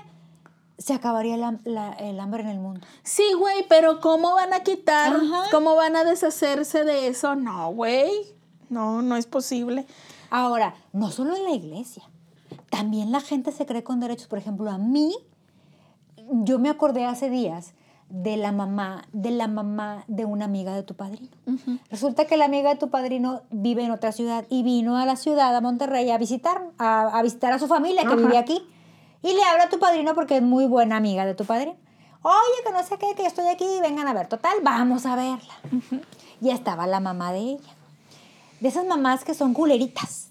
se 0.78 0.92
acabaría 0.92 1.34
el 1.34 2.20
hambre 2.20 2.42
en 2.42 2.48
el 2.48 2.58
mundo. 2.58 2.86
Sí, 3.04 3.24
güey, 3.38 3.66
pero 3.68 4.00
¿cómo 4.00 4.34
van 4.34 4.52
a 4.52 4.60
quitar? 4.60 5.14
¿Cómo 5.50 5.76
van 5.76 5.94
a 5.94 6.04
deshacerse 6.04 6.84
de 6.84 7.06
eso? 7.08 7.36
No, 7.36 7.72
güey. 7.72 8.10
No, 8.70 9.02
no 9.02 9.16
es 9.16 9.26
posible. 9.26 9.86
Ahora, 10.30 10.74
no 10.92 11.10
solo 11.10 11.36
en 11.36 11.44
la 11.44 11.52
iglesia, 11.52 12.02
también 12.70 13.12
la 13.12 13.20
gente 13.20 13.52
se 13.52 13.66
cree 13.66 13.84
con 13.84 14.00
derechos. 14.00 14.26
Por 14.26 14.38
ejemplo, 14.38 14.68
a 14.70 14.78
mí, 14.78 15.14
yo 16.30 16.58
me 16.58 16.70
acordé 16.70 17.04
hace 17.04 17.30
días 17.30 17.74
de 18.08 18.36
la 18.36 18.52
mamá, 18.52 19.04
de 19.12 19.30
la 19.30 19.48
mamá 19.48 20.04
de 20.08 20.24
una 20.24 20.44
amiga 20.44 20.74
de 20.74 20.82
tu 20.82 20.94
padrino. 20.94 21.28
Resulta 21.90 22.26
que 22.26 22.36
la 22.36 22.44
amiga 22.44 22.70
de 22.70 22.76
tu 22.76 22.90
padrino 22.90 23.42
vive 23.50 23.84
en 23.84 23.90
otra 23.90 24.12
ciudad 24.12 24.44
y 24.48 24.62
vino 24.62 24.98
a 24.98 25.06
la 25.06 25.16
ciudad, 25.16 25.54
a 25.56 25.60
Monterrey, 25.60 26.10
a 26.10 26.18
visitar, 26.18 26.62
a, 26.78 27.20
visitar 27.22 27.52
a 27.52 27.58
su 27.58 27.66
familia 27.66 28.04
que 28.04 28.16
vive 28.16 28.38
aquí. 28.38 28.62
Y 29.22 29.32
le 29.32 29.42
habla 29.42 29.64
a 29.64 29.68
tu 29.68 29.78
padrino 29.78 30.14
porque 30.14 30.36
es 30.36 30.42
muy 30.42 30.66
buena 30.66 30.96
amiga 30.96 31.24
de 31.24 31.34
tu 31.34 31.44
padrino. 31.44 31.76
Oye, 32.22 32.64
que 32.64 32.72
no 32.72 32.82
sé 32.82 32.98
qué, 32.98 33.14
que 33.16 33.26
estoy 33.26 33.48
aquí, 33.48 33.66
vengan 33.82 34.06
a 34.06 34.14
ver. 34.14 34.28
Total, 34.28 34.54
vamos 34.62 35.06
a 35.06 35.16
verla. 35.16 35.54
Y 36.40 36.50
estaba 36.50 36.86
la 36.86 37.00
mamá 37.00 37.32
de 37.32 37.38
ella. 37.38 37.70
De 38.60 38.68
esas 38.68 38.86
mamás 38.86 39.24
que 39.24 39.34
son 39.34 39.54
culeritas. 39.54 40.28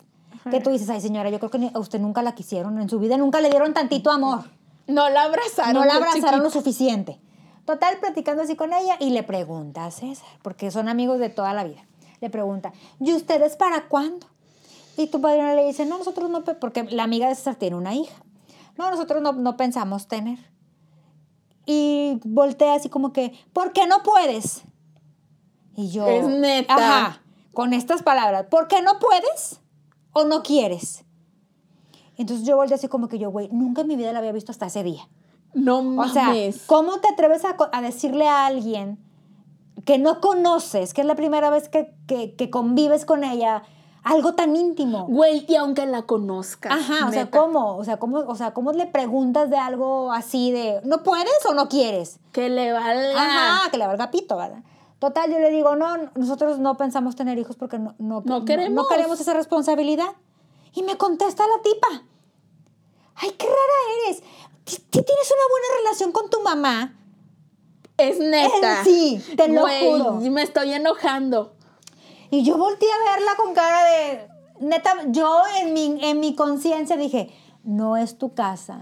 Que 0.50 0.60
tú 0.60 0.70
dices, 0.70 0.90
ay 0.90 1.02
señora, 1.02 1.30
yo 1.30 1.40
creo 1.40 1.50
que 1.50 1.72
a 1.74 1.80
usted 1.80 2.00
nunca 2.00 2.22
la 2.22 2.36
quisieron 2.36 2.80
en 2.82 2.90
su 2.90 3.00
vida, 3.00 3.18
nunca 3.18 3.42
le 3.42 3.50
dieron 3.50 3.74
tantito 3.74 4.12
amor. 4.12 4.44
No 4.88 5.10
la 5.10 5.24
abrazaron. 5.24 5.74
No 5.74 5.86
la 5.86 5.96
abrazaron 5.96 6.44
lo 6.44 6.50
suficiente. 6.50 7.20
Total, 7.66 7.98
platicando 8.00 8.44
así 8.44 8.56
con 8.56 8.74
ella 8.74 8.98
y 9.00 9.12
le 9.12 9.24
pregunta 9.24 9.86
a 9.86 9.92
César, 9.92 10.28
porque 10.42 10.70
son 10.72 10.90
amigos 10.90 11.20
de 11.20 11.30
toda 11.30 11.54
la 11.54 11.64
vida. 11.64 11.86
Le 12.20 12.30
pregunta, 12.30 12.74
¿y 13.00 13.14
ustedes 13.14 13.56
para 13.56 13.88
cuándo? 13.88 14.28
Y 14.98 15.08
tu 15.08 15.22
padre 15.22 15.56
le 15.56 15.66
dice, 15.66 15.86
no, 15.86 15.98
nosotros 15.98 16.30
no, 16.30 16.44
porque 16.44 16.84
la 16.84 17.04
amiga 17.04 17.28
de 17.28 17.36
César 17.36 17.56
tiene 17.56 17.76
una 17.76 17.96
hija. 17.96 18.16
No, 18.78 18.90
nosotros 18.90 19.22
no, 19.22 19.58
pensamos 19.58 20.08
tener. 20.08 20.40
Y 21.66 22.20
voltea 22.26 22.76
así 22.76 22.90
como 22.90 23.14
que, 23.14 23.34
¿por 23.54 23.72
qué 23.72 23.88
no 23.88 24.04
puedes? 24.04 24.64
Y 25.76 25.90
yo. 25.90 26.06
Es 26.08 26.28
neta. 26.28 26.76
Ajá, 26.76 27.22
con 27.54 27.74
estas 27.74 28.02
palabras, 28.02 28.48
¿por 28.50 28.68
qué 28.68 28.82
no 28.82 29.00
puedes 29.00 29.62
o 30.12 30.26
no 30.26 30.44
quieres? 30.44 31.06
Entonces 32.18 32.46
yo 32.46 32.56
volteé 32.56 32.76
así 32.76 32.88
como 32.88 33.08
que 33.08 33.20
yo, 33.20 33.32
güey, 33.32 33.50
nunca 33.52 33.82
en 33.82 33.88
mi 33.88 33.96
vida 33.96 34.12
la 34.14 34.20
había 34.20 34.32
visto 34.32 34.52
hasta 34.52 34.68
ese 34.68 34.84
día. 34.84 35.08
No 35.54 35.82
mames. 35.82 36.12
O 36.12 36.14
sea, 36.14 36.66
¿cómo 36.68 37.00
te 37.00 37.08
atreves 37.10 37.44
a, 37.46 37.82
decirle 37.82 38.28
a 38.28 38.46
alguien 38.46 39.00
que 39.86 39.98
no 39.98 40.22
conoces, 40.22 40.94
que 40.94 41.02
es 41.02 41.08
la 41.08 41.16
primera 41.16 41.50
vez 41.50 41.70
que, 41.70 42.50
convives 42.52 43.06
con 43.06 43.24
ella, 43.24 43.64
algo 44.04 44.34
tan 44.34 44.56
íntimo? 44.56 45.06
Güey, 45.08 45.46
y 45.48 45.56
aunque 45.56 45.86
la 45.86 46.04
conozcas. 46.04 46.72
Ajá, 46.72 47.08
o 47.08 47.12
sea, 47.12 47.30
¿cómo? 47.30 47.78
O 47.78 47.84
sea, 47.84 47.98
¿cómo, 47.98 48.20
o 48.20 48.36
sea, 48.36 48.54
¿cómo 48.54 48.72
le 48.72 48.88
preguntas 48.88 49.50
de 49.50 49.58
algo 49.58 50.12
así 50.12 50.52
de, 50.52 50.82
¿no 50.84 51.04
puedes 51.04 51.46
o 51.48 51.54
no 51.54 51.70
quieres? 51.70 52.20
Que 52.32 52.50
le 52.50 52.72
valga. 52.74 53.22
Ajá, 53.22 53.72
que 53.72 53.78
le 53.78 53.88
valga 53.88 54.12
pito, 54.12 54.38
¿verdad? 54.38 54.64
Total, 55.04 55.30
yo 55.30 55.38
le 55.38 55.50
digo, 55.50 55.76
no, 55.76 55.98
nosotros 56.16 56.60
no 56.60 56.78
pensamos 56.78 57.18
tener 57.18 57.38
hijos 57.38 57.58
porque 57.58 57.78
no, 57.78 57.94
no, 57.98 58.24
No 58.24 58.46
queremos. 58.46 58.84
no 58.84 58.88
queremos 58.88 59.20
esa 59.20 59.34
responsabilidad. 59.34 60.08
Y 60.74 60.84
me 60.84 60.98
contesta 60.98 61.44
la 61.48 61.62
tipa, 61.62 62.04
ay, 63.16 63.32
qué 63.32 63.46
rara 63.46 64.08
eres. 64.08 64.24
Si 64.66 64.78
tienes 64.78 65.06
una 65.32 65.48
buena 65.50 65.68
relación 65.84 66.12
con 66.12 66.30
tu 66.30 66.42
mamá. 66.42 66.96
Es 67.98 68.18
neta. 68.20 68.82
Eh, 68.82 68.84
sí, 68.84 69.24
te 69.36 69.50
lo 69.50 69.68
juro. 69.68 70.14
Me 70.16 70.42
estoy 70.42 70.74
enojando. 70.74 71.54
Y 72.32 72.44
yo 72.44 72.58
volteé 72.58 72.90
a 72.92 73.16
verla 73.16 73.36
con 73.36 73.54
cara 73.54 73.84
de, 73.84 74.28
neta, 74.60 74.96
yo 75.08 75.42
en 75.62 75.74
mi, 75.74 76.00
en 76.02 76.20
mi 76.20 76.36
conciencia 76.36 76.98
dije, 76.98 77.30
no 77.64 77.98
es 77.98 78.18
tu 78.18 78.34
casa, 78.34 78.80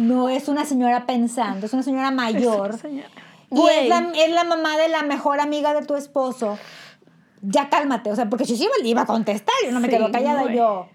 no 0.00 0.28
es 0.28 0.48
una 0.48 0.66
señora 0.66 1.06
pensando, 1.06 1.66
es 1.66 1.72
una 1.72 1.82
señora 1.82 2.10
mayor. 2.10 2.78
Señora. 2.78 3.08
Y 3.50 3.66
es 3.66 3.88
la, 3.88 4.12
es 4.14 4.32
la 4.32 4.44
mamá 4.44 4.76
de 4.76 4.88
la 4.88 5.02
mejor 5.02 5.40
amiga 5.40 5.72
de 5.72 5.86
tu 5.86 5.94
esposo. 5.94 6.58
Ya 7.42 7.68
cálmate, 7.68 8.10
o 8.10 8.16
sea, 8.16 8.28
porque 8.28 8.44
si 8.44 8.56
sí 8.56 8.68
me 8.82 8.88
iba 8.88 9.02
a 9.02 9.06
contestar, 9.06 9.54
yo 9.64 9.72
no 9.72 9.80
me 9.80 9.88
Sí, 9.88 9.94
quedo 9.94 10.10
callada. 10.10 10.52
Yo, 10.52 10.88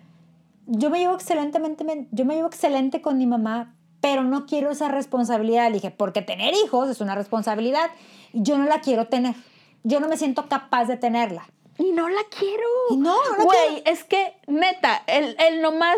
yo 0.73 0.89
me 0.89 0.99
llevo 0.99 1.15
excelentemente, 1.15 2.07
yo 2.11 2.25
me 2.25 2.35
llevo 2.35 2.47
excelente 2.47 3.01
con 3.01 3.17
mi 3.17 3.25
mamá, 3.25 3.75
pero 3.99 4.23
no 4.23 4.45
quiero 4.45 4.71
esa 4.71 4.87
responsabilidad. 4.87 5.67
Le 5.67 5.75
dije, 5.75 5.91
porque 5.91 6.21
tener 6.21 6.53
hijos 6.53 6.89
es 6.89 7.01
una 7.01 7.13
responsabilidad 7.13 7.89
y 8.33 8.41
yo 8.41 8.57
no 8.57 8.65
la 8.65 8.79
quiero 8.79 9.07
tener. 9.07 9.35
Yo 9.83 9.99
no 9.99 10.07
me 10.07 10.17
siento 10.17 10.47
capaz 10.47 10.85
de 10.85 10.95
tenerla. 10.97 11.45
Y 11.77 11.91
no 11.91 12.07
la 12.09 12.21
quiero. 12.37 12.63
Y 12.91 12.97
no, 12.97 13.15
no 13.15 13.37
la 13.37 13.43
Güey, 13.43 13.83
es 13.85 14.03
que, 14.03 14.33
neta, 14.47 15.03
el, 15.07 15.35
el 15.39 15.61
nomás, 15.61 15.97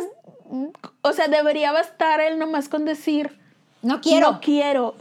o 1.02 1.14
sea, 1.14 1.28
debería 1.28 1.72
bastar 1.72 2.20
el 2.22 2.40
nomás 2.40 2.68
con 2.68 2.86
decir, 2.86 3.40
No 3.82 4.02
quiero. 4.02 4.32
no 4.34 4.40
quiero. 4.42 4.96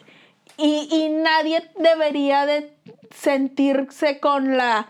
Y, 0.59 0.89
y 0.91 1.09
nadie 1.09 1.63
debería 1.79 2.45
de 2.47 2.77
sentirse 3.15 4.21
con 4.21 4.57
la 4.57 4.89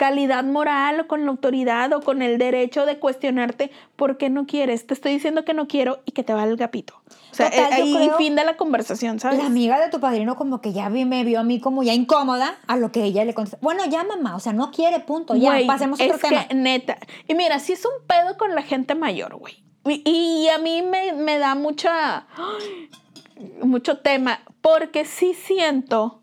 calidad 0.00 0.44
moral 0.44 1.00
o 1.00 1.06
con 1.06 1.26
la 1.26 1.30
autoridad 1.30 1.92
o 1.92 2.00
con 2.00 2.22
el 2.22 2.38
derecho 2.38 2.86
de 2.86 2.98
cuestionarte 2.98 3.70
por 3.96 4.16
qué 4.16 4.30
no 4.30 4.46
quieres. 4.46 4.86
Te 4.86 4.94
estoy 4.94 5.12
diciendo 5.12 5.44
que 5.44 5.52
no 5.52 5.68
quiero 5.68 6.00
y 6.06 6.12
que 6.12 6.22
te 6.24 6.32
va 6.32 6.44
el 6.44 6.56
gapito. 6.56 6.94
O 7.30 7.34
sea, 7.34 7.50
Total, 7.50 7.70
eh, 7.70 7.74
ahí 7.74 7.94
creo- 7.94 8.16
fin 8.16 8.34
de 8.34 8.44
la 8.46 8.56
conversación, 8.56 9.20
¿sabes? 9.20 9.36
La 9.40 9.44
amiga 9.44 9.78
de 9.78 9.90
tu 9.90 10.00
padrino 10.00 10.36
como 10.36 10.62
que 10.62 10.72
ya 10.72 10.88
vi- 10.88 11.04
me 11.04 11.22
vio 11.22 11.38
a 11.40 11.42
mí 11.42 11.60
como 11.60 11.82
ya 11.82 11.92
incómoda 11.92 12.56
a 12.66 12.78
lo 12.78 12.90
que 12.92 13.04
ella 13.04 13.26
le 13.26 13.34
contesta. 13.34 13.58
Bueno, 13.60 13.84
ya 13.90 14.02
mamá, 14.04 14.36
o 14.36 14.40
sea, 14.40 14.54
no 14.54 14.70
quiere, 14.70 15.00
punto. 15.00 15.36
Ya, 15.36 15.58
pasemos 15.66 16.00
a 16.00 16.04
otro 16.04 16.16
es 16.16 16.22
tema. 16.22 16.48
Que, 16.48 16.54
neta. 16.54 16.96
Y 17.28 17.34
mira, 17.34 17.58
sí 17.58 17.74
es 17.74 17.84
un 17.84 18.06
pedo 18.06 18.38
con 18.38 18.54
la 18.54 18.62
gente 18.62 18.94
mayor, 18.94 19.36
güey. 19.36 19.62
Y, 19.84 20.02
y 20.08 20.48
a 20.48 20.56
mí 20.56 20.80
me, 20.80 21.12
me 21.12 21.36
da 21.38 21.54
mucha. 21.54 22.26
mucho 23.62 23.98
tema. 23.98 24.40
Porque 24.62 25.04
sí 25.04 25.34
siento 25.34 26.22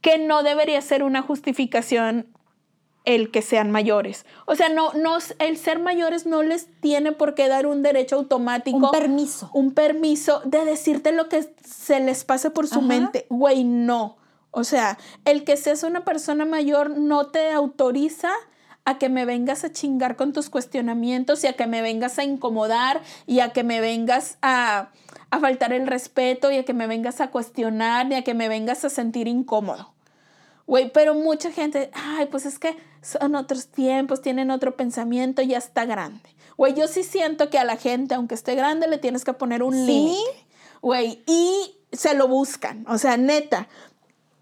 que 0.00 0.18
no 0.18 0.44
debería 0.44 0.80
ser 0.80 1.02
una 1.02 1.22
justificación 1.22 2.28
el 3.08 3.30
que 3.30 3.40
sean 3.40 3.70
mayores. 3.70 4.26
O 4.44 4.54
sea, 4.54 4.68
no, 4.68 4.92
no, 4.92 5.16
el 5.38 5.56
ser 5.56 5.78
mayores 5.78 6.26
no 6.26 6.42
les 6.42 6.66
tiene 6.80 7.12
por 7.12 7.34
qué 7.34 7.48
dar 7.48 7.66
un 7.66 7.82
derecho 7.82 8.16
automático. 8.16 8.76
Un 8.76 8.90
permiso. 8.90 9.50
Un 9.54 9.72
permiso 9.72 10.42
de 10.44 10.66
decirte 10.66 11.12
lo 11.12 11.30
que 11.30 11.50
se 11.64 12.00
les 12.00 12.24
pase 12.24 12.50
por 12.50 12.66
su 12.66 12.80
Ajá. 12.80 12.86
mente. 12.86 13.26
Güey, 13.30 13.64
no. 13.64 14.18
O 14.50 14.62
sea, 14.62 14.98
el 15.24 15.44
que 15.44 15.56
seas 15.56 15.84
una 15.84 16.04
persona 16.04 16.44
mayor 16.44 16.90
no 16.90 17.28
te 17.28 17.50
autoriza 17.50 18.30
a 18.84 18.98
que 18.98 19.08
me 19.08 19.24
vengas 19.24 19.64
a 19.64 19.72
chingar 19.72 20.16
con 20.16 20.34
tus 20.34 20.50
cuestionamientos 20.50 21.42
y 21.44 21.46
a 21.46 21.54
que 21.54 21.66
me 21.66 21.80
vengas 21.80 22.18
a 22.18 22.24
incomodar 22.24 23.00
y 23.26 23.40
a 23.40 23.54
que 23.54 23.64
me 23.64 23.80
vengas 23.80 24.36
a, 24.42 24.90
a 25.30 25.40
faltar 25.40 25.72
el 25.72 25.86
respeto 25.86 26.50
y 26.50 26.58
a 26.58 26.64
que 26.66 26.74
me 26.74 26.86
vengas 26.86 27.22
a 27.22 27.30
cuestionar 27.30 28.12
y 28.12 28.16
a 28.16 28.22
que 28.22 28.34
me 28.34 28.48
vengas 28.50 28.84
a 28.84 28.90
sentir 28.90 29.28
incómodo. 29.28 29.94
Güey, 30.66 30.92
pero 30.92 31.14
mucha 31.14 31.50
gente, 31.50 31.90
ay, 31.94 32.26
pues 32.26 32.44
es 32.44 32.58
que 32.58 32.76
son 33.02 33.34
otros 33.34 33.68
tiempos, 33.68 34.20
tienen 34.22 34.50
otro 34.50 34.76
pensamiento, 34.76 35.42
ya 35.42 35.58
está 35.58 35.84
grande. 35.84 36.28
Güey, 36.56 36.74
yo 36.74 36.88
sí 36.88 37.04
siento 37.04 37.50
que 37.50 37.58
a 37.58 37.64
la 37.64 37.76
gente, 37.76 38.14
aunque 38.14 38.34
esté 38.34 38.54
grande, 38.54 38.88
le 38.88 38.98
tienes 38.98 39.24
que 39.24 39.32
poner 39.32 39.62
un 39.62 39.74
¿Sí? 39.74 39.86
límite. 39.86 40.46
Güey, 40.82 41.22
y 41.26 41.76
se 41.92 42.14
lo 42.14 42.26
buscan. 42.28 42.84
O 42.88 42.98
sea, 42.98 43.16
neta, 43.16 43.68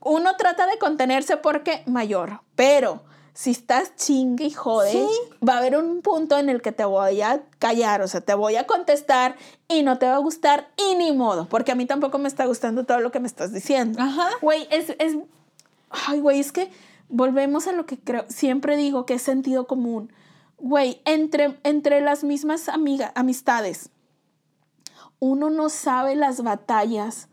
uno 0.00 0.36
trata 0.36 0.66
de 0.66 0.78
contenerse 0.78 1.36
porque 1.36 1.82
mayor, 1.86 2.40
pero 2.54 3.02
si 3.34 3.50
estás 3.50 3.94
chingue 3.96 4.46
y 4.46 4.50
jode, 4.50 4.92
Sí. 4.92 5.06
va 5.46 5.54
a 5.54 5.58
haber 5.58 5.76
un 5.76 6.00
punto 6.00 6.38
en 6.38 6.48
el 6.48 6.62
que 6.62 6.72
te 6.72 6.86
voy 6.86 7.20
a 7.20 7.42
callar, 7.58 8.00
o 8.00 8.08
sea, 8.08 8.22
te 8.22 8.32
voy 8.32 8.56
a 8.56 8.66
contestar 8.66 9.36
y 9.68 9.82
no 9.82 9.98
te 9.98 10.06
va 10.06 10.14
a 10.14 10.18
gustar 10.18 10.70
y 10.78 10.94
ni 10.94 11.12
modo, 11.12 11.46
porque 11.48 11.72
a 11.72 11.74
mí 11.74 11.84
tampoco 11.84 12.16
me 12.18 12.28
está 12.28 12.46
gustando 12.46 12.84
todo 12.84 13.00
lo 13.00 13.10
que 13.12 13.20
me 13.20 13.26
estás 13.26 13.52
diciendo. 13.52 14.00
Ajá. 14.00 14.30
Güey, 14.40 14.66
es, 14.70 14.88
es, 14.98 15.16
ay, 15.90 16.20
güey, 16.20 16.40
es 16.40 16.50
que 16.50 16.70
volvemos 17.08 17.66
a 17.66 17.72
lo 17.72 17.86
que 17.86 17.98
creo, 17.98 18.24
siempre 18.28 18.76
digo 18.76 19.06
que 19.06 19.14
es 19.14 19.22
sentido 19.22 19.66
común. 19.66 20.12
Güey, 20.58 21.00
entre, 21.04 21.58
entre 21.64 22.00
las 22.00 22.24
mismas 22.24 22.68
amigas, 22.68 23.12
amistades, 23.14 23.90
uno 25.18 25.50
no 25.50 25.68
sabe 25.68 26.14
las 26.14 26.42
batallas 26.42 27.28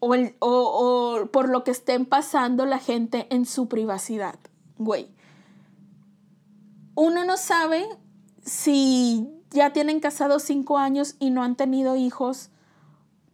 o, 0.00 0.14
el- 0.14 0.36
o- 0.40 1.20
o 1.22 1.26
por 1.26 1.48
lo 1.48 1.64
que 1.64 1.70
estén 1.72 2.06
pasando 2.06 2.66
la 2.66 2.78
gente 2.78 3.26
en 3.30 3.44
su 3.46 3.68
privacidad, 3.68 4.38
güey. 4.78 5.08
Uno 6.94 7.24
no 7.24 7.36
sabe 7.36 7.86
si 8.42 9.28
ya 9.50 9.72
tienen 9.72 10.00
casados 10.00 10.42
cinco 10.42 10.78
años 10.78 11.16
y 11.18 11.30
no 11.30 11.42
han 11.42 11.56
tenido 11.56 11.96
hijos 11.96 12.50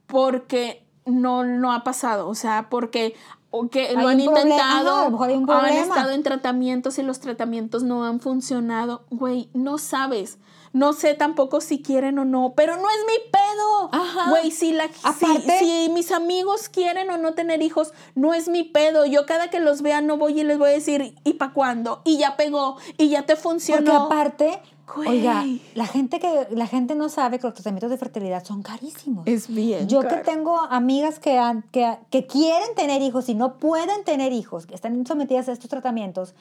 porque 0.07 0.87
no, 1.07 1.45
no 1.45 1.73
ha 1.73 1.85
pasado, 1.85 2.29
o 2.29 2.35
sea, 2.35 2.69
porque 2.71 3.15
o 3.57 3.69
que 3.69 3.93
lo 3.93 4.09
han 4.09 4.19
intentado, 4.19 4.97
a 4.97 5.05
lo 5.05 5.11
mejor 5.13 5.29
hay 5.31 5.37
un 5.37 5.49
han 5.49 5.73
estado 5.75 6.11
en 6.11 6.25
tratamientos 6.25 6.99
y 6.99 7.03
los 7.03 7.21
tratamientos 7.21 7.85
no 7.85 8.05
han 8.05 8.19
funcionado, 8.19 9.05
güey, 9.11 9.49
no 9.55 9.79
sabes. 9.79 10.39
No 10.73 10.93
sé 10.93 11.15
tampoco 11.15 11.61
si 11.61 11.81
quieren 11.81 12.19
o 12.19 12.25
no, 12.25 12.55
pero 12.57 12.75
no 12.77 12.83
es 12.83 12.97
mi 13.07 13.31
pedo. 13.31 13.91
Ajá. 13.93 14.31
Güey, 14.31 14.51
si, 14.51 14.73
la, 14.73 14.89
si, 14.89 14.99
Aparte- 15.05 15.59
si 15.61 15.89
mis 15.91 16.11
amigos 16.11 16.69
quieren 16.69 17.11
o 17.11 17.17
no 17.17 17.35
tener 17.35 17.63
hijos, 17.63 17.93
no 18.17 18.35
es 18.35 18.49
mi 18.49 18.65
pedo. 18.65 19.07
Yo 19.07 19.25
cada 19.25 19.51
que 19.51 19.61
los 19.61 19.83
vea 19.83 20.01
no 20.01 20.17
voy 20.17 20.41
y 20.41 20.43
les 20.43 20.59
voy 20.59 20.71
a 20.71 20.73
decir, 20.73 21.15
¿y 21.23 21.35
para 21.35 21.53
cuándo? 21.53 22.03
Y 22.05 22.19
ya 22.19 22.37
pegó, 22.37 22.77
y 22.99 23.09
ya 23.09 23.23
te 23.23 23.37
Porque 23.37 23.43
funcionó. 23.43 23.95
aparte, 24.07 24.61
Güey. 24.95 25.09
oiga, 25.09 25.45
la 25.75 25.87
gente 25.87 26.21
que 26.21 26.47
la 26.51 26.67
gente 26.67 26.95
no 26.95 27.09
sabe 27.09 27.39
que 27.39 27.47
los 27.47 27.55
tratamientos 27.55 27.91
de 27.91 27.97
fertilidad 27.97 28.45
son 28.45 28.63
carísimos. 28.63 29.27
Es 29.27 29.49
bien. 29.49 29.89
Yo 29.89 30.01
que 30.03 30.17
tengo 30.17 30.59
amigas 30.61 31.19
que, 31.19 31.39
han- 31.39 31.63
que, 31.73 31.97
que 32.11 32.27
quieren 32.27 32.75
tener 32.75 33.01
hijos 33.03 33.29
y 33.29 33.35
no 33.35 33.57
pueden 33.59 34.05
tener 34.05 34.33
hijos, 34.33 34.67
que 34.67 34.75
están 34.75 35.07
sometidas 35.07 35.49
a 35.49 35.53
estos 35.53 35.71
tratamientos, 35.71 36.35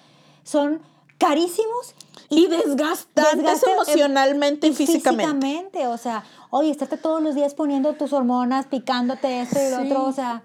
son 0.44 0.82
carísimos 1.18 1.96
Y 2.30 2.48
desgastantes 2.48 3.38
desgaste, 3.38 3.70
eh, 3.70 3.74
emocionalmente 3.76 4.68
y, 4.68 4.74
físicamente. 4.74 5.24
físicamente, 5.32 5.88
O 5.88 5.98
sea, 5.98 6.24
oye, 6.50 6.70
estarte 6.70 6.98
todos 6.98 7.22
los 7.22 7.36
días 7.36 7.54
poniendo 7.54 7.94
tus 7.94 8.12
hormonas, 8.12 8.66
picándote 8.68 9.42
esto 9.42 9.58
y 9.60 9.70
lo 9.72 9.78
Sí. 9.78 9.86
otro, 9.86 10.04
o 10.06 10.12
sea, 10.12 10.42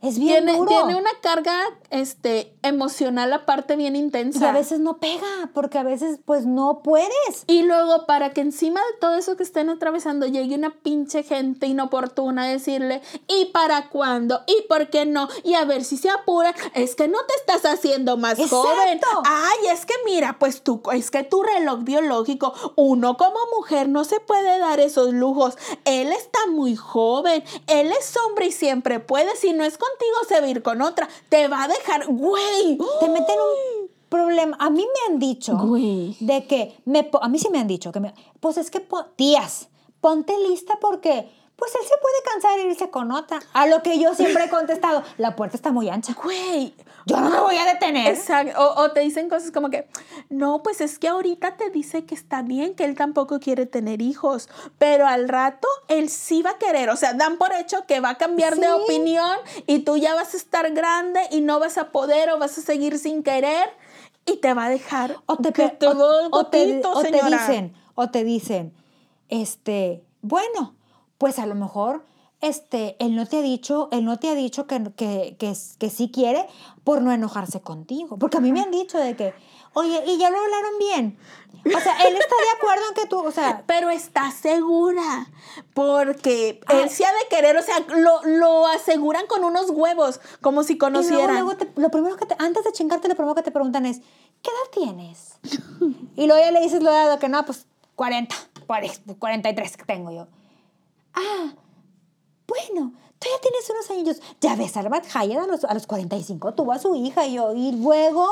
es 0.00 0.18
bien 0.18 0.44
Tiene, 0.44 0.56
duro. 0.58 0.68
tiene 0.70 0.94
una 0.96 1.10
carga 1.20 1.54
este, 1.92 2.54
emocional 2.62 3.32
aparte 3.34 3.76
bien 3.76 3.94
intensa. 3.94 4.46
Y 4.46 4.48
a 4.48 4.52
veces 4.52 4.80
no 4.80 4.96
pega, 4.96 5.50
porque 5.52 5.78
a 5.78 5.82
veces 5.82 6.18
pues 6.24 6.46
no 6.46 6.80
puedes. 6.82 7.44
Y 7.46 7.62
luego, 7.62 8.06
para 8.06 8.30
que 8.30 8.40
encima 8.40 8.80
de 8.80 8.98
todo 8.98 9.14
eso 9.14 9.36
que 9.36 9.42
estén 9.42 9.68
atravesando 9.68 10.26
llegue 10.26 10.54
una 10.54 10.70
pinche 10.70 11.22
gente 11.22 11.66
inoportuna 11.66 12.44
a 12.44 12.46
decirle, 12.46 13.02
¿y 13.28 13.46
para 13.46 13.90
cuándo? 13.90 14.40
¿Y 14.46 14.66
por 14.68 14.88
qué 14.88 15.04
no? 15.04 15.28
Y 15.44 15.54
a 15.54 15.66
ver 15.66 15.84
si 15.84 15.98
se 15.98 16.08
apura. 16.08 16.54
Es 16.74 16.94
que 16.94 17.08
no 17.08 17.18
te 17.26 17.34
estás 17.34 17.70
haciendo 17.70 18.16
más 18.16 18.38
Exacto. 18.38 18.62
joven. 18.62 19.00
Ay, 19.24 19.68
es 19.70 19.84
que 19.84 19.94
mira, 20.06 20.38
pues 20.38 20.62
tú, 20.62 20.80
es 20.92 21.10
que 21.10 21.24
tu 21.24 21.42
reloj 21.42 21.80
biológico, 21.82 22.54
uno 22.76 23.18
como 23.18 23.36
mujer 23.54 23.90
no 23.90 24.04
se 24.04 24.18
puede 24.18 24.58
dar 24.58 24.80
esos 24.80 25.12
lujos. 25.12 25.58
Él 25.84 26.10
está 26.10 26.46
muy 26.50 26.74
joven. 26.74 27.44
Él 27.66 27.92
es 27.92 28.16
hombre 28.16 28.46
y 28.46 28.52
siempre 28.52 28.98
puede. 28.98 29.36
Si 29.36 29.52
no 29.52 29.64
es 29.64 29.76
contigo, 29.76 30.16
se 30.26 30.40
va 30.40 30.46
a 30.46 30.50
ir 30.50 30.62
con 30.62 30.80
otra. 30.80 31.06
Te 31.28 31.48
va 31.48 31.64
a 31.64 31.68
dejar, 31.68 31.81
güey. 32.08 32.78
Te 33.00 33.08
meten 33.08 33.36
un 33.38 33.88
problema. 34.08 34.56
A 34.60 34.70
mí 34.70 34.84
me 34.84 35.12
han 35.12 35.18
dicho 35.18 35.56
Güey. 35.56 36.16
de 36.20 36.46
que 36.46 36.74
me 36.84 37.08
a 37.20 37.28
mí 37.28 37.38
sí 37.38 37.48
me 37.50 37.58
han 37.58 37.66
dicho 37.66 37.92
que 37.92 38.00
me, 38.00 38.14
pues 38.40 38.56
es 38.58 38.70
que 38.70 38.86
tías, 39.16 39.68
ponte 40.00 40.34
lista 40.48 40.78
porque 40.80 41.28
pues 41.62 41.76
él 41.76 41.82
se 41.86 41.94
puede 42.00 42.22
cansar 42.32 42.58
e 42.58 42.62
irse 42.72 42.90
con 42.90 43.12
otra. 43.12 43.38
A 43.52 43.66
lo 43.68 43.84
que 43.84 43.96
yo 44.00 44.14
siempre 44.14 44.46
he 44.46 44.48
contestado, 44.50 45.04
la 45.16 45.36
puerta 45.36 45.56
está 45.56 45.70
muy 45.70 45.88
ancha. 45.88 46.12
Güey. 46.20 46.74
Yo 47.06 47.20
no 47.20 47.30
me 47.30 47.38
voy 47.38 47.56
a 47.56 47.64
detener. 47.66 48.08
Exacto. 48.14 48.60
O, 48.60 48.82
o 48.82 48.90
te 48.90 48.98
dicen 48.98 49.28
cosas 49.28 49.52
como 49.52 49.70
que, 49.70 49.88
no, 50.28 50.64
pues 50.64 50.80
es 50.80 50.98
que 50.98 51.06
ahorita 51.06 51.56
te 51.56 51.70
dice 51.70 52.04
que 52.04 52.16
está 52.16 52.42
bien, 52.42 52.74
que 52.74 52.84
él 52.84 52.96
tampoco 52.96 53.38
quiere 53.38 53.66
tener 53.66 54.02
hijos, 54.02 54.48
pero 54.78 55.06
al 55.06 55.28
rato 55.28 55.68
él 55.86 56.08
sí 56.08 56.42
va 56.42 56.50
a 56.50 56.58
querer. 56.58 56.90
O 56.90 56.96
sea, 56.96 57.14
dan 57.14 57.36
por 57.38 57.52
hecho 57.52 57.86
que 57.86 58.00
va 58.00 58.10
a 58.10 58.18
cambiar 58.18 58.56
de 58.56 58.66
Sí. 58.66 58.72
opinión 58.72 59.36
y 59.68 59.80
tú 59.80 59.96
ya 59.98 60.16
vas 60.16 60.34
a 60.34 60.36
estar 60.38 60.68
grande 60.72 61.20
y 61.30 61.42
no 61.42 61.60
vas 61.60 61.78
a 61.78 61.92
poder 61.92 62.30
o 62.30 62.38
vas 62.40 62.58
a 62.58 62.62
seguir 62.62 62.98
sin 62.98 63.22
querer 63.22 63.68
y 64.26 64.38
te 64.38 64.52
va 64.52 64.64
a 64.64 64.68
dejar. 64.68 65.16
O 65.26 65.36
te, 65.36 65.52
que 65.52 65.68
te 65.68 65.86
o- 65.86 65.94
doy 65.94 66.28
o 66.32 66.46
te- 66.46 66.66
gotito, 66.66 66.90
o 66.92 67.02
te 67.02 67.12
dicen, 67.24 67.74
o 67.94 68.10
te 68.10 68.24
dicen, 68.24 68.72
este, 69.28 70.04
bueno, 70.22 70.74
pues 71.22 71.38
a 71.38 71.46
lo 71.46 71.54
mejor 71.54 72.04
este, 72.40 72.96
él 72.98 73.14
no 73.14 73.26
te 73.26 73.36
ha 73.38 73.42
dicho, 73.42 73.88
él 73.92 74.04
no 74.04 74.18
te 74.18 74.28
ha 74.28 74.34
dicho 74.34 74.66
que, 74.66 74.82
que, 74.96 75.36
que, 75.38 75.54
que 75.78 75.88
sí 75.90 76.10
quiere 76.12 76.48
por 76.82 77.00
no 77.00 77.12
enojarse 77.12 77.60
contigo. 77.60 78.16
Porque 78.18 78.38
a 78.38 78.40
mí 78.40 78.50
me 78.50 78.60
han 78.60 78.72
dicho 78.72 78.98
de 78.98 79.14
que, 79.14 79.32
oye, 79.74 80.02
y 80.04 80.18
ya 80.18 80.30
lo 80.30 80.38
hablaron 80.40 80.72
bien. 80.80 81.16
O 81.64 81.78
sea, 81.80 81.96
él 82.08 82.16
está 82.16 82.34
de 82.34 82.56
acuerdo 82.58 82.82
en 82.88 82.94
que 82.96 83.06
tú, 83.06 83.24
o 83.24 83.30
sea, 83.30 83.62
Pero 83.68 83.90
está 83.90 84.32
segura, 84.32 85.28
porque 85.74 86.60
él 86.68 86.90
sí 86.90 87.04
ha 87.04 87.12
de 87.12 87.28
querer, 87.30 87.56
o 87.56 87.62
sea, 87.62 87.78
lo, 87.96 88.20
lo 88.24 88.66
aseguran 88.66 89.28
con 89.28 89.44
unos 89.44 89.70
huevos, 89.70 90.20
como 90.40 90.64
si 90.64 90.72
y 90.72 90.76
luego, 90.78 90.96
conocieran. 90.96 91.34
luego 91.36 91.56
te- 91.56 91.70
lo 91.80 91.90
primero 91.92 92.16
que 92.16 92.26
te, 92.26 92.34
antes 92.40 92.64
de 92.64 92.72
chingarte, 92.72 93.06
lo 93.06 93.14
primero 93.14 93.36
que 93.36 93.42
te 93.42 93.52
preguntan 93.52 93.86
es, 93.86 94.00
¿qué 94.42 94.50
edad 94.50 94.72
tienes? 94.86 95.34
y 96.16 96.26
luego 96.26 96.42
ya 96.44 96.50
le 96.50 96.60
dices 96.60 96.82
lo 96.82 96.90
de 96.90 97.18
que 97.20 97.28
no, 97.28 97.44
pues 97.44 97.66
40, 97.94 98.34
40, 98.66 99.14
43 99.14 99.76
que 99.76 99.84
tengo 99.84 100.10
yo. 100.10 100.26
Ah, 101.14 101.54
bueno, 102.46 102.92
tú 103.18 103.28
ya 103.30 103.40
tienes 103.40 103.70
unos 103.70 103.90
años. 103.90 104.22
Ya 104.40 104.56
ves, 104.56 104.76
Albert 104.76 105.06
Hayed 105.14 105.38
a 105.38 105.46
los, 105.46 105.64
a 105.64 105.74
los 105.74 105.86
45 105.86 106.54
tuvo 106.54 106.72
a 106.72 106.78
su 106.78 106.94
hija 106.94 107.26
y 107.26 107.34
yo, 107.34 107.52
y 107.54 107.72
luego, 107.72 108.26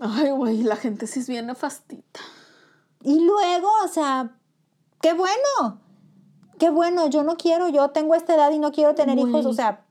Ay, 0.00 0.30
güey, 0.30 0.62
la 0.62 0.76
gente 0.76 1.06
sí 1.06 1.20
es 1.20 1.28
bien 1.28 1.46
nefastita. 1.46 2.20
y 3.02 3.20
luego, 3.20 3.68
o 3.84 3.88
sea, 3.88 4.36
qué 5.00 5.12
bueno, 5.12 5.80
qué 6.58 6.70
bueno, 6.70 7.06
yo 7.08 7.22
no 7.22 7.36
quiero, 7.36 7.68
yo 7.68 7.90
tengo 7.90 8.14
esta 8.14 8.34
edad 8.34 8.50
y 8.52 8.58
no 8.58 8.72
quiero 8.72 8.94
tener 8.94 9.18
hijos, 9.18 9.46
o 9.46 9.52
sea, 9.52 9.84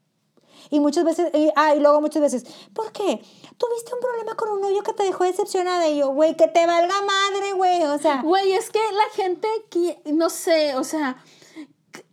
y 0.70 0.80
muchas 0.80 1.04
veces, 1.04 1.32
y, 1.34 1.50
ah, 1.56 1.76
y 1.76 1.80
luego 1.80 2.00
muchas 2.02 2.22
veces, 2.22 2.46
¿por 2.74 2.92
qué? 2.92 3.22
¿Tuviste 3.58 3.94
un 3.94 4.00
problema 4.00 4.36
con 4.36 4.50
un 4.50 4.62
novio 4.62 4.82
que 4.84 4.94
te 4.94 5.04
dejó 5.04 5.24
decepcionada? 5.26 5.88
Y 5.90 5.98
yo, 5.98 6.10
güey, 6.14 6.36
que 6.38 6.48
te 6.48 6.66
valga 6.66 6.96
madre, 7.02 7.54
güey, 7.54 7.84
o 7.84 7.98
sea, 8.00 8.22
Güey, 8.22 8.54
es 8.54 8.70
que 8.70 8.80
la 8.80 9.14
gente, 9.24 9.48
no 10.14 10.30
sé, 10.30 10.76
o 10.76 10.84
sea, 10.84 11.18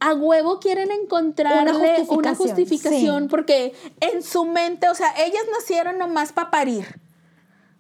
a 0.00 0.14
huevo 0.14 0.60
quieren 0.60 0.90
encontrarle 0.90 1.72
una 2.08 2.34
justificación, 2.34 2.36
justificación, 2.36 3.22
sí. 3.24 3.28
porque 3.28 3.74
en 4.00 4.22
su 4.22 4.44
mente, 4.44 4.88
o 4.88 4.94
sea, 4.94 5.12
ellas 5.18 5.42
nacieron 5.52 5.98
nomás 5.98 6.32
para 6.32 6.50
parir. 6.50 7.00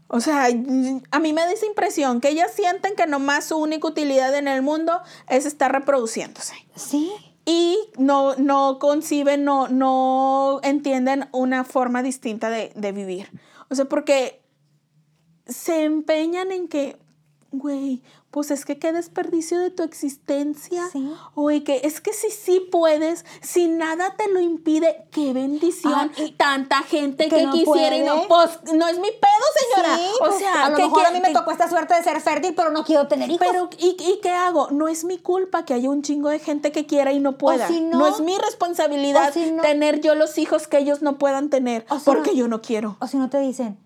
O 0.08 0.20
sea, 0.20 0.46
a 0.46 1.20
mí 1.20 1.32
me 1.32 1.42
da 1.42 1.52
esa 1.52 1.66
impresión 1.66 2.20
que 2.20 2.30
ellas 2.30 2.52
sienten 2.52 2.96
que 2.96 3.06
nomás 3.06 3.44
su 3.44 3.58
única 3.58 3.86
utilidad 3.86 4.34
en 4.34 4.48
el 4.48 4.62
mundo 4.62 5.00
es 5.28 5.44
estar 5.44 5.70
reproduciéndose. 5.70 6.54
sí, 6.74 7.12
Y 7.44 7.78
no, 7.98 8.34
no 8.36 8.78
conciben, 8.78 9.44
no, 9.44 9.68
no 9.68 10.60
entienden 10.62 11.28
una 11.32 11.62
forma 11.64 12.02
distinta 12.02 12.48
de, 12.48 12.72
de 12.74 12.92
vivir. 12.92 13.28
O 13.68 13.74
sea, 13.74 13.84
porque 13.84 14.40
se 15.46 15.84
empeñan 15.84 16.52
en 16.52 16.68
que, 16.68 16.98
güey, 17.50 18.02
pues 18.30 18.50
es 18.50 18.66
que 18.66 18.78
qué 18.78 18.92
desperdicio 18.92 19.58
de 19.58 19.70
tu 19.70 19.82
existencia. 19.82 20.86
Sí. 20.92 21.10
Oye, 21.34 21.64
que 21.64 21.80
es 21.84 22.00
que 22.02 22.12
si 22.12 22.30
sí 22.30 22.60
puedes, 22.70 23.24
si 23.40 23.68
nada 23.68 24.16
te 24.18 24.28
lo 24.30 24.38
impide, 24.38 25.06
qué 25.10 25.32
bendición. 25.32 25.94
Ah, 25.96 26.10
y- 26.16 26.32
Tanta 26.32 26.82
gente 26.82 27.28
que 27.28 27.36
que, 27.36 27.42
no 27.46 27.52
quisiera 27.52 27.96
y 27.96 28.02
no, 28.02 28.28
pues 28.28 28.50
no 28.74 28.86
es 28.86 28.98
mi 28.98 29.08
pedo, 29.10 29.46
señora. 29.74 29.96
Sí, 29.96 30.04
o 30.20 30.24
pues, 30.26 30.38
sea, 30.38 30.66
a 30.66 30.70
lo 30.70 30.76
¿qué 30.76 30.82
mejor 30.84 31.06
a 31.06 31.10
mí 31.10 31.20
me 31.20 31.28
qué- 31.28 31.34
tocó 31.34 31.50
esta 31.52 31.70
suerte 31.70 31.94
de 31.94 32.02
ser 32.02 32.20
fértil, 32.20 32.54
pero 32.54 32.70
no 32.70 32.84
quiero 32.84 33.08
tener 33.08 33.30
hijos. 33.30 33.46
pero, 33.50 33.70
¿y, 33.78 33.96
¿y 33.98 34.20
qué 34.22 34.30
hago? 34.30 34.70
No 34.72 34.88
es 34.88 35.04
mi 35.04 35.16
culpa 35.18 35.64
que 35.64 35.72
haya 35.72 35.88
un 35.88 36.02
chingo 36.02 36.28
de 36.28 36.38
gente 36.38 36.70
que 36.70 36.84
quiera 36.84 37.12
y 37.12 37.20
no 37.20 37.38
pueda. 37.38 37.66
si 37.66 37.80
no- 37.80 38.06
es 38.08 38.20
mi 38.20 38.36
responsabilidad 38.36 39.32
si 39.32 39.50
no- 39.52 39.62
tener 39.62 40.00
yo 40.02 40.14
los 40.14 40.36
hijos 40.36 40.68
que 40.68 40.76
ellos 40.78 41.00
no 41.02 41.16
puedan 41.18 41.48
tener 41.48 41.86
si 41.88 42.04
porque 42.04 42.30
no- 42.32 42.36
yo 42.36 42.48
no 42.48 42.60
quiero. 42.60 42.96
o 43.00 43.06
si 43.06 43.16
no 43.16 43.30
te 43.30 43.38
dicen, 43.38 43.78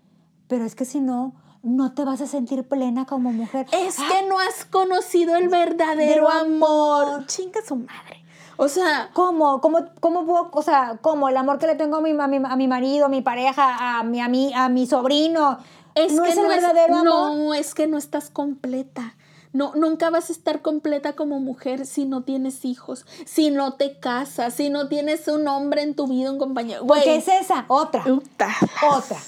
pero 0.49 0.65
es 0.65 0.75
que 0.75 0.85
si 0.85 1.01
no, 1.01 1.35
no 1.63 1.93
te 1.93 2.05
vas 2.05 2.21
a 2.21 2.27
sentir 2.27 2.65
plena 2.67 3.07
como 3.07 3.33
mujer. 3.33 3.67
Es 3.73 3.99
Ah, 3.99 4.09
que 4.11 4.27
no 4.29 4.39
has 4.39 4.65
conocido 4.65 5.37
el 5.37 5.49
verdadero 5.49 6.29
amor. 6.29 7.07
amor. 7.09 7.27
Chinga 7.27 7.61
su 7.67 7.77
madre. 7.77 8.25
O 8.57 8.69
sea, 8.69 9.11
¿Cómo? 9.13 9.61
¿Cómo, 9.61 9.87
cómo 10.01 10.25
puedo, 10.27 10.51
o 10.53 10.63
sea, 10.63 10.99
cómo 11.01 11.29
el 11.29 11.37
amor 11.37 11.59
que 11.59 11.67
le 11.67 11.75
tengo 11.75 11.97
a 11.97 12.01
mi, 12.01 12.11
a 12.11 12.27
mi, 12.29 12.37
a 12.37 12.57
mi 12.57 12.69
marido, 12.69 13.07
a 13.07 13.09
mi 13.09 13.23
pareja, 13.23 13.99
a 13.99 14.03
mi, 14.05 14.21
a 14.21 14.29
mi, 14.29 14.53
a 14.55 14.69
mi 14.69 14.87
sobrino? 14.87 15.59
es 15.95 16.13
no 16.15 16.23
que 16.23 16.31
es 16.31 16.37
el 16.37 16.45
no 16.45 16.49
verdadero 16.49 16.97
amor. 16.97 17.05
No, 17.37 17.55
es 17.55 17.75
que 17.75 17.87
no 17.87 17.99
estás 17.99 18.31
completa. 18.31 19.15
No, 19.53 19.73
nunca 19.75 20.09
vas 20.09 20.31
a 20.31 20.33
estar 20.33 20.63
completa 20.63 21.13
como 21.15 21.39
mujer 21.39 21.85
si 21.87 22.07
no 22.07 22.23
tienes 22.23 22.65
hijos, 22.65 23.05
si 23.27 23.51
no 23.51 23.75
te 23.75 23.99
casas, 24.01 24.55
si 24.55 24.71
no 24.71 24.89
tienes 24.89 25.29
un 25.29 25.47
hombre 25.47 25.83
en 25.83 25.95
tu 25.95 26.07
vida, 26.07 26.31
un 26.33 26.39
compañero. 26.39 26.87
Porque 26.87 27.05
Güey, 27.05 27.17
es 27.19 27.29
esa, 27.29 27.67
otra. 27.69 28.03
Otra. 28.07 29.19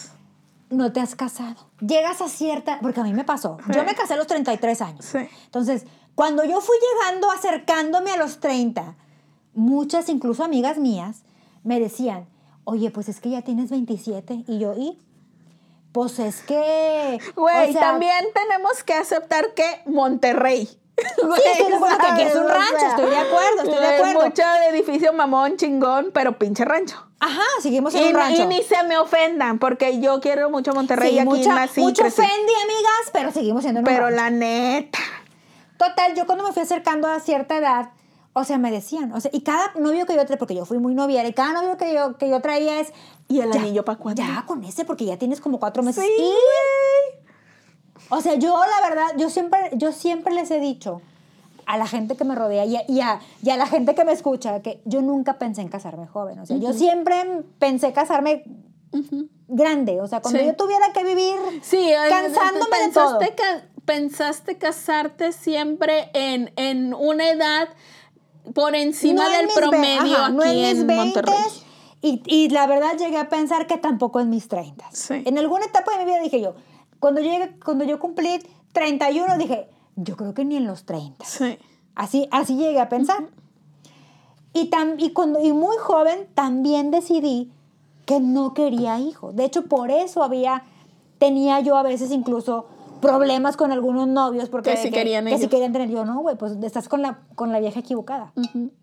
No 0.70 0.92
te 0.92 1.00
has 1.00 1.14
casado. 1.14 1.68
Llegas 1.80 2.20
a 2.20 2.28
cierta. 2.28 2.78
Porque 2.80 3.00
a 3.00 3.04
mí 3.04 3.12
me 3.12 3.24
pasó. 3.24 3.58
Yo 3.72 3.84
me 3.84 3.94
casé 3.94 4.14
a 4.14 4.16
los 4.16 4.26
33 4.26 4.82
años. 4.82 5.04
Sí. 5.04 5.18
Entonces, 5.44 5.84
cuando 6.14 6.44
yo 6.44 6.60
fui 6.60 6.76
llegando, 6.76 7.30
acercándome 7.30 8.12
a 8.12 8.16
los 8.16 8.40
30, 8.40 8.96
muchas, 9.54 10.08
incluso 10.08 10.44
amigas 10.44 10.78
mías, 10.78 11.22
me 11.62 11.80
decían, 11.80 12.26
oye, 12.64 12.90
pues 12.90 13.08
es 13.08 13.20
que 13.20 13.30
ya 13.30 13.42
tienes 13.42 13.70
27. 13.70 14.44
Y 14.46 14.58
yo, 14.58 14.74
¿y? 14.74 14.98
Pues 15.92 16.18
es 16.18 16.40
que. 16.42 17.20
Güey, 17.36 17.70
o 17.70 17.72
sea, 17.72 17.80
también 17.80 18.24
tenemos 18.34 18.82
que 18.82 18.94
aceptar 18.94 19.54
que 19.54 19.82
Monterrey. 19.86 20.68
Güey, 21.22 21.40
estoy 21.52 21.68
de 21.70 21.74
acuerdo 21.76 21.98
que 21.98 22.06
aquí 22.06 22.22
es 22.22 22.34
un 22.36 22.48
rancho, 22.48 22.86
estoy 22.88 23.10
de 23.10 23.16
acuerdo, 23.16 23.62
estoy 23.64 23.78
de 23.80 23.86
acuerdo. 23.96 24.24
Mucho 24.24 24.42
edificio 24.70 25.12
mamón, 25.12 25.56
chingón, 25.56 26.10
pero 26.12 26.38
pinche 26.38 26.64
rancho. 26.64 26.96
Ajá, 27.18 27.42
seguimos 27.60 27.94
en 27.94 28.04
Y, 28.04 28.08
un 28.08 28.14
rancho. 28.14 28.42
y 28.42 28.46
ni 28.46 28.62
se 28.62 28.82
me 28.84 28.96
ofendan, 28.98 29.58
porque 29.58 29.98
yo 30.00 30.20
quiero 30.20 30.50
mucho 30.50 30.72
Monterrey 30.74 31.10
Sí, 31.10 31.16
y 31.16 31.18
aquí 31.18 31.28
mucha, 31.28 31.54
nací 31.54 31.80
mucho 31.80 32.02
crecí. 32.02 32.22
Fendi, 32.22 32.52
amigas, 32.62 33.10
pero 33.12 33.32
seguimos 33.32 33.62
siendo 33.62 33.80
en 33.80 33.86
un 33.86 33.92
Pero 33.92 34.04
rancho. 34.06 34.16
la 34.16 34.30
neta. 34.30 34.98
Total, 35.78 36.14
yo 36.14 36.26
cuando 36.26 36.44
me 36.44 36.52
fui 36.52 36.62
acercando 36.62 37.08
a 37.08 37.18
cierta 37.20 37.56
edad, 37.56 37.90
o 38.32 38.44
sea, 38.44 38.58
me 38.58 38.70
decían, 38.70 39.12
o 39.12 39.20
sea, 39.20 39.30
y 39.34 39.40
cada 39.42 39.72
novio 39.76 40.06
que 40.06 40.14
yo 40.14 40.20
traía, 40.24 40.38
porque 40.38 40.54
yo 40.54 40.64
fui 40.64 40.78
muy 40.78 40.94
noviera, 40.94 41.26
y 41.28 41.32
cada 41.32 41.52
novio 41.52 41.76
que 41.76 41.92
yo, 41.92 42.16
que 42.18 42.28
yo 42.28 42.40
traía 42.40 42.80
es... 42.80 42.92
¿Y 43.26 43.40
el 43.40 43.50
ya, 43.52 43.58
anillo 43.60 43.84
pa' 43.84 43.96
cuándo? 43.96 44.22
Ya, 44.22 44.44
con 44.46 44.62
ese, 44.64 44.84
porque 44.84 45.04
ya 45.06 45.16
tienes 45.16 45.40
como 45.40 45.58
cuatro 45.58 45.82
meses. 45.82 46.04
Sí, 46.04 46.12
Y-. 46.22 47.23
o 48.10 48.20
sea, 48.20 48.34
yo 48.34 48.58
la 48.58 48.88
verdad, 48.88 49.06
yo 49.16 49.30
siempre, 49.30 49.70
yo 49.74 49.92
siempre 49.92 50.34
les 50.34 50.50
he 50.50 50.60
dicho 50.60 51.00
a 51.66 51.78
la 51.78 51.86
gente 51.86 52.16
que 52.16 52.24
me 52.24 52.34
rodea 52.34 52.64
y 52.66 52.76
a, 52.76 52.82
y 52.88 53.00
a- 53.00 53.20
y 53.42 53.50
a 53.50 53.56
la 53.56 53.66
gente 53.66 53.94
que 53.94 54.04
me 54.04 54.12
escucha 54.12 54.60
que 54.60 54.82
yo 54.84 55.00
nunca 55.00 55.38
pensé 55.38 55.62
en 55.62 55.68
casarme 55.68 56.06
joven. 56.06 56.38
O 56.38 56.46
sea, 56.46 56.56
yo 56.58 56.72
siempre 56.74 57.14
pensé 57.58 57.92
casarme 57.92 58.44
grande. 59.48 60.00
O 60.00 60.06
sea, 60.06 60.20
cuando 60.20 60.40
Sí. 60.40 60.46
yo 60.46 60.54
tuviera 60.56 60.92
que 60.92 61.04
vivir 61.04 61.34
Sí, 61.62 61.90
cansándome 62.08 62.78
de 62.86 62.92
todo. 62.92 63.18
pensaste, 63.18 63.34
ca- 63.34 63.68
pensaste 63.84 64.58
casarte 64.58 65.32
siempre 65.32 66.10
en, 66.14 66.52
en 66.56 66.94
una 66.94 67.28
edad 67.30 67.68
por 68.54 68.74
encima 68.74 69.24
No 69.24 69.30
del 69.30 69.48
promedio 69.48 70.16
ajá, 70.16 70.26
aquí 70.26 70.34
no 70.36 70.44
en 70.44 70.86
mis 70.86 70.96
Monterrey. 70.96 71.34
20s, 71.34 71.62
Y, 72.02 72.22
y 72.26 72.48
la 72.50 72.66
verdad 72.66 72.96
llegué 72.98 73.16
a 73.16 73.30
pensar 73.30 73.66
que 73.66 73.78
tampoco 73.78 74.20
en 74.20 74.28
mis 74.28 74.48
30. 74.48 74.84
Sí. 74.92 75.22
En 75.24 75.38
alguna 75.38 75.64
etapa 75.64 75.92
de 75.92 75.98
mi 75.98 76.10
vida 76.10 76.20
dije 76.20 76.40
yo, 76.42 76.54
cuando, 77.04 77.20
llegué, 77.20 77.54
cuando 77.62 77.84
yo 77.84 77.98
cumplí 78.00 78.38
31, 78.72 79.36
dije, 79.36 79.68
yo 79.94 80.16
creo 80.16 80.32
que 80.32 80.46
ni 80.46 80.56
en 80.56 80.64
los 80.66 80.86
30. 80.86 81.22
Sí. 81.22 81.58
Así, 81.94 82.28
así 82.30 82.56
llegué 82.56 82.80
a 82.80 82.88
pensar. 82.88 83.26
y, 84.54 84.70
tam- 84.70 84.94
y, 84.96 85.10
cuando, 85.12 85.38
y 85.44 85.52
muy 85.52 85.76
joven 85.76 86.26
también 86.34 86.90
decidí 86.90 87.52
que 88.06 88.20
no 88.20 88.54
quería 88.54 88.98
hijos. 89.00 89.36
De 89.36 89.44
hecho, 89.44 89.66
por 89.66 89.90
eso 89.90 90.22
había, 90.22 90.64
tenía 91.18 91.60
yo 91.60 91.76
a 91.76 91.82
veces 91.82 92.10
incluso 92.10 92.68
problemas 93.02 93.58
con 93.58 93.70
algunos 93.70 94.08
novios 94.08 94.48
porque 94.48 94.70
Que 94.70 94.76
sí 94.78 94.90
querían 94.90 95.26
que 95.26 95.36
si 95.36 95.48
querían 95.48 95.72
tener 95.72 95.90
yo 95.90 96.06
no 96.06 96.20
güey 96.20 96.36
pues 96.36 96.52
estás 96.62 96.88
con 96.88 97.02
la 97.02 97.18
con 97.34 97.52
la 97.52 97.60
vieja 97.60 97.80
equivocada. 97.80 98.32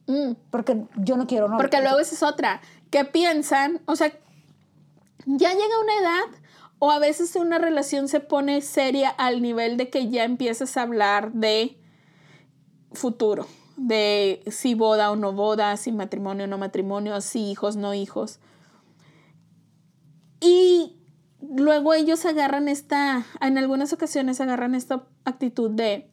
Mm. 0.05 0.33
porque 0.51 0.83
yo 0.97 1.17
no 1.17 1.25
quiero 1.25 1.47
no 1.47 1.57
Porque 1.57 1.81
luego 1.81 1.97
esa 1.97 2.13
es 2.13 2.21
otra. 2.21 2.61
que 2.91 3.03
piensan? 3.03 3.81
O 3.87 3.95
sea, 3.95 4.11
ya 5.25 5.49
llega 5.53 5.81
una 5.83 5.97
edad 6.01 6.40
o 6.83 6.89
a 6.89 6.97
veces 6.97 7.35
una 7.35 7.59
relación 7.59 8.07
se 8.07 8.19
pone 8.21 8.59
seria 8.61 9.09
al 9.11 9.41
nivel 9.43 9.77
de 9.77 9.91
que 9.91 10.09
ya 10.09 10.23
empiezas 10.23 10.77
a 10.77 10.81
hablar 10.81 11.31
de 11.31 11.77
futuro, 12.91 13.45
de 13.77 14.41
si 14.49 14.73
boda 14.73 15.11
o 15.11 15.15
no 15.15 15.31
boda, 15.31 15.77
si 15.77 15.91
matrimonio 15.91 16.45
o 16.45 16.47
no 16.47 16.57
matrimonio, 16.57 17.21
si 17.21 17.51
hijos 17.51 17.75
no 17.75 17.93
hijos. 17.93 18.39
Y 20.39 20.97
luego 21.41 21.93
ellos 21.93 22.25
agarran 22.25 22.67
esta, 22.67 23.25
en 23.41 23.57
algunas 23.57 23.93
ocasiones 23.93 24.41
agarran 24.41 24.75
esta 24.75 25.03
actitud 25.25 25.69
de 25.71 26.09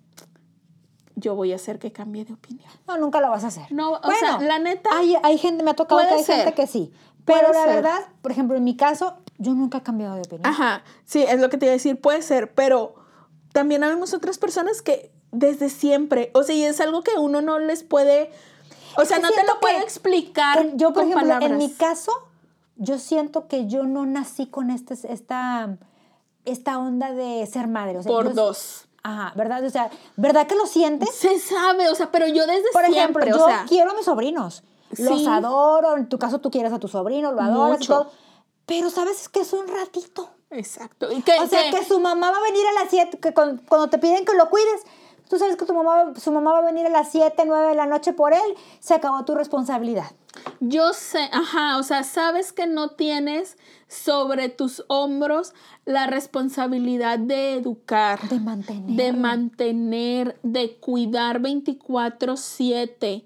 yo 1.16 1.34
voy 1.34 1.52
a 1.52 1.56
hacer 1.56 1.78
que 1.78 1.92
cambie 1.92 2.24
de 2.24 2.34
opinión. 2.34 2.70
no 2.86 2.96
nunca 2.98 3.20
lo 3.20 3.30
vas 3.30 3.42
a 3.42 3.48
hacer 3.48 3.72
No, 3.72 3.92
o 3.94 4.12
sea, 4.20 4.38
la 4.40 4.58
neta- 4.58 4.90
hay, 4.92 5.16
hay 5.22 5.38
gente 5.38 5.64
me 5.64 5.70
ha 5.70 5.74
tocado 5.74 6.00
que 6.02 6.14
hay 6.14 6.22
ser. 6.22 6.36
gente 6.44 6.54
que 6.54 6.66
sí 6.66 6.92
pero 7.24 7.52
la 7.52 7.64
ser. 7.64 7.74
verdad 7.76 8.00
por 8.22 8.30
ejemplo 8.32 8.56
en 8.56 8.64
mi 8.64 8.76
caso 8.76 9.18
yo 9.38 9.54
nunca 9.54 9.78
he 9.78 9.82
cambiado 9.82 10.14
de 10.16 10.20
opinión 10.22 10.46
Ajá, 10.46 10.82
sí, 11.04 11.22
es 11.22 11.40
lo 11.40 11.48
que 11.48 11.56
te 11.58 11.66
iba 11.66 11.72
a 11.72 11.74
decir, 11.76 12.00
puede 12.00 12.22
ser, 12.22 12.52
pero 12.54 12.94
también 13.52 13.82
habemos 13.84 14.12
otras 14.14 14.38
personas 14.38 14.82
que 14.82 15.10
desde 15.32 15.68
siempre, 15.70 16.30
o 16.34 16.42
sea, 16.42 16.54
y 16.54 16.64
es 16.64 16.80
algo 16.80 17.02
que 17.02 17.12
uno 17.18 17.40
no 17.40 17.58
les 17.58 17.82
puede, 17.82 18.30
o 18.96 19.04
sea, 19.04 19.18
no 19.18 19.30
te 19.30 19.44
lo 19.46 19.60
puede 19.60 19.78
explicar. 19.82 20.58
En- 20.58 20.78
yo, 20.78 20.88
por 20.88 21.02
con 21.02 21.12
ejemplo, 21.12 21.20
palabras. 21.28 21.50
en 21.50 21.58
mi 21.58 21.70
caso, 21.72 22.12
yo 22.76 22.98
siento 22.98 23.46
que 23.48 23.66
yo 23.66 23.84
no 23.84 24.06
nací 24.06 24.46
con 24.46 24.70
este, 24.70 24.94
esta, 25.12 25.76
esta 26.44 26.78
onda 26.78 27.12
de 27.12 27.46
ser 27.46 27.66
madre. 27.68 27.98
O 27.98 28.02
sea, 28.02 28.10
Por 28.12 28.28
yo- 28.28 28.34
dos. 28.34 28.86
Ajá, 29.02 29.32
¿verdad? 29.36 29.64
O 29.64 29.70
sea, 29.70 29.90
¿verdad 30.16 30.46
que 30.46 30.54
lo 30.56 30.66
sientes? 30.66 31.10
Se 31.14 31.38
sabe, 31.38 31.88
o 31.90 31.94
sea, 31.94 32.10
pero 32.10 32.26
yo 32.26 32.46
desde 32.46 32.64
Por 32.72 32.84
siempre, 32.86 33.24
ejemplo, 33.24 33.26
yo 33.26 33.44
o 33.44 33.46
sea, 33.48 33.64
quiero 33.68 33.90
a 33.90 33.94
mis 33.94 34.04
sobrinos. 34.04 34.62
Los 34.96 35.20
Sí. 35.20 35.26
adoro, 35.28 35.96
en 35.96 36.08
tu 36.08 36.18
caso 36.18 36.38
tú 36.40 36.50
quieres 36.50 36.72
a 36.72 36.78
tu 36.78 36.88
sobrino, 36.88 37.32
lo 37.32 37.40
adoras 37.42 37.76
y 37.76 37.80
Mucho. 37.80 37.92
todo. 38.04 38.12
Pero 38.68 38.90
sabes 38.90 39.28
que 39.28 39.40
es 39.40 39.52
un 39.52 39.66
ratito. 39.66 40.30
Exacto. 40.50 41.10
Y 41.10 41.22
que, 41.22 41.32
O 41.40 41.46
sea, 41.48 41.70
que 41.72 41.84
su 41.84 41.98
mamá 41.98 42.30
va 42.30 42.36
a 42.38 42.42
venir 42.42 42.64
a 42.66 42.72
las 42.80 42.90
7, 42.90 43.18
que 43.18 43.34
con- 43.34 43.58
cuando 43.68 43.88
te 43.90 43.98
piden 43.98 44.24
que 44.24 44.34
lo 44.34 44.48
cuides, 44.48 44.82
tú 45.28 45.38
sabes 45.38 45.56
que 45.56 45.64
tu 45.66 45.74
mamá, 45.74 46.12
su 46.16 46.30
mamá 46.32 46.52
va 46.52 46.58
a 46.60 46.62
venir 46.62 46.86
a 46.86 46.90
las 46.90 47.10
7, 47.10 47.42
9 47.46 47.68
de 47.68 47.74
la 47.74 47.86
noche 47.86 48.12
por 48.12 48.32
él, 48.32 48.54
se 48.80 48.94
acabó 48.94 49.24
tu 49.24 49.34
responsabilidad. 49.34 50.10
Yo 50.60 50.92
sé, 50.92 51.28
ajá, 51.32 51.78
o 51.78 51.82
sea, 51.82 52.04
sabes 52.04 52.52
que 52.52 52.66
no 52.66 52.90
tienes 52.90 53.56
sobre 53.88 54.48
tus 54.48 54.84
hombros 54.88 55.52
la 55.84 56.06
responsabilidad 56.06 57.18
de 57.18 57.54
educar, 57.54 58.20
De 58.28 58.38
mantener. 58.38 58.96
de 58.96 59.12
mantener, 59.12 60.38
de 60.42 60.76
cuidar 60.78 61.40
24/7 61.40 63.24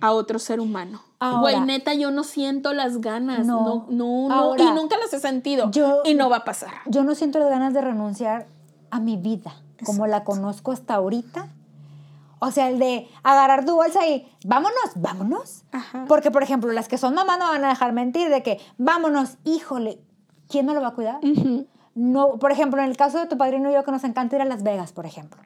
a 0.00 0.12
otro 0.12 0.38
ser 0.38 0.60
humano. 0.60 1.02
Güey, 1.40 1.60
neta, 1.60 1.92
yo 1.94 2.10
no 2.10 2.24
siento 2.24 2.72
las 2.72 3.00
ganas. 3.00 3.46
No. 3.46 3.60
No, 3.64 3.86
no, 3.90 4.28
no. 4.28 4.34
Ahora, 4.34 4.64
y 4.64 4.72
nunca 4.72 4.96
las 4.98 5.12
he 5.12 5.20
sentido. 5.20 5.70
yo- 5.70 6.02
y 6.04 6.14
no 6.14 6.30
va 6.30 6.38
a 6.38 6.44
pasar. 6.44 6.70
Yo 6.86 7.04
no 7.04 7.14
siento 7.14 7.38
las 7.38 7.50
ganas 7.50 7.74
de 7.74 7.80
renunciar 7.82 8.46
a 8.90 9.00
mi 9.00 9.16
vida, 9.16 9.54
como 9.84 10.06
la 10.06 10.24
conozco 10.24 10.72
hasta 10.72 10.94
ahorita. 10.94 11.48
O 12.38 12.50
sea, 12.50 12.70
el 12.70 12.78
de 12.78 13.06
agarrar 13.22 13.66
tu 13.66 13.74
bolsa 13.76 14.06
y 14.06 14.26
vámonos, 14.46 14.78
vámonos. 14.96 15.62
Ajá. 15.72 16.06
Porque, 16.08 16.30
por 16.30 16.42
ejemplo, 16.42 16.72
las 16.72 16.88
que 16.88 16.96
son 16.96 17.14
mamás 17.14 17.38
no 17.38 17.48
van 17.48 17.64
a 17.66 17.68
dejar 17.68 17.92
mentir 17.92 18.30
de 18.30 18.42
que 18.42 18.58
vámonos, 18.78 19.36
híjole, 19.44 20.00
¿quién 20.48 20.64
me 20.64 20.72
lo 20.72 20.80
va 20.80 20.88
a 20.88 20.94
cuidar? 20.94 21.20
No, 21.94 22.38
por 22.38 22.50
ejemplo, 22.50 22.80
en 22.80 22.88
el 22.88 22.96
caso 22.96 23.18
de 23.18 23.26
tu 23.26 23.36
padrino 23.36 23.70
y 23.70 23.74
yo 23.74 23.84
que 23.84 23.90
nos 23.92 24.04
encanta 24.04 24.36
ir 24.36 24.42
a 24.42 24.46
Las 24.46 24.62
Vegas, 24.62 24.92
por 24.92 25.04
ejemplo. 25.04 25.42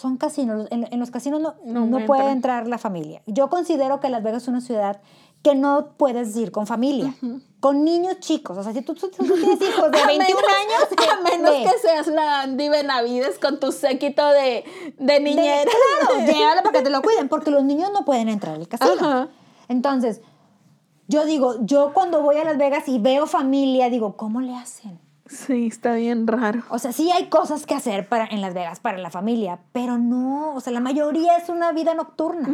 Son 0.00 0.16
casinos, 0.16 0.66
en, 0.70 0.88
en 0.90 0.98
los 0.98 1.10
casinos 1.10 1.40
no, 1.40 1.54
No 1.64 2.06
puede 2.06 2.20
entra. 2.22 2.32
entrar 2.32 2.66
la 2.68 2.78
familia. 2.78 3.22
Yo 3.26 3.48
considero 3.50 4.00
que 4.00 4.08
Las 4.08 4.22
Vegas 4.22 4.42
es 4.44 4.48
una 4.48 4.60
ciudad 4.60 5.00
que 5.42 5.54
no 5.54 5.92
puedes 5.96 6.36
ir 6.36 6.52
con 6.52 6.66
familia, 6.66 7.14
con 7.60 7.82
niños 7.84 8.20
chicos. 8.20 8.58
O 8.58 8.62
sea, 8.62 8.72
si 8.74 8.82
tú, 8.82 8.94
tú- 8.94 9.10
tú 9.10 9.24
tienes 9.24 9.60
hijos 9.62 9.90
de 9.90 9.98
A 9.98 10.06
21 10.06 10.18
menos- 10.18 10.42
años, 10.60 11.08
A 11.10 11.20
menos 11.22 11.72
que 11.72 11.78
seas 11.78 12.06
la 12.08 12.42
Andy 12.42 12.68
Benavides 12.68 13.38
con 13.38 13.58
tu 13.60 13.72
séquito 13.72 14.26
de, 14.28 14.64
de 14.98 15.12
De- 15.14 15.20
niñera. 15.20 15.70
claro, 16.08 16.26
llévalo 16.32 16.62
para 16.62 16.78
que 16.78 16.84
te 16.84 16.90
lo 16.90 17.00
cuiden, 17.02 17.28
porque 17.28 17.50
los 17.50 17.64
niños 17.64 17.90
no 17.92 18.04
pueden 18.04 18.28
entrar 18.28 18.54
al 18.56 18.68
casino. 18.68 19.28
Entonces, 19.68 20.20
yo 21.08 21.24
digo, 21.24 21.56
yo 21.64 21.92
cuando 21.94 22.22
voy 22.22 22.36
a 22.36 22.44
Las 22.44 22.58
Vegas 22.58 22.88
y 22.88 22.98
veo 22.98 23.26
familia, 23.26 23.88
digo, 23.90 24.16
¿cómo 24.16 24.40
le 24.40 24.54
hacen? 24.54 24.98
Sí, 25.30 25.68
está 25.68 25.94
bien 25.94 26.26
raro. 26.26 26.62
O 26.70 26.80
sea, 26.80 26.92
sí 26.92 27.10
hay 27.12 27.28
cosas 27.28 27.64
que 27.64 27.74
hacer 27.74 28.08
para, 28.08 28.26
en 28.26 28.40
Las 28.40 28.52
Vegas 28.52 28.80
para 28.80 28.98
la 28.98 29.10
familia, 29.10 29.60
pero 29.72 29.96
no, 29.96 30.54
o 30.54 30.60
sea, 30.60 30.72
la 30.72 30.80
mayoría 30.80 31.36
es 31.36 31.48
una 31.48 31.70
vida 31.70 31.94
nocturna. 31.94 32.48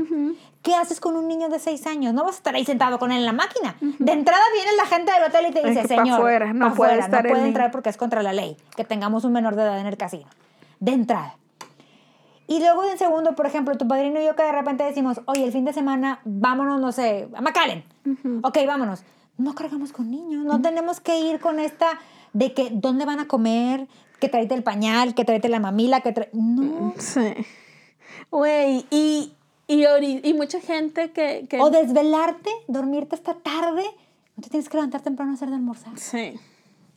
¿Qué 0.60 0.74
haces 0.74 1.00
con 1.00 1.16
un 1.16 1.26
niño 1.26 1.48
de 1.48 1.58
seis 1.58 1.86
años? 1.86 2.12
No 2.12 2.24
vas 2.24 2.34
a 2.34 2.38
estar 2.38 2.54
ahí 2.54 2.66
sentado 2.66 2.98
con 2.98 3.12
él 3.12 3.20
en 3.20 3.24
la 3.24 3.32
máquina. 3.32 3.76
De 3.80 4.12
entrada 4.12 4.42
viene 4.54 4.70
la 4.76 4.84
gente 4.84 5.10
del 5.10 5.22
hotel 5.22 5.46
y 5.48 5.52
te 5.52 5.66
dice, 5.66 5.82
que 5.88 5.94
pa' 5.94 6.02
señor, 6.02 6.20
fuera, 6.20 6.52
no 6.52 6.68
pa' 6.68 6.74
puede 6.74 6.90
fuera, 6.90 7.04
estar 7.06 7.22
no 7.24 7.28
puede 7.30 7.42
niño". 7.42 7.48
entrar 7.48 7.70
porque 7.70 7.88
es 7.88 7.96
contra 7.96 8.22
la 8.22 8.34
ley 8.34 8.58
que 8.76 8.84
tengamos 8.84 9.24
un 9.24 9.32
menor 9.32 9.56
de 9.56 9.62
edad 9.62 9.80
en 9.80 9.86
el 9.86 9.96
casino. 9.96 10.26
De 10.78 10.92
entrada. 10.92 11.34
Y 12.46 12.58
luego 12.60 12.84
en 12.84 12.98
segundo, 12.98 13.34
por 13.34 13.46
ejemplo, 13.46 13.74
tu 13.78 13.88
padrino 13.88 14.20
y 14.20 14.26
yo 14.26 14.36
que 14.36 14.42
de 14.42 14.52
repente 14.52 14.84
decimos, 14.84 15.22
oye, 15.24 15.44
el 15.44 15.52
fin 15.52 15.64
de 15.64 15.72
semana 15.72 16.20
vámonos, 16.24 16.78
no 16.78 16.92
sé, 16.92 17.28
a 17.34 17.40
McAllen. 17.40 17.84
Ok, 18.42 18.58
vámonos. 18.66 19.02
No 19.38 19.54
cargamos 19.54 19.92
con 19.92 20.10
niños, 20.10 20.44
no 20.44 20.60
tenemos 20.60 21.00
que 21.00 21.18
ir 21.20 21.40
con 21.40 21.58
esta 21.58 21.98
de 22.36 22.52
que 22.52 22.68
dónde 22.70 23.06
van 23.06 23.18
a 23.18 23.26
comer, 23.26 23.88
que 24.20 24.28
tráete 24.28 24.54
el 24.54 24.62
pañal, 24.62 25.14
que 25.14 25.24
tráete 25.24 25.48
la 25.48 25.58
mamila, 25.58 26.02
que 26.02 26.12
trae... 26.12 26.28
No. 26.34 26.92
Sí. 26.98 27.32
Güey, 28.30 28.84
y, 28.90 29.32
y, 29.66 29.84
y 30.22 30.34
mucha 30.34 30.60
gente 30.60 31.12
que... 31.12 31.46
que 31.48 31.58
O 31.60 31.70
desvelarte, 31.70 32.50
dormirte 32.68 33.16
hasta 33.16 33.34
tarde. 33.34 33.84
No 34.36 34.42
te 34.42 34.50
tienes 34.50 34.68
que 34.68 34.76
levantar 34.76 35.00
temprano 35.00 35.32
a 35.32 35.34
hacer 35.34 35.48
de 35.48 35.54
almorzar. 35.54 35.98
Sí. 35.98 36.34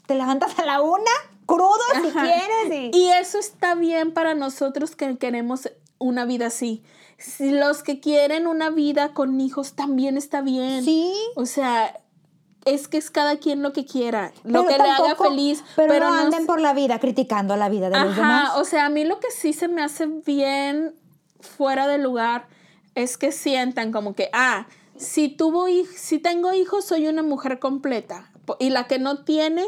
Te 0.07 0.15
levantas 0.15 0.59
a 0.59 0.65
la 0.65 0.81
una, 0.81 1.11
crudo 1.45 1.77
si 2.03 2.09
quieres. 2.11 2.93
Y... 2.93 2.97
Y 2.97 3.07
eso 3.07 3.39
está 3.39 3.75
bien 3.75 4.11
para 4.11 4.35
nosotros 4.35 4.97
que 4.97 5.17
queremos 5.17 5.71
una 5.99 6.25
vida 6.25 6.47
así. 6.47 6.83
Si 7.17 7.51
los 7.51 7.81
que 7.81 8.01
quieren 8.01 8.45
una 8.45 8.71
vida 8.71 9.13
con 9.13 9.39
hijos 9.39 9.73
también 9.73 10.17
está 10.17 10.41
bien. 10.41 10.83
Sí. 10.83 11.13
O 11.35 11.45
sea, 11.45 12.01
es 12.65 12.87
que 12.87 12.97
es 12.97 13.09
cada 13.09 13.37
quien 13.37 13.61
lo 13.63 13.73
que 13.73 13.85
quiera, 13.85 14.31
lo 14.43 14.63
Pero 14.65 14.77
que 14.77 14.83
le 14.83 14.89
haga 14.89 14.97
tampoco- 15.07 15.29
feliz. 15.29 15.63
Pero, 15.75 15.93
Pero, 15.93 16.09
no 16.09 16.15
anden 16.15 16.45
por 16.45 16.59
la 16.59 16.73
vida 16.73 16.99
criticando 16.99 17.55
la 17.55 17.69
vida 17.69 17.89
de 17.89 17.99
los 17.99 18.15
demás. 18.15 18.51
o 18.57 18.65
sea, 18.65 18.85
a 18.85 18.89
mí 18.89 19.05
lo 19.05 19.19
que 19.19 19.31
sí 19.31 19.53
se 19.53 19.67
me 19.67 19.81
hace 19.81 20.05
bien 20.07 20.95
fuera 21.39 21.87
de 21.87 21.97
lugar 21.97 22.47
es 22.95 23.17
que 23.17 23.31
sientan 23.31 23.91
como 23.91 24.13
que, 24.13 24.29
ah, 24.33 24.67
si 24.97 25.29
tuvo 25.29 25.67
si 25.95 26.19
tengo 26.19 26.53
hijos, 26.53 26.83
soy 26.85 27.07
una 27.07 27.23
mujer 27.23 27.59
completa. 27.59 28.31
Y 28.59 28.71
la 28.71 28.87
que 28.87 28.99
no 28.99 29.23
tiene 29.23 29.63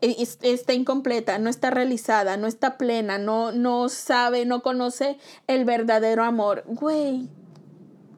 es- 0.00 0.38
está 0.42 0.74
incompleta, 0.74 1.38
no 1.40 1.50
está 1.50 1.70
realizada, 1.70 2.36
no 2.36 2.46
está 2.46 2.78
plena, 2.78 3.18
no, 3.18 3.50
no 3.50 3.88
sabe, 3.88 4.44
no 4.46 4.62
conoce 4.62 5.18
el 5.48 5.64
verdadero 5.64 6.22
amor. 6.22 6.62
Güey. 6.68 7.28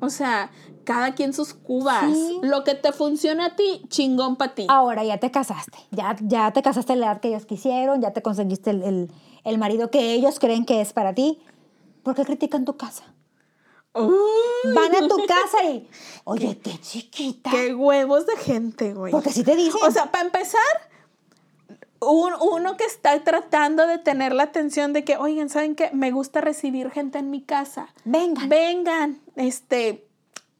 O 0.01 0.11
sea, 0.11 0.51
cada 0.93 1.15
quien 1.15 1.33
sus 1.33 1.55
cubas. 1.55 2.05
Sí. 2.13 2.39
Lo 2.43 2.65
que 2.65 2.75
te 2.75 2.93
funciona 2.93 3.47
a 3.47 3.57
ti, 3.57 3.83
chingón 3.89 4.37
para 4.37 4.55
ti. 4.55 4.67
Ahora 4.69 5.05
ya 5.05 5.19
te 5.19 5.31
casaste, 5.31 5.79
ya, 5.91 6.17
ya 6.21 6.53
te 6.53 6.63
casaste 6.63 6.93
a 6.95 6.97
la 6.97 7.07
edad 7.07 7.21
que 7.21 7.29
ellos 7.29 7.47
quisieron, 7.47 8.01
ya 8.01 8.13
te 8.13 8.23
conseguiste 8.23 8.71
el, 8.71 8.83
el- 8.83 9.11
el 9.45 9.57
marido 9.59 9.91
que 9.91 10.13
ellos 10.13 10.39
creen 10.39 10.65
que 10.67 10.81
es 10.81 10.93
para 10.93 11.15
ti. 11.15 11.39
¿Por 12.03 12.15
qué 12.15 12.25
critican 12.25 12.65
tu 12.65 12.77
casa? 12.77 13.05
Uy, 13.95 14.13
Van 14.75 14.95
a 14.95 15.09
tu 15.09 15.17
casa 15.27 15.65
y, 15.65 15.89
oye, 16.25 16.59
qué 16.63 16.79
chiquita. 16.79 17.51
qué 17.51 17.75
huevos 17.75 18.27
de 18.27 18.37
gente, 18.37 18.95
güey. 18.95 19.11
Porque 19.13 19.31
si 19.31 19.43
te 19.43 19.57
dicen. 19.57 19.81
O 19.83 19.91
sea, 19.91 20.11
para 20.13 20.25
empezar, 20.25 20.61
un- 22.01 22.35
uno 22.41 22.77
que 22.77 22.85
está 22.85 23.23
tratando 23.25 23.87
de 23.87 23.99
tener 23.99 24.33
la 24.35 24.45
atención 24.45 24.93
de 24.93 25.05
que, 25.05 25.17
oigan, 25.17 25.49
¿saben 25.49 25.75
qué? 25.75 25.91
Me 25.93 26.11
gusta 26.13 26.41
recibir 26.41 26.91
gente 26.91 27.19
en 27.19 27.31
mi 27.31 27.43
casa. 27.43 27.89
vengan. 28.05 28.49
Vengan, 28.49 29.21
este, 29.37 30.07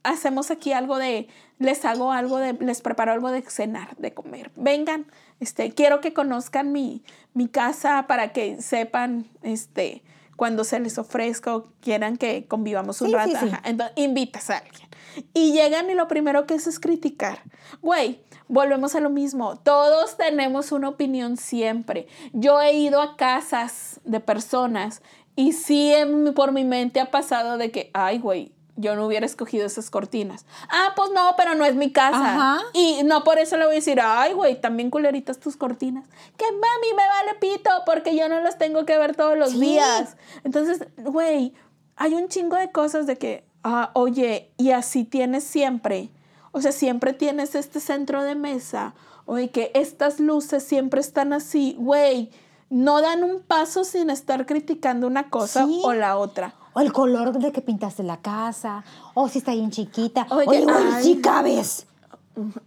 hacemos 0.03 0.51
aquí 0.51 0.73
algo 0.73 0.99
de, 0.99 1.29
les 1.59 1.85
hago 1.85 2.13
algo 2.13 2.39
de, 2.39 2.53
les 2.55 2.81
preparo 2.81 3.13
algo 3.13 3.31
de 3.31 3.43
cenar, 3.43 3.97
de 3.97 4.13
comer. 4.15 4.51
Vengan, 4.57 5.07
este, 5.41 5.73
quiero 5.73 6.01
que 6.01 6.13
conozcan 6.13 6.73
mi, 6.73 7.03
mi 7.35 7.49
casa 7.49 8.07
para 8.09 8.33
que 8.33 8.61
sepan, 8.63 9.27
este, 9.43 10.03
cuando 10.37 10.65
se 10.65 10.81
les 10.81 10.97
ofrezca 10.99 11.55
o 11.55 11.67
quieran 11.81 12.17
que 12.17 12.47
convivamos 12.47 13.01
un 13.03 13.09
Sí, 13.09 13.15
rato. 13.15 13.31
sí, 13.33 13.37
sí. 13.41 13.49
Ajá. 13.49 13.63
Entonces, 13.65 13.95
invitas 13.99 14.49
a 14.51 14.59
alguien. 14.59 14.89
Y 15.35 15.53
llegan 15.53 15.91
y 15.91 15.95
lo 15.95 16.09
primero 16.09 16.47
que 16.47 16.55
es 16.55 16.67
es 16.67 16.79
criticar. 16.81 17.41
Güey, 17.83 18.23
volvemos 18.49 18.95
a 18.95 19.01
lo 19.01 19.11
mismo. 19.11 19.57
Todos 19.59 20.17
tenemos 20.17 20.73
una 20.73 20.89
opinión 20.89 21.37
siempre. 21.37 22.07
Yo 22.33 22.61
he 22.63 22.73
ido 22.73 23.03
a 23.03 23.17
casas 23.17 24.01
de 24.05 24.21
personas 24.21 25.03
y 25.37 25.53
sí 25.53 25.93
en- 25.93 26.33
por 26.33 26.53
mi 26.53 26.65
mente 26.65 27.01
ha 27.01 27.11
pasado 27.11 27.59
de 27.59 27.71
que, 27.71 27.91
ay, 27.93 28.19
güey, 28.19 28.53
yo 28.81 28.97
no 28.97 29.07
hubiera 29.07 29.27
escogido 29.27 29.67
esas 29.67 29.91
cortinas. 29.91 30.45
Ah, 30.69 30.93
pues 30.97 31.11
no, 31.15 31.35
pero 31.37 31.55
no 31.55 31.65
es 31.65 31.75
mi 31.75 31.93
casa. 31.93 32.35
Ajá. 32.35 32.61
Y 32.73 33.03
no 33.05 33.23
por 33.25 33.39
eso 33.39 33.57
le 33.57 33.65
voy 33.67 33.75
a 33.75 33.77
decir, 33.77 34.01
ay, 34.03 34.33
güey, 34.33 34.61
también 34.61 34.91
culeritas 34.91 35.39
tus 35.39 35.57
cortinas. 35.57 36.07
Que 36.37 36.45
mami 36.51 36.95
me 36.97 37.07
vale 37.07 37.35
pito 37.41 37.71
porque 37.87 38.17
yo 38.17 38.29
no 38.29 38.41
las 38.41 38.59
tengo 38.59 38.85
que 38.87 38.99
ver 38.99 39.15
todos 39.15 39.37
los 39.39 39.51
Sí. 39.53 39.61
días. 39.61 40.17
Entonces, 40.45 40.85
güey, 40.97 41.55
hay 41.97 42.15
un 42.15 42.29
chingo 42.29 42.57
de 42.57 42.73
cosas 42.73 43.07
de 43.07 43.17
que, 43.19 43.45
ah, 43.63 43.91
oye, 43.95 44.51
y 44.57 44.71
así 44.71 45.05
tienes 45.05 45.45
siempre. 45.45 46.11
O 46.53 46.61
sea, 46.61 46.73
siempre 46.73 47.13
tienes 47.13 47.55
este 47.55 47.79
centro 47.81 48.23
de 48.25 48.35
mesa. 48.35 48.95
Oye, 49.27 49.51
que 49.51 49.71
estas 49.75 50.19
luces 50.19 50.65
siempre 50.65 51.01
están 51.01 51.33
así. 51.33 51.77
Güey, 51.79 52.31
no 52.71 53.01
dan 53.03 53.23
un 53.25 53.41
paso 53.41 53.85
sin 53.85 54.11
estar 54.11 54.47
criticando 54.47 55.07
una 55.07 55.29
cosa 55.29 55.67
Sí. 55.67 55.81
o 55.85 55.93
la 55.93 56.17
otra. 56.17 56.55
O 56.73 56.81
el 56.81 56.93
color 56.93 57.33
de 57.39 57.51
que 57.53 57.61
pintaste 57.61 58.03
la 58.03 58.19
casa, 58.19 58.85
o 59.15 59.29
si 59.29 59.39
está 59.39 59.53
bien 59.53 59.71
chiquita. 59.71 60.27
Oye, 60.31 60.47
Oye, 60.47 60.63
güey, 60.65 60.77
ay. 60.95 61.03
sí 61.03 61.21
cabes. 61.21 61.87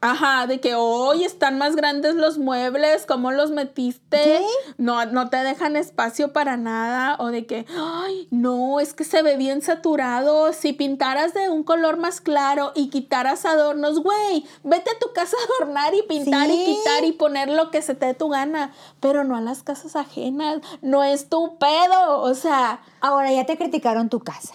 Ajá, 0.02 0.48
de 0.48 0.60
que 0.60 0.76
hoy 0.76 1.24
están 1.24 1.58
más 1.58 1.76
grandes 1.76 2.16
los 2.16 2.38
muebles, 2.38 3.06
¿cómo 3.06 3.32
los 3.32 3.52
metiste? 3.52 4.42
No, 4.78 5.06
no 5.06 5.30
te 5.30 5.38
dejan 5.38 5.76
espacio 5.76 6.34
para 6.34 6.58
nada. 6.58 7.18
O 7.20 7.28
de 7.28 7.46
que, 7.46 7.66
ay, 7.78 8.28
no, 8.32 8.80
es 8.80 8.94
que 8.94 9.04
se 9.04 9.22
ve 9.22 9.38
bien 9.38 9.62
saturado. 9.62 10.54
Si 10.54 10.74
pintaras 10.74 11.34
de 11.34 11.50
un 11.50 11.64
color 11.64 11.98
más 11.98 12.22
claro 12.22 12.72
y 12.76 12.90
quitaras 12.90 13.46
adornos, 13.46 14.02
güey, 14.02 14.46
vete 14.64 14.90
a 14.92 15.00
tu 15.00 15.14
casa 15.14 15.36
a 15.38 15.64
adornar 15.64 15.94
y 15.94 16.04
pintar 16.04 16.50
y 16.50 16.66
quitar 16.66 17.04
y 17.06 17.12
poner 17.12 17.50
lo 17.50 17.72
que 17.72 17.82
se 17.82 17.96
te 17.96 18.08
dé 18.08 18.14
tu 18.14 18.30
gana. 18.30 18.74
Pero 19.00 19.24
no 19.24 19.36
a 19.36 19.42
las 19.42 19.64
casas 19.64 19.96
ajenas. 19.96 20.62
No 20.82 21.04
es 21.04 21.30
tu 21.30 21.58
pedo. 21.58 22.22
O 22.22 22.34
sea, 22.36 22.82
Ahora 23.04 23.34
ya 23.34 23.46
te 23.46 23.58
criticaron 23.58 24.08
tu 24.08 24.22
casa. 24.22 24.54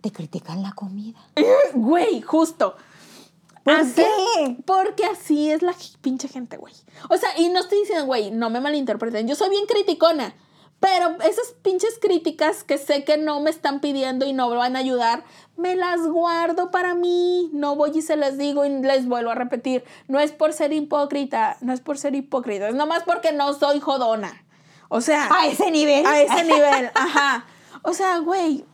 Te 0.00 0.12
critican 0.12 0.62
la 0.62 0.70
comida. 0.70 1.18
güey, 1.74 2.20
justo. 2.20 2.76
¿Por 3.66 3.74
Así- 3.74 3.94
qué? 3.96 4.56
Porque 4.64 5.04
así 5.04 5.50
es 5.50 5.60
la 5.60 5.74
pinche 6.00 6.28
gente, 6.28 6.56
güey. 6.56 6.72
O 7.10 7.16
sea, 7.16 7.30
y 7.36 7.48
no 7.48 7.58
estoy 7.58 7.80
diciendo, 7.80 8.06
güey, 8.06 8.30
no 8.30 8.48
me 8.48 8.60
malinterpreten. 8.60 9.26
Yo 9.26 9.34
soy 9.34 9.50
bien 9.50 9.66
criticona. 9.66 10.36
Pero 10.78 11.16
esas 11.22 11.52
pinches 11.62 11.98
críticas 12.00 12.62
que 12.62 12.78
sé 12.78 13.02
que 13.02 13.16
no 13.16 13.40
me 13.40 13.50
están 13.50 13.80
pidiendo 13.80 14.24
y 14.24 14.32
no 14.32 14.48
me 14.48 14.54
van 14.56 14.76
a 14.76 14.78
ayudar, 14.78 15.24
me 15.56 15.74
las 15.74 16.06
guardo 16.06 16.70
para 16.70 16.94
mí. 16.94 17.50
No 17.52 17.74
voy 17.74 17.90
y 17.92 18.02
se 18.02 18.14
las 18.14 18.38
digo 18.38 18.64
y 18.64 18.68
les 18.68 19.08
vuelvo 19.08 19.32
a 19.32 19.34
repetir. 19.34 19.82
No 20.06 20.20
es 20.20 20.30
por 20.30 20.52
ser 20.52 20.72
hipócrita, 20.72 21.56
no 21.60 21.72
es 21.72 21.80
por 21.80 21.98
ser 21.98 22.14
hipócrita, 22.14 22.68
es 22.68 22.76
nomás 22.76 23.02
porque 23.02 23.32
no 23.32 23.52
soy 23.54 23.80
jodona. 23.80 24.44
O 24.88 25.00
sea. 25.00 25.28
A 25.32 25.48
ese 25.48 25.72
nivel. 25.72 26.06
A 26.06 26.20
ese 26.20 26.44
nivel, 26.44 26.90
ajá. 26.94 27.46
O 27.82 27.94
sea, 27.94 28.18
güey, 28.18 28.64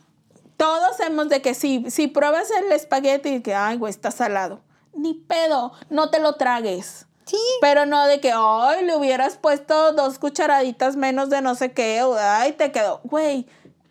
todos 0.57 0.99
hemos 0.99 1.29
de 1.29 1.41
que 1.41 1.55
si, 1.55 1.89
si 1.89 2.07
pruebas 2.07 2.51
el 2.51 2.71
espagueti 2.73 3.29
y 3.29 3.41
que, 3.41 3.55
ay, 3.55 3.77
güey, 3.77 3.89
está 3.89 4.11
salado. 4.11 4.61
Ni 4.95 5.13
pedo, 5.13 5.73
no 5.89 6.09
te 6.09 6.19
lo 6.19 6.35
tragues. 6.35 7.07
Sí. 7.25 7.37
Pero 7.61 7.85
no 7.85 8.05
de 8.05 8.19
que, 8.19 8.31
ay, 8.35 8.85
le 8.85 8.95
hubieras 8.95 9.37
puesto 9.37 9.93
dos 9.93 10.19
cucharaditas 10.19 10.95
menos 10.97 11.29
de 11.29 11.41
no 11.41 11.55
sé 11.55 11.71
qué, 11.71 12.03
o, 12.03 12.15
ay, 12.17 12.51
te 12.53 12.71
quedó. 12.71 12.99
Güey, 13.05 13.47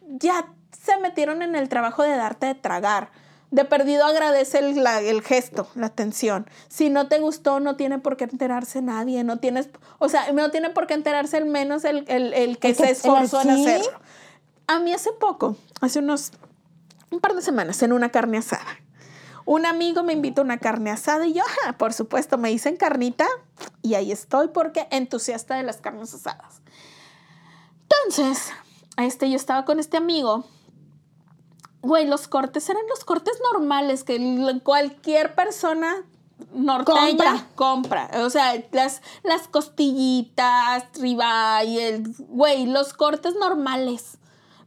ya 0.07 0.47
se 0.85 0.99
metieron 0.99 1.43
en 1.43 1.57
el 1.57 1.69
trabajo 1.69 2.03
de 2.03 2.17
darte 2.17 2.47
de 2.47 2.55
tragar. 2.55 3.11
De 3.51 3.65
perdido 3.67 4.05
agradece 4.07 4.59
el, 4.61 4.83
la- 4.83 5.01
el 5.01 5.23
gesto, 5.23 5.69
la 5.75 5.87
atención. 5.87 6.49
Si 6.69 6.89
no 6.89 7.09
te 7.09 7.19
gustó, 7.19 7.61
no 7.61 7.77
tiene 7.77 7.99
por 7.99 8.17
qué 8.17 8.25
enterarse 8.25 8.81
nadie. 8.81 9.25
No 9.25 9.39
tienes, 9.41 9.69
o 9.99 10.09
sea, 10.09 10.33
no 10.33 10.51
tiene 10.51 10.71
por 10.71 10.87
qué 10.87 10.95
enterarse 10.95 11.37
el 11.37 11.45
menos 11.47 11.85
el, 11.85 12.05
el- 12.09 12.33
el 12.35 12.59
que 12.59 12.75
se 12.75 12.91
esforzó 12.91 13.43
en 13.43 13.57
¿sí? 13.57 13.67
hacerlo. 13.67 13.99
A 14.69 14.79
mí 14.79 14.93
hace 14.95 15.13
poco, 15.13 15.57
hace 15.83 15.99
unos, 15.99 16.33
un 17.11 17.21
par 17.21 17.35
de 17.35 17.43
semanas, 17.43 17.83
en 17.83 17.93
una 17.93 18.09
carne 18.11 18.39
asada. 18.39 18.65
Un 19.45 19.66
amigo 19.66 20.03
me 20.03 20.12
invita 20.12 20.40
a 20.40 20.45
una 20.45 20.59
carne 20.59 20.90
asada 20.90 21.26
y 21.26 21.32
yo, 21.34 21.43
por 21.78 21.93
supuesto, 21.93 22.38
me 22.38 22.51
dicen 22.51 22.76
carnita 22.76 23.26
y 23.82 23.95
ahí 23.95 24.12
estoy 24.12 24.49
porque 24.49 24.86
entusiasta 24.90 25.57
de 25.57 25.62
las 25.62 25.78
carnes 25.78 26.14
asadas. 26.14 26.62
Entonces, 27.82 28.53
este, 28.97 29.30
yo 29.30 29.36
estaba 29.36 29.64
con 29.64 29.78
este 29.80 29.97
amigo. 29.97 30.45
Güey, 31.82 32.07
los 32.07 32.28
cortes 32.28 32.68
eran 32.68 32.82
los 32.88 33.05
cortes 33.05 33.38
normales 33.53 34.05
que 34.05 34.61
cualquier 34.62 35.34
persona 35.34 36.05
norteña 36.53 37.49
compra. 37.55 38.11
O 38.24 38.30
sea, 38.30 38.55
las, 38.72 39.03
las 39.22 39.49
costillitas, 39.49 40.84
ribeye, 40.95 41.88
el, 41.88 42.14
güey, 42.18 42.66
los 42.66 42.93
cortes 42.95 43.34
normales. 43.34 44.18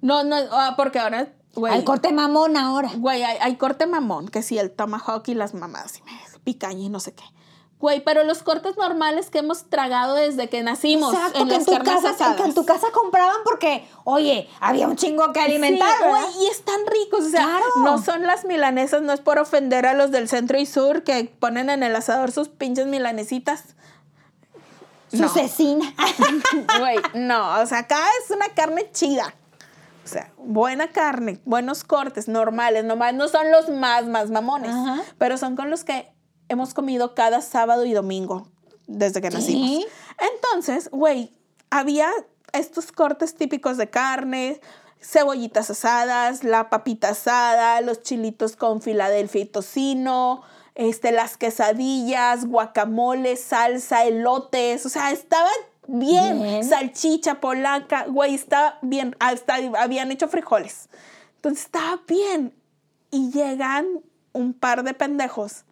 No, 0.02 0.24
no, 0.24 0.36
ah, 0.52 0.74
porque 0.76 1.00
ahora, 1.00 1.34
güey. 1.56 1.74
Al 1.74 1.84
corte 1.84 2.12
mamón 2.12 2.58
ahora. 2.58 2.92
Güey, 2.98 3.24
hay, 3.24 3.38
hay 3.42 3.56
corte 3.56 3.86
mamón, 3.88 4.28
que 4.28 4.42
sí, 4.44 4.58
el 4.60 4.72
tomahawk 4.72 5.28
y 5.28 5.34
las 5.34 5.54
mamadas, 5.54 5.98
y 6.00 6.04
me- 6.04 6.20
picaña 6.44 6.80
y 6.86 6.90
no 6.90 7.00
sé 7.00 7.14
qué. 7.14 7.24
Güey, 7.78 8.04
pero 8.04 8.24
los 8.24 8.42
cortes 8.42 8.78
normales 8.78 9.30
que 9.30 9.40
hemos 9.40 9.70
tragado 9.70 10.16
desde 10.16 10.48
que 10.50 10.64
nacimos 10.64 11.14
Exacto, 11.14 11.40
en 11.40 11.48
que 11.50 11.56
en, 11.56 11.60
las 11.60 11.66
tu 11.66 11.72
carnes 11.84 12.04
casa, 12.04 12.36
que 12.36 12.44
en 12.44 12.54
tu 12.54 12.66
casa 12.66 12.88
compraban 12.94 13.36
porque, 13.44 13.88
oye, 14.06 14.50
había 14.62 14.88
un 14.88 14.96
chingo 14.96 15.34
que 15.34 15.42
alimentar, 15.42 15.90
Sí, 16.00 16.04
güey, 16.08 16.24
y 16.46 16.48
están 16.48 16.80
ricos, 16.88 17.26
o 17.26 17.30
sea, 17.30 17.44
Claro. 17.44 17.66
no 17.84 18.02
son 18.02 18.24
las 18.26 18.46
milanesas, 18.46 19.02
no 19.02 19.12
es 19.12 19.20
por 19.20 19.40
ofender 19.40 19.86
a 19.86 19.94
los 19.94 20.10
del 20.12 20.30
centro 20.30 20.58
y 20.58 20.66
sur 20.66 21.04
que 21.04 21.26
ponen 21.40 21.70
en 21.70 21.84
el 21.84 21.96
asador 21.96 22.32
sus 22.32 22.48
pinches 22.48 22.88
milanesitas. 22.88 23.76
Su 25.12 25.18
No. 25.24 25.30
cecina. 25.30 25.94
Güey, 26.80 26.98
no, 27.14 27.60
o 27.62 27.66
sea, 27.66 27.80
acá 27.80 28.00
es 28.24 28.32
una 28.32 28.48
carne 28.56 28.90
chida. 28.94 29.36
O 30.06 30.08
sea, 30.08 30.32
buena 30.38 30.92
carne, 30.92 31.42
buenos 31.46 31.84
cortes, 31.84 32.28
normales, 32.28 32.86
nomás 32.86 33.14
no 33.16 33.28
son 33.28 33.52
los 33.52 33.70
más, 33.70 34.06
más 34.06 34.30
mamones, 34.30 34.70
Ajá. 34.72 35.02
pero 35.18 35.38
son 35.38 35.56
con 35.56 35.72
los 35.72 35.84
que 35.84 36.14
hemos 36.48 36.76
comido 36.76 37.16
cada 37.16 37.42
sábado 37.42 37.86
y 37.86 37.94
domingo 37.94 38.48
desde 38.86 39.20
que 39.20 39.32
Sí. 39.32 39.38
nacimos. 39.38 39.86
Entonces, 40.36 40.90
güey, 40.92 41.36
había 41.72 42.10
estos 42.54 42.92
cortes 42.92 43.34
típicos 43.36 43.78
de 43.78 43.90
carne, 43.90 44.62
cebollitas 45.02 45.70
asadas, 45.72 46.44
la 46.44 46.70
papita 46.70 47.10
asada, 47.10 47.82
los 47.82 48.02
chilitos 48.04 48.56
con 48.56 48.82
Filadelfia 48.82 49.42
y 49.42 49.46
tocino, 49.46 50.44
este, 50.76 51.12
las 51.12 51.38
quesadillas, 51.38 52.46
guacamole, 52.46 53.38
salsa, 53.38 54.06
elotes, 54.06 54.86
o 54.86 54.90
sea, 54.90 55.12
estaba 55.12 55.50
bien, 55.88 56.42
Bien. 56.42 56.64
salchicha 56.64 57.40
polaca, 57.40 58.06
güey, 58.08 58.36
estaba 58.36 58.78
bien, 58.82 59.16
hasta 59.20 59.56
habían 59.80 60.12
hecho 60.12 60.28
frijoles. 60.28 60.90
Entonces 61.38 61.66
estaba 61.66 62.02
bien. 62.08 62.54
Y 63.12 63.32
llegan 63.32 63.86
un 64.34 64.54
par 64.54 64.84
de 64.84 64.94
pendejos 64.94 65.64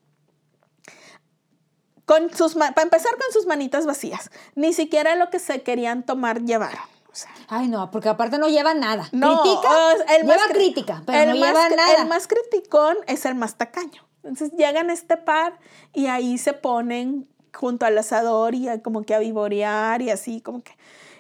con 2.05 2.34
sus 2.34 2.53
para 2.55 2.82
empezar 2.82 3.11
con 3.14 3.32
sus 3.34 3.45
manitas 3.47 3.86
vacías. 3.86 4.30
Ni 4.55 4.74
siquiera 4.74 5.16
lo 5.16 5.30
que 5.30 5.39
se 5.39 5.61
querían 5.64 6.03
tomar 6.03 6.41
llevaron. 6.43 6.80
O 7.11 7.16
sea, 7.16 7.32
Ay, 7.47 7.68
no, 7.68 7.91
porque 7.91 8.09
aparte 8.09 8.38
no 8.38 8.47
lleva 8.47 8.74
nada. 8.74 9.07
no, 9.11 9.41
Critica, 9.41 9.70
el 10.16 10.22
lleva 10.24 10.36
más 10.36 10.47
crítica, 10.47 11.03
pero 11.05 11.32
el 11.32 11.39
no 11.39 11.45
más 11.45 11.53
lleva 11.53 11.70
nada. 11.76 12.01
El 12.01 12.07
más 12.07 12.28
criticón 12.28 12.97
es 13.07 13.26
el 13.26 13.36
más 13.36 13.55
tacaño. 13.55 14.03
Entonces 14.24 14.51
llegan 14.57 14.89
este 14.89 15.18
par 15.18 15.59
y 15.93 16.07
ahí 16.07 16.38
se 16.38 16.53
ponen 16.53 17.28
junto 17.53 17.85
al 17.85 17.97
asador 17.97 18.55
y 18.55 18.67
a- 18.69 18.81
como 18.81 19.03
que 19.03 19.13
a 19.15 19.19
vivorear 19.19 20.01
y 20.01 20.09
así 20.09 20.41
como 20.41 20.63
que 20.63 20.71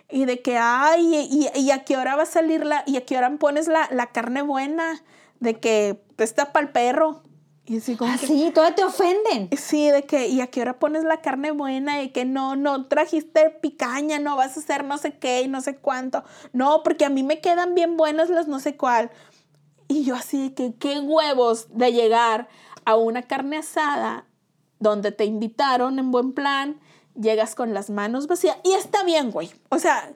y 0.09 0.25
de 0.25 0.41
que 0.41 0.57
ay 0.57 1.27
y, 1.31 1.59
y 1.59 1.71
a 1.71 1.83
qué 1.85 1.97
hora 1.97 2.15
va 2.15 2.23
a 2.23 2.27
salir 2.27 2.65
la 2.65 2.83
y 2.85 2.97
a 2.97 3.05
qué 3.05 3.17
hora 3.17 3.29
pones 3.37 3.67
la, 3.67 3.87
la 3.91 4.07
carne 4.07 4.41
buena 4.41 5.01
de 5.39 5.59
que 5.59 6.01
está 6.17 6.51
para 6.53 6.65
el 6.67 6.71
perro 6.71 7.23
y 7.65 7.77
así 7.77 7.95
como 7.95 8.11
Ah, 8.11 8.17
que, 8.19 8.27
sí, 8.27 8.51
todavía 8.53 8.75
te 8.75 8.83
ofenden. 8.83 9.49
Sí, 9.57 9.89
de 9.89 10.03
que, 10.03 10.27
¿y 10.27 10.41
a 10.41 10.47
qué 10.47 10.59
hora 10.61 10.79
pones 10.79 11.05
la 11.05 11.21
carne 11.21 11.51
buena? 11.51 12.01
Y 12.03 12.09
que 12.09 12.25
no, 12.25 12.57
no 12.57 12.87
trajiste 12.87 13.51
picaña, 13.51 14.19
no 14.19 14.35
vas 14.35 14.57
a 14.57 14.59
hacer 14.59 14.83
no 14.83 14.97
sé 14.97 15.17
qué 15.17 15.43
y 15.43 15.47
no 15.47 15.61
sé 15.61 15.77
cuánto. 15.77 16.25
No, 16.51 16.83
porque 16.83 17.05
a 17.05 17.09
mí 17.09 17.23
me 17.23 17.39
quedan 17.39 17.73
bien 17.73 17.95
buenas 17.95 18.29
las 18.29 18.49
no 18.49 18.59
sé 18.59 18.75
cuál. 18.75 19.11
Y 19.87 20.03
yo 20.03 20.15
así 20.15 20.49
de 20.49 20.53
que, 20.55 20.73
qué 20.75 20.99
huevos 20.99 21.67
de 21.69 21.93
llegar 21.93 22.49
a 22.83 22.95
una 22.97 23.21
carne 23.23 23.57
asada 23.59 24.25
donde 24.83 25.11
te 25.11 25.25
invitaron 25.25 25.97
en 25.97 26.11
buen 26.11 26.33
plan, 26.33 26.79
llegas 27.19 27.55
con 27.55 27.73
las 27.73 27.89
manos 27.89 28.27
vacías. 28.27 28.57
Y 28.63 28.73
está 28.73 29.03
bien, 29.03 29.31
güey. 29.31 29.51
O 29.69 29.79
sea, 29.79 30.13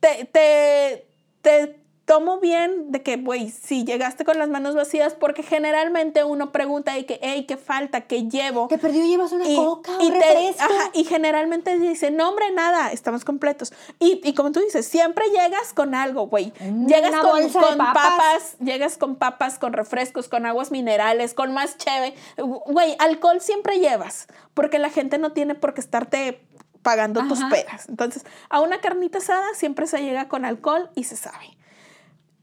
te, 0.00 0.26
te, 0.26 1.08
te 1.42 1.85
tomo 2.06 2.38
bien 2.38 2.92
de 2.92 3.02
que, 3.02 3.16
güey, 3.16 3.50
si 3.50 3.84
llegaste 3.84 4.24
con 4.24 4.38
las 4.38 4.48
manos 4.48 4.76
vacías, 4.76 5.14
porque 5.14 5.42
generalmente 5.42 6.22
uno 6.22 6.52
pregunta 6.52 6.94
de 6.94 7.04
que, 7.04 7.18
hey, 7.20 7.44
¿qué 7.48 7.56
falta? 7.56 8.02
¿Qué 8.02 8.28
llevo? 8.28 8.68
Te 8.68 8.78
perdió 8.78 9.04
llevas 9.04 9.32
una 9.32 9.44
coca, 9.44 9.90
un 9.98 10.12
te- 10.12 10.20
refresco. 10.20 10.62
ajá, 10.62 10.90
y 10.94 11.02
generalmente 11.04 11.76
dice, 11.78 12.12
no, 12.12 12.28
hombre, 12.28 12.50
nada, 12.52 12.92
estamos 12.92 13.24
completos. 13.24 13.72
Y, 13.98 14.20
y 14.22 14.34
como 14.34 14.52
tú 14.52 14.60
dices, 14.60 14.86
siempre 14.86 15.24
llegas 15.30 15.72
con 15.74 15.96
algo, 15.96 16.28
güey. 16.28 16.52
Una 16.60 16.86
Llegas 16.86 17.10
con, 17.20 17.40
de 17.42 17.50
con 17.52 17.76
papas. 17.76 17.94
papas, 17.94 18.56
llegas 18.60 18.96
con 18.98 19.16
papas, 19.16 19.58
con 19.58 19.72
refrescos, 19.72 20.28
con 20.28 20.46
aguas 20.46 20.70
minerales, 20.70 21.34
con 21.34 21.52
más 21.52 21.76
cheve. 21.76 22.14
Güey, 22.38 22.94
alcohol 23.00 23.40
siempre 23.40 23.80
llevas, 23.80 24.28
porque 24.54 24.78
la 24.78 24.90
gente 24.90 25.18
no 25.18 25.32
tiene 25.32 25.56
por 25.56 25.74
qué 25.74 25.80
estarte 25.80 26.40
pagando 26.82 27.26
tus 27.26 27.42
pedas. 27.50 27.88
Entonces, 27.88 28.24
a 28.48 28.60
una 28.60 28.80
carnita 28.80 29.18
asada 29.18 29.46
siempre 29.54 29.88
se 29.88 29.98
llega 30.02 30.28
con 30.28 30.44
alcohol 30.44 30.88
y 30.94 31.02
se 31.02 31.16
sabe 31.16 31.56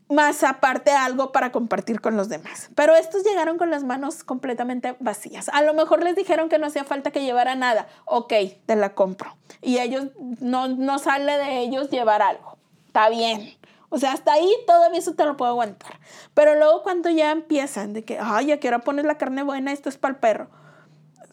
más 0.10 0.43
aparte 0.43 0.91
algo 0.91 1.32
para 1.32 1.51
compartir 1.51 2.01
con 2.01 2.18
los 2.18 2.30
demás. 2.30 2.70
Pero 2.76 2.95
estos 2.95 3.24
llegaron 3.24 3.58
con 3.58 3.72
las 3.72 3.84
manos 3.84 4.24
completamente 4.24 4.95
vacías. 4.99 5.49
A 5.49 5.62
lo 5.62 5.74
mejor 5.74 6.04
les 6.04 6.16
dijeron 6.16 6.49
que 6.49 6.60
no 6.60 6.68
hacía 6.68 6.84
falta 6.84 7.12
que 7.12 7.24
llevara 7.24 7.56
nada. 7.56 7.88
Ok, 8.06 8.34
te 8.66 8.76
la 8.76 8.93
compro. 8.93 9.36
Y 9.62 9.80
ellos, 9.80 10.08
no, 10.39 10.68
no 10.68 10.99
sale 10.99 11.38
de 11.38 11.60
ellos 11.60 11.89
llevar 11.89 12.22
algo. 12.22 12.58
Está 12.88 13.10
bien. 13.10 13.56
O 13.89 13.99
sea, 13.99 14.14
hasta 14.14 14.34
ahí 14.34 14.51
todavía 14.66 14.99
eso 14.99 15.14
te 15.14 15.26
lo 15.26 15.38
puedo 15.38 15.51
aguantar. 15.51 15.99
Pero 16.34 16.56
luego 16.56 16.82
cuando 16.84 17.10
ya 17.10 17.32
empiezan 17.32 17.93
de 17.93 18.04
que, 18.04 18.18
ay, 18.20 18.51
¿a 18.51 18.60
qué 18.60 18.68
hora 18.68 18.80
pones 18.80 19.06
la 19.06 19.18
carne 19.18 19.43
buena? 19.43 19.72
Esto 19.72 19.89
es 19.89 19.97
para 19.97 20.14
el 20.16 20.20
perro. 20.20 20.49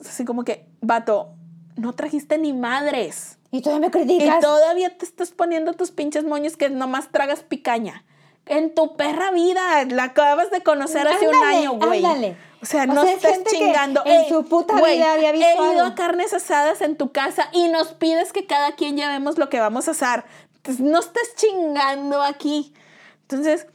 Así 0.01 0.25
como 0.25 0.45
que, 0.45 0.67
vato, 0.81 1.31
no 1.77 1.95
trajiste 1.95 2.39
ni 2.39 2.53
madres. 2.53 3.39
Y 3.51 3.63
todavía 3.63 3.81
me 3.81 3.87
Y 3.89 3.91
criticas. 4.05 4.41
todavía 4.41 4.97
te 4.97 5.05
estás 5.05 5.31
poniendo 5.31 5.73
tus 5.73 5.91
pinches 5.91 6.25
moños 6.25 6.57
que 6.57 6.71
nomás 6.71 7.11
tragas 7.11 7.43
picaña. 7.43 8.05
En 8.51 8.75
tu 8.75 8.97
perra 8.97 9.31
vida, 9.31 9.85
la 9.87 10.05
acabas 10.05 10.51
de 10.51 10.61
conocer 10.63 11.07
hace 11.09 11.29
un 11.29 11.35
año, 11.35 11.73
güey. 11.75 12.05
ándale. 12.05 12.37
O 12.63 12.67
sea, 12.67 12.83
O 12.83 12.87
no 12.89 13.03
sea, 13.05 13.13
estés 13.15 13.45
chingando. 13.45 14.03
en 14.05 14.13
Ey, 14.23 14.29
su 14.29 14.45
puta 14.45 14.75
vida 14.83 15.13
había 15.15 15.33
visto 15.33 15.47
He 15.49 15.55
ido 15.55 15.65
algo. 15.71 15.83
a 15.87 15.95
carnes 15.95 16.35
asadas 16.35 16.83
en 16.83 16.97
tu 16.97 17.11
casa 17.13 17.49
y 17.53 17.69
nos 17.69 17.95
pides 17.95 18.33
que 18.35 18.47
cada 18.47 18.75
quien 18.77 18.97
llevemos 18.97 19.39
lo 19.39 19.49
que 19.49 19.61
vamos 19.61 19.89
a 19.89 19.93
asar. 19.93 20.27
Entonces, 20.57 20.85
no 20.85 20.99
estés 20.99 21.35
chingando 21.37 22.21
aquí. 22.23 22.75
Entonces, 23.23 23.67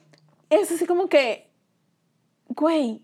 es 0.51 0.71
así 0.71 0.85
como 0.85 1.07
que, 1.09 1.49
güey, 2.49 3.01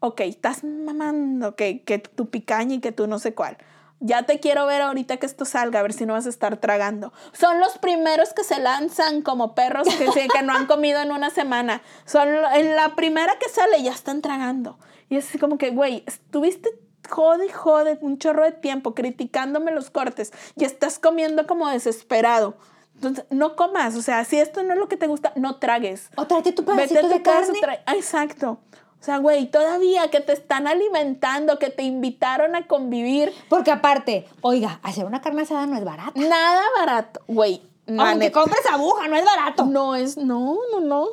ok, 0.00 0.20
estás 0.22 0.64
mamando 0.64 1.54
que, 1.54 1.82
que 1.84 1.98
tu 2.00 2.28
picaña 2.28 2.74
y 2.76 2.80
que 2.80 2.90
tú 2.92 3.06
no 3.06 3.18
sé 3.20 3.34
cuál. 3.34 3.58
Ya 4.00 4.24
te 4.24 4.40
quiero 4.40 4.66
ver 4.66 4.82
ahorita 4.82 5.16
que 5.16 5.26
esto 5.26 5.44
salga, 5.44 5.80
a 5.80 5.82
ver 5.82 5.92
si 5.92 6.04
no 6.04 6.12
vas 6.12 6.26
a 6.26 6.28
estar 6.28 6.58
tragando. 6.58 7.12
Son 7.32 7.60
los 7.60 7.78
primeros 7.78 8.34
que 8.34 8.44
se 8.44 8.58
lanzan 8.60 9.22
como 9.22 9.54
perros 9.54 9.88
que, 9.88 10.28
que 10.28 10.42
no 10.42 10.52
han 10.52 10.66
comido 10.66 11.00
en 11.00 11.12
una 11.12 11.30
semana. 11.30 11.82
Son 12.04 12.28
en 12.28 12.76
la 12.76 12.94
primera 12.94 13.38
que 13.38 13.48
sale 13.48 13.82
ya 13.82 13.92
están 13.92 14.20
tragando. 14.20 14.78
Y 15.08 15.16
es 15.16 15.28
así 15.28 15.38
como 15.38 15.56
que, 15.56 15.70
güey, 15.70 16.04
estuviste 16.06 16.70
jode 17.08 17.52
jode 17.52 17.98
un 18.00 18.18
chorro 18.18 18.44
de 18.44 18.52
tiempo 18.52 18.94
criticándome 18.94 19.70
los 19.70 19.90
cortes 19.90 20.32
y 20.56 20.64
estás 20.64 20.98
comiendo 20.98 21.46
como 21.46 21.68
desesperado. 21.68 22.56
Entonces, 22.96 23.26
no 23.30 23.56
comas. 23.56 23.94
O 23.94 24.02
sea, 24.02 24.24
si 24.24 24.38
esto 24.38 24.62
no 24.62 24.72
es 24.72 24.78
lo 24.78 24.88
que 24.88 24.96
te 24.96 25.06
gusta, 25.06 25.32
no 25.36 25.56
tragues. 25.56 26.10
O 26.16 26.26
tráete 26.26 26.52
tu 26.52 26.64
pedacito 26.64 27.02
tu 27.02 27.08
de 27.08 27.22
carne. 27.22 27.60
Exacto. 27.94 28.58
O 29.00 29.04
sea, 29.06 29.18
güey, 29.18 29.46
todavía 29.46 30.10
que 30.10 30.20
te 30.20 30.32
están 30.32 30.66
alimentando, 30.66 31.58
que 31.58 31.70
te 31.70 31.82
invitaron 31.84 32.56
a 32.56 32.66
convivir, 32.66 33.32
Porque 33.48 33.70
aparte, 33.70 34.26
oiga, 34.40 34.80
hacer 34.82 35.04
una 35.04 35.20
carne 35.20 35.42
asada 35.42 35.66
no 35.66 35.76
es 35.76 35.84
barato. 35.84 36.18
nada 36.20 36.62
barato, 36.78 37.20
güey. 37.28 37.62
Aunque 37.98 38.32
compres 38.32 38.66
aguja, 38.66 39.06
no 39.06 39.14
es 39.16 39.24
barato. 39.24 39.64
No 39.66 39.94
es, 39.94 40.16
no, 40.16 40.56
no, 40.72 40.80
no. 40.80 41.06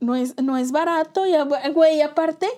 No 0.00 0.14
es, 0.14 0.40
no 0.40 0.56
es 0.56 0.72
barato. 0.72 1.26
Y, 1.26 1.34
a- 1.34 1.44
güey, 1.74 2.00
aparte, 2.00 2.48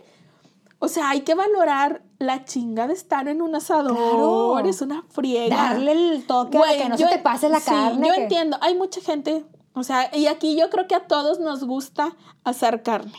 o 0.78 0.86
sea, 0.86 1.10
hay 1.10 1.22
que 1.22 1.34
valorar 1.34 2.02
la 2.20 2.44
chinga 2.44 2.86
de 2.86 2.92
estar 2.94 3.26
en 3.26 3.42
un 3.42 3.56
asador. 3.56 3.96
Claro. 3.96 4.58
Es 4.60 4.80
una 4.80 5.02
friega. 5.08 5.56
Darle 5.56 5.90
el 5.90 6.24
toque 6.24 6.56
a 6.56 6.60
Güey, 6.60 6.78
que 6.78 6.88
no 6.88 6.96
yo 6.96 7.08
se 7.08 7.16
te 7.16 7.18
pase 7.18 7.48
la 7.48 7.58
sí, 7.58 7.66
carne. 7.70 8.06
Yo 8.06 8.14
que- 8.14 8.22
entiendo, 8.22 8.58
hay 8.60 8.76
mucha 8.76 9.00
gente, 9.00 9.44
o 9.72 9.82
sea, 9.82 10.14
y 10.16 10.28
aquí 10.28 10.56
yo 10.56 10.70
creo 10.70 10.86
que 10.86 10.94
a 10.94 11.08
todos 11.08 11.40
nos 11.40 11.64
gusta 11.64 12.14
asar 12.44 12.84
carne. 12.84 13.12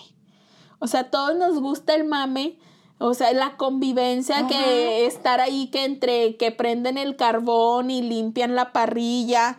O 0.83 0.87
sea, 0.87 0.99
a 0.99 1.09
todos 1.09 1.37
nos 1.37 1.61
gusta 1.61 1.95
el 1.95 2.03
mame, 2.03 2.57
o 2.97 3.13
sea, 3.13 3.31
la 3.31 3.55
convivencia, 3.55 4.47
que 4.47 5.05
estar 5.05 5.39
ahí 5.39 5.67
que 5.67 5.85
entre 5.85 6.35
que 6.35 6.51
prenden 6.51 6.97
el 6.97 7.15
carbón 7.15 7.89
y 7.89 8.01
limpian 8.01 8.53
la 8.53 8.73
parrilla. 8.73 9.57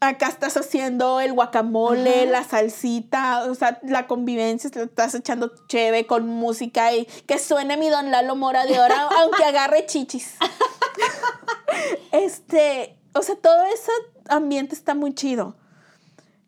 Acá 0.00 0.28
estás 0.28 0.56
haciendo 0.56 1.18
el 1.18 1.32
guacamole, 1.32 2.26
la 2.26 2.44
salsita, 2.44 3.50
o 3.50 3.54
sea, 3.56 3.80
la 3.82 4.06
convivencia, 4.06 4.70
te 4.70 4.84
estás 4.84 5.12
echando 5.16 5.50
cheve 5.66 6.06
con 6.06 6.28
música 6.28 6.94
y 6.94 7.06
que 7.26 7.40
suene 7.40 7.76
mi 7.76 7.88
don 7.88 8.12
Lalo 8.12 8.36
Mora 8.36 8.64
de 8.64 8.76
ahora, 8.76 9.08
aunque 9.22 9.44
agarre 9.44 9.86
chichis. 9.86 10.36
Este, 12.12 12.96
o 13.14 13.22
sea, 13.22 13.34
todo 13.34 13.64
ese 13.74 13.90
ambiente 14.28 14.76
está 14.76 14.94
muy 14.94 15.14
chido. 15.14 15.56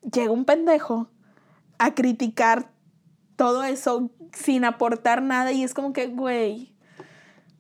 Llega 0.03 0.31
un 0.31 0.45
pendejo 0.45 1.09
a 1.79 1.95
criticar 1.95 2.74
todo 3.37 3.65
eso 3.65 4.11
sin 4.33 4.65
aportar 4.65 5.23
nada 5.23 5.53
y 5.53 5.63
es 5.65 5.75
como 5.75 5.93
que, 5.93 6.07
güey, 6.09 6.73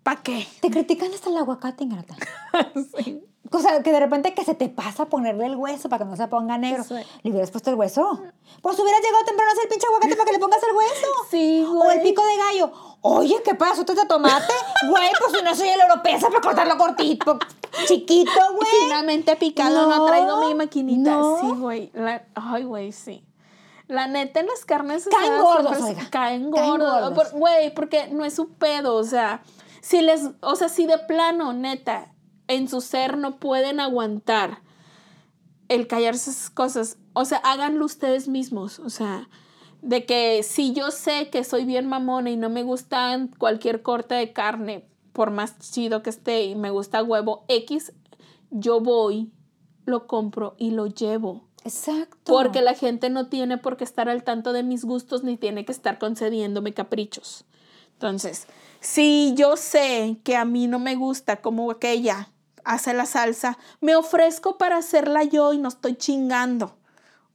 ¿pa' 0.03 0.17
qué? 0.17 0.47
Te 0.61 0.71
critican 0.71 1.13
hasta 1.13 1.31
el 1.31 1.37
aguacate, 1.39 1.85
ingrata. 1.85 2.15
Sí. 2.99 3.25
O 3.53 3.59
sea, 3.61 3.83
que 3.85 3.93
de 3.93 4.01
repente 4.01 4.35
que 4.35 4.43
se 4.45 4.55
te 4.55 4.69
pasa 4.69 5.07
ponerle 5.07 5.47
el 5.47 5.55
hueso 5.55 5.89
para 5.89 6.05
que 6.05 6.11
no 6.11 6.17
se 6.17 6.27
ponga 6.27 6.59
negro. 6.59 6.83
Sí. 6.83 6.95
Le 7.23 7.31
hubieras 7.31 7.53
puesto 7.53 7.71
el 7.71 7.77
hueso. 7.77 8.21
Pues 8.63 8.79
hubieras 8.81 9.01
llegado 9.01 9.25
temprano 9.27 9.49
a 9.51 9.53
hacer 9.53 9.65
el 9.65 9.69
pinche 9.69 9.87
aguacate 9.87 10.17
para 10.17 10.25
que 10.27 10.33
le 10.33 10.39
pongas 10.41 10.61
el 10.69 10.75
hueso. 10.77 11.07
Sí, 11.31 11.65
O 11.69 11.91
el 11.91 11.99
güey. 11.99 12.03
pico 12.03 12.23
de 12.25 12.37
gallo. 12.37 12.73
Oye, 13.03 13.37
¿qué 13.45 13.55
pedazotes 13.55 13.95
de 13.95 14.07
tomate? 14.07 14.53
Güey, 14.89 15.09
pues 15.21 15.37
si 15.39 15.45
no 15.45 15.55
soy 15.55 15.69
el 15.69 15.81
europeza 15.81 16.29
para 16.31 16.41
cortarlo 16.41 16.77
cortito, 16.77 17.39
chiquito, 17.87 18.31
güey. 18.57 18.67
Finamente 18.87 19.37
picado, 19.37 19.89
no, 19.89 19.99
No, 19.99 20.07
traigo 20.07 20.49
mi 20.49 20.55
maquinita. 20.55 21.11
no. 21.13 21.39
Sí, 21.41 21.47
güey. 21.61 21.91
La- 21.95 22.25
Ay, 22.35 22.65
güey, 22.65 22.91
sí. 22.93 23.23
La 23.87 24.07
neta, 24.07 24.41
en 24.41 24.47
las 24.47 24.65
carnes 24.65 25.07
Caen 25.11 25.41
gordos, 25.43 25.81
oiga. 25.83 26.09
Caen 26.11 26.51
Caen 26.51 26.79
gordos. 26.79 27.13
Por- 27.13 27.39
Güey, 27.39 27.75
porque 27.75 28.09
no 28.09 28.25
es 28.25 28.35
su 28.35 28.49
pedo. 28.55 28.95
O 28.95 29.05
sea, 29.05 29.43
si 29.83 30.01
les, 30.01 30.31
o 30.41 30.57
sea, 30.57 30.69
si 30.69 30.87
de 30.87 30.99
plano, 30.99 31.53
neta, 31.53 32.13
en 32.49 32.69
su 32.69 32.81
ser 32.81 33.19
no 33.19 33.39
pueden 33.39 33.81
aguantar 33.81 34.63
el 35.69 35.87
callarse 35.87 36.31
esas 36.31 36.51
cosas, 36.51 36.99
o 37.15 37.25
sea, 37.25 37.39
háganlo 37.39 37.85
ustedes 37.85 38.29
mismos. 38.29 38.79
O 38.81 38.91
sea, 38.91 39.29
de 39.83 40.07
que 40.07 40.43
si 40.43 40.73
yo 40.73 40.91
sé 40.91 41.29
que 41.31 41.45
soy 41.45 41.65
bien 41.65 41.87
mamona 41.87 42.31
y 42.31 42.37
no 42.37 42.49
me 42.51 42.63
gusta 42.63 43.19
cualquier 43.39 43.83
corte 43.83 44.15
de 44.15 44.33
carne, 44.33 44.89
por 45.13 45.31
más 45.31 45.59
chido 45.59 46.03
que 46.03 46.11
esté 46.11 46.45
y 46.45 46.55
me 46.55 46.71
gusta 46.71 47.03
huevo 47.03 47.45
X, 47.49 47.93
yo 48.51 48.81
voy, 48.81 49.31
lo 49.85 50.07
compro 50.07 50.55
y 50.59 50.71
lo 50.71 50.87
llevo. 50.87 51.49
Exacto. 51.65 52.33
Porque 52.33 52.61
la 52.63 52.75
gente 52.75 53.11
no 53.11 53.29
tiene 53.29 53.59
por 53.59 53.77
qué 53.77 53.85
estar 53.85 54.09
al 54.09 54.23
tanto 54.23 54.53
de 54.53 54.63
mis 54.63 54.85
gustos 54.85 55.25
ni 55.25 55.37
tiene 55.37 55.65
que 55.65 55.73
estar 55.73 55.99
concediéndome 55.99 56.75
caprichos. 56.75 57.45
Entonces, 57.95 58.47
si 58.81 59.33
yo 59.37 59.57
sé 59.57 60.19
que 60.25 60.37
a 60.37 60.45
mí 60.45 60.67
no 60.67 60.79
me 60.79 60.95
gusta 60.95 61.41
como 61.41 61.71
aquella 61.71 62.29
hace 62.65 62.93
la 62.95 63.07
salsa, 63.07 63.59
me 63.81 63.97
ofrezco 63.97 64.59
para 64.59 64.77
hacerla 64.77 65.23
yo 65.25 65.53
y 65.53 65.59
no 65.59 65.69
estoy 65.69 65.95
chingando. 65.97 66.77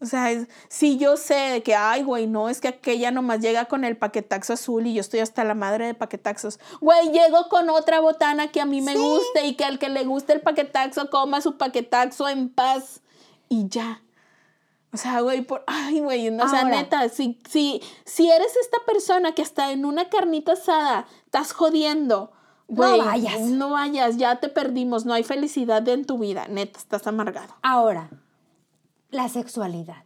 O 0.02 0.06
sea, 0.06 0.32
es- 0.32 0.48
si 0.70 0.98
yo 0.98 1.18
sé 1.18 1.34
de 1.36 1.64
que, 1.64 1.76
ay, 1.76 2.04
güey, 2.04 2.26
no, 2.28 2.50
es 2.50 2.62
que 2.62 2.70
aquella 2.70 3.12
nomás 3.12 3.40
llega 3.42 3.66
con 3.66 3.84
el 3.84 3.98
paquetaxo 3.98 4.54
azul 4.54 4.88
y 4.88 4.94
yo 4.94 5.02
estoy 5.02 5.20
hasta 5.20 5.44
la 5.44 5.56
madre 5.56 5.88
de 5.88 5.94
paquetaxos. 5.94 6.60
Güey, 6.80 7.12
llego 7.12 7.50
con 7.50 7.70
otra 7.70 8.00
botana 8.00 8.50
que 8.52 8.62
a 8.62 8.66
mí 8.66 8.80
me 8.82 8.94
guste 8.96 9.46
y 9.46 9.56
que 9.56 9.66
al 9.66 9.78
que 9.78 9.90
le 9.90 10.06
guste 10.06 10.34
el 10.34 10.42
paquetaxo 10.42 11.10
coma 11.10 11.42
su 11.42 11.58
paquetaxo 11.58 12.30
en 12.30 12.50
paz 12.50 13.02
y 13.50 13.68
ya. 13.68 14.02
O 14.92 14.98
sea, 14.98 15.22
güey, 15.22 15.42
por, 15.42 15.64
ay, 15.68 16.00
güey, 16.00 16.30
o 16.30 16.50
sea, 16.50 16.64
neta, 16.64 17.10
si, 17.10 17.40
si, 17.48 17.82
si 18.06 18.30
eres 18.30 18.56
esta 18.58 18.78
persona 18.86 19.34
que 19.34 19.42
hasta 19.42 19.72
en 19.72 19.86
una 19.86 20.10
carnita 20.10 20.54
asada 20.54 21.06
estás 21.26 21.54
jodiendo, 21.54 22.32
güey, 22.68 23.00
vayas. 23.00 23.42
No 23.42 23.72
vayas, 23.72 24.18
ya 24.18 24.40
te 24.40 24.50
perdimos, 24.50 25.06
no 25.06 25.14
hay 25.14 25.24
felicidad 25.24 25.88
en 25.88 26.06
tu 26.06 26.18
vida, 26.18 26.48
neta, 26.48 26.80
estás 26.80 27.06
amargado. 27.08 27.54
Ahora, 27.62 28.10
la 29.12 29.30
sexualidad. 29.30 30.04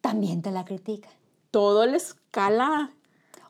También 0.00 0.40
te 0.40 0.50
la 0.50 0.64
critican. 0.64 1.12
Todo 1.50 1.84
les 1.86 2.14
cala. 2.30 2.90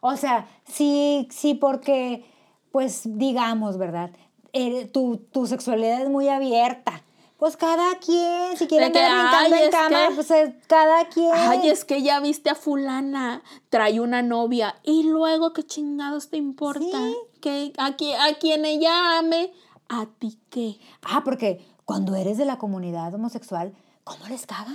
O 0.00 0.16
sea, 0.16 0.48
sí, 0.66 1.28
sí, 1.30 1.54
porque, 1.54 2.24
pues, 2.72 3.02
digamos, 3.04 3.78
¿verdad? 3.78 4.10
Eh, 4.52 4.86
tu, 4.86 5.18
tu 5.30 5.46
sexualidad 5.46 6.02
es 6.02 6.08
muy 6.08 6.28
abierta. 6.28 7.04
Pues 7.40 7.56
cada 7.56 7.98
quien, 7.98 8.56
si 8.58 8.66
quiere 8.68 8.84
andar 8.84 9.10
brincando 9.50 9.56
en 9.56 9.70
cama, 9.70 10.08
que- 10.08 10.14
pues 10.14 10.30
es 10.30 10.54
cada 10.66 11.08
quien. 11.08 11.32
Ay, 11.34 11.70
es 11.70 11.84
que 11.86 12.02
ya 12.02 12.20
viste 12.20 12.50
a 12.50 12.54
fulana, 12.54 13.42
trae 13.70 13.98
una 13.98 14.20
novia 14.22 14.76
y 14.84 15.04
luego 15.04 15.52
qué 15.54 15.62
chingados 15.64 16.28
te 16.28 16.36
importa 16.36 16.80
Sí. 16.98 17.16
que 17.40 17.72
a, 17.78 17.96
qui- 17.96 18.14
a 18.14 18.38
quien 18.38 18.66
ella 18.66 19.18
ame, 19.18 19.52
a 19.88 20.04
ti 20.18 20.38
qué. 20.50 20.78
Ah, 21.02 21.22
porque 21.24 21.64
cuando 21.86 22.14
eres 22.14 22.36
de 22.36 22.44
la 22.44 22.58
comunidad 22.58 23.14
homosexual, 23.14 23.72
¿cómo 24.04 24.26
les 24.28 24.44
caga? 24.46 24.74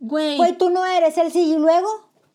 Güey, 0.00 0.38
Pues 0.38 0.56
tú 0.56 0.70
no 0.70 0.86
eres 0.86 1.18
el 1.18 1.30
sí 1.30 1.52
y 1.52 1.56
luego. 1.58 1.86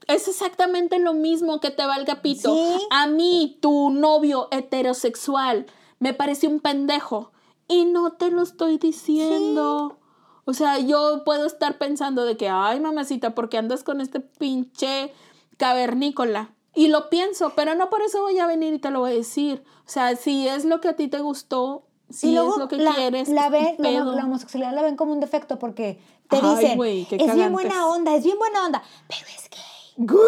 es 0.08 0.28
exactamente 0.28 1.00
lo 1.00 1.16
mismo 1.16 1.60
que 1.60 1.72
te 1.72 1.84
valga 1.88 2.22
pito. 2.22 2.54
Sí. 2.56 2.88
A 2.92 3.08
mí, 3.08 3.58
tu 3.60 3.90
novio 3.90 4.48
heterosexual, 4.52 5.66
me 5.98 6.14
parece 6.14 6.48
un 6.48 6.60
pendejo 6.60 7.32
y 7.68 7.86
no 7.86 8.14
te 8.14 8.32
lo 8.32 8.42
estoy 8.44 8.78
diciendo. 8.78 10.00
O 10.46 10.54
sea, 10.54 10.78
yo 10.80 11.24
puedo 11.26 11.46
estar 11.48 11.78
pensando 11.78 12.24
de 12.24 12.38
que, 12.38 12.48
ay, 12.50 12.80
mamacita, 12.80 13.34
¿por 13.34 13.50
qué 13.50 13.58
andas 13.58 13.84
con 13.84 14.00
este 14.02 14.20
pinche 14.20 15.12
cavernícola? 15.58 16.52
Y 16.76 16.90
lo 16.90 17.10
pienso, 17.10 17.54
pero 17.56 17.74
no 17.76 17.90
por 17.90 18.02
eso 18.02 18.22
voy 18.22 18.38
a 18.40 18.46
venir 18.48 18.74
y 18.74 18.80
te 18.80 18.92
lo 18.92 19.00
voy 19.00 19.12
a 19.12 19.16
decir. 19.16 19.64
O 19.88 19.90
sea, 19.90 20.16
si 20.16 20.48
es 20.48 20.66
lo 20.66 20.82
que 20.82 20.90
a 20.90 20.96
ti 20.96 21.08
te 21.08 21.20
gustó, 21.22 21.88
si 22.10 22.30
y 22.32 22.36
luego 22.36 22.52
es 22.54 22.58
lo 22.58 22.68
que 22.68 22.78
la, 22.78 22.94
quieres, 22.94 23.30
la, 23.30 23.50
ven- 23.50 23.76
la- 23.80 23.92
la 23.92 24.26
homosexualidad 24.26 24.74
la 24.76 24.82
ven 24.84 24.96
como 24.98 25.14
un 25.14 25.20
defecto 25.20 25.58
porque 25.58 26.00
te 26.30 26.38
Ay, 26.42 26.56
dicen, 26.56 26.80
qué 27.10 27.16
es 27.16 27.34
bien 27.34 27.52
buena 27.54 27.88
onda, 27.88 28.14
es 28.16 28.24
bien 28.24 28.38
buena 28.38 28.66
onda, 28.66 28.84
pero 29.08 29.22
es 29.22 29.50
gay. 29.50 29.60
Güey, 29.98 30.24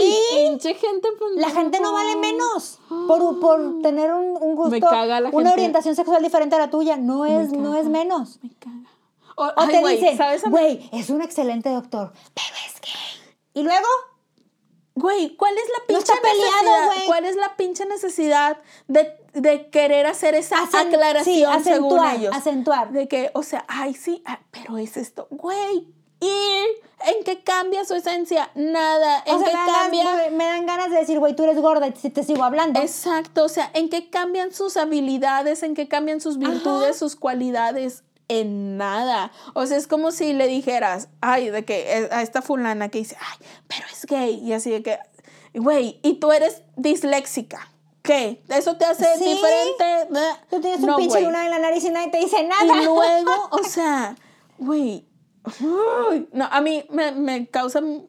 Y 0.00 0.16
pinche 0.36 0.74
gente 0.74 1.08
La 1.36 1.50
gente 1.50 1.80
no 1.80 1.92
vale 1.92 2.14
menos 2.16 2.78
por, 3.08 3.40
por 3.40 3.82
tener 3.82 4.12
un, 4.14 4.36
un 4.40 4.54
gusto, 4.54 4.70
Me 4.70 4.80
caga 4.80 5.20
la 5.20 5.30
una 5.30 5.50
gente. 5.50 5.52
orientación 5.52 5.96
sexual 5.96 6.22
diferente 6.22 6.54
a 6.54 6.58
la 6.60 6.70
tuya. 6.70 6.96
No 6.96 7.24
es, 7.26 7.50
no 7.50 7.70
caga. 7.70 7.80
es 7.80 7.86
menos. 7.88 8.38
Me 8.42 8.50
caga. 8.60 8.76
O, 9.36 9.44
O 9.44 9.52
ay, 9.56 9.68
te 9.68 9.80
güey, 9.80 9.96
dicen, 9.98 10.16
¿sabes? 10.16 10.44
a 10.44 10.46
mí? 10.46 10.52
güey, 10.52 10.88
es 10.92 11.10
un 11.10 11.20
excelente 11.22 11.68
doctor, 11.70 12.12
pero 12.34 12.56
es 12.66 12.80
gay. 12.80 13.32
Y 13.54 13.62
luego, 13.64 13.86
Güey, 14.94 15.36
¿cuál 15.36 15.56
es 15.56 15.62
la 15.78 15.86
pinche 15.86 16.02
está 16.12 16.20
peleado, 16.20 16.42
necesidad? 16.50 16.86
güey. 16.86 17.06
¿Cuál 17.06 17.24
es 17.24 17.36
la 17.36 17.56
pinche 17.56 17.86
necesidad 17.86 18.58
de, 18.88 19.08
de 19.32 19.70
querer 19.70 20.06
hacer 20.06 20.34
esa 20.34 20.56
Acen- 20.56 20.88
aclaración 20.88 21.24
sí, 21.24 21.40
según 21.62 21.98
acentuar, 22.00 22.16
ellos? 22.16 22.34
acentuar. 22.34 22.90
De 22.92 23.06
que, 23.06 23.30
o 23.34 23.44
sea, 23.44 23.64
ay, 23.68 23.94
sí, 23.94 24.22
ah, 24.26 24.40
pero 24.50 24.76
es 24.76 24.96
esto. 24.96 25.28
Güey, 25.30 25.86
¿y 26.20 26.64
en 27.06 27.24
qué 27.24 27.42
cambia 27.42 27.84
su 27.84 27.94
esencia? 27.94 28.50
Nada. 28.54 29.22
¿En 29.26 29.36
o 29.36 29.38
sea, 29.38 29.46
qué 29.48 29.52
me 29.52 29.58
dan, 29.58 29.66
ganas- 29.66 29.82
cambia? 29.82 30.04
me- 30.16 30.30
me 30.36 30.44
dan 30.44 30.66
ganas 30.66 30.90
de 30.90 30.96
decir, 30.98 31.18
güey, 31.18 31.34
tú 31.36 31.44
eres 31.44 31.60
gorda 31.60 31.86
y 31.86 31.92
te, 31.92 32.10
te 32.10 32.24
sigo 32.24 32.42
hablando. 32.44 32.80
Exacto, 32.80 33.44
o 33.44 33.48
sea, 33.48 33.70
¿en 33.74 33.88
qué 33.88 34.10
cambian 34.10 34.52
sus 34.52 34.76
habilidades? 34.76 35.62
¿En 35.62 35.74
qué 35.74 35.86
cambian 35.88 36.20
sus 36.20 36.38
virtudes, 36.38 36.98
sus 36.98 37.16
cualidades? 37.16 38.02
En 38.30 38.76
nada. 38.76 39.32
O 39.54 39.64
sea, 39.64 39.76
es 39.78 39.86
como 39.86 40.10
si 40.10 40.32
le 40.34 40.46
dijeras, 40.48 41.08
ay, 41.22 41.48
de 41.50 41.64
que 41.64 41.98
eh, 41.98 42.08
a 42.12 42.20
esta 42.22 42.42
fulana 42.42 42.88
que 42.90 42.98
dice, 42.98 43.16
ay, 43.20 43.46
pero 43.68 43.84
es 43.90 44.04
gay. 44.04 44.40
Y 44.44 44.52
así 44.52 44.70
de 44.70 44.82
que, 44.82 44.98
güey, 45.54 45.98
y 46.02 46.14
tú 46.14 46.30
eres 46.32 46.62
disléxica. 46.76 47.70
¿Qué? 48.02 48.42
¿Eso 48.48 48.76
te 48.76 48.84
hace 48.84 49.06
Sí. 49.18 49.24
diferente? 49.24 50.08
Tú 50.50 50.60
tienes 50.60 50.80
un 50.80 50.86
No, 50.86 50.96
pinche 50.96 51.14
güey. 51.14 51.24
lunar 51.24 51.44
en 51.46 51.50
la 51.52 51.58
nariz 51.58 51.84
y 51.84 51.90
nadie 51.90 52.10
te 52.10 52.18
dice 52.18 52.42
nada. 52.44 52.64
Y 52.64 52.84
luego, 52.84 53.32
o 53.50 53.62
sea, 53.68 54.14
güey, 54.58 55.04
uy, 55.60 56.28
no, 56.32 56.46
a 56.46 56.60
mí 56.60 56.84
me, 56.90 57.12
me 57.12 57.46
causan, 57.46 58.06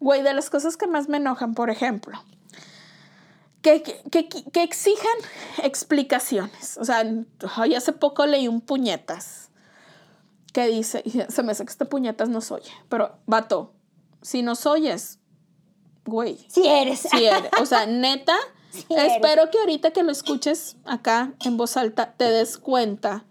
güey, 0.00 0.22
de 0.22 0.34
las 0.34 0.50
cosas 0.50 0.76
que 0.76 0.86
más 0.86 1.08
me 1.08 1.18
enojan, 1.18 1.54
por 1.54 1.70
ejemplo, 1.70 2.22
que, 3.62 3.82
que, 3.82 4.28
que, 4.28 4.28
que 4.28 4.62
exijan 4.62 5.16
explicaciones. 5.62 6.76
O 6.78 6.84
sea, 6.84 7.04
ay, 7.56 7.74
hace 7.74 7.92
poco 7.92 8.26
leí 8.26 8.48
un 8.48 8.60
puñetas 8.60 9.50
que 10.52 10.66
dice, 10.68 11.02
se 11.28 11.42
me 11.42 11.52
hace 11.52 11.64
que 11.64 11.70
este 11.70 11.84
puñetas 11.84 12.28
no 12.28 12.40
oye, 12.50 12.70
pero 12.88 13.18
vato, 13.26 13.72
si 14.20 14.42
nos 14.42 14.66
oyes, 14.66 15.18
güey. 16.04 16.38
Si 16.48 16.66
eres. 16.66 17.00
Si 17.00 17.24
eres. 17.24 17.50
O 17.60 17.66
sea, 17.66 17.86
neta, 17.86 18.36
espero 18.88 19.50
que 19.50 19.58
ahorita 19.58 19.90
que 19.90 20.02
lo 20.02 20.12
escuches 20.12 20.76
acá 20.84 21.32
en 21.44 21.56
voz 21.56 21.76
alta 21.76 22.12
te 22.12 22.24
des 22.24 22.58
cuenta 22.58 23.24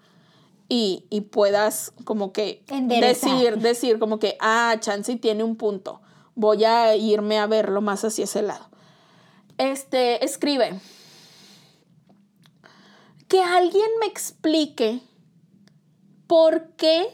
y, 0.73 1.21
puedas 1.31 1.91
como 2.05 2.31
que 2.31 2.63
decir, 2.83 3.57
decir 3.57 3.99
como 3.99 4.19
que, 4.19 4.37
ah, 4.39 4.77
Chansey 4.79 5.17
tiene 5.17 5.43
un 5.43 5.57
punto. 5.57 6.01
Voy 6.33 6.63
a 6.63 6.95
irme 6.95 7.39
a 7.39 7.45
verlo 7.45 7.81
más 7.81 8.05
hacia 8.05 8.23
ese 8.23 8.41
lado. 8.41 8.69
Este, 9.57 10.23
escribe. 10.23 10.79
Que 13.27 13.41
alguien 13.41 13.89
me 13.99 14.05
explique 14.05 15.01
por 16.25 16.69
qué 16.77 17.05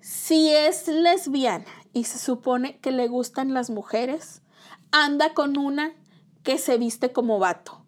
si 0.00 0.50
es 0.50 0.86
lesbiana 0.86 1.66
y 1.92 2.04
se 2.04 2.20
supone 2.20 2.78
que 2.78 2.92
le 2.92 3.08
gustan 3.08 3.52
las 3.52 3.68
mujeres, 3.68 4.42
anda 4.92 5.34
con 5.34 5.58
una 5.58 5.92
que 6.44 6.58
se 6.58 6.78
viste 6.78 7.10
como 7.10 7.40
vato. 7.40 7.84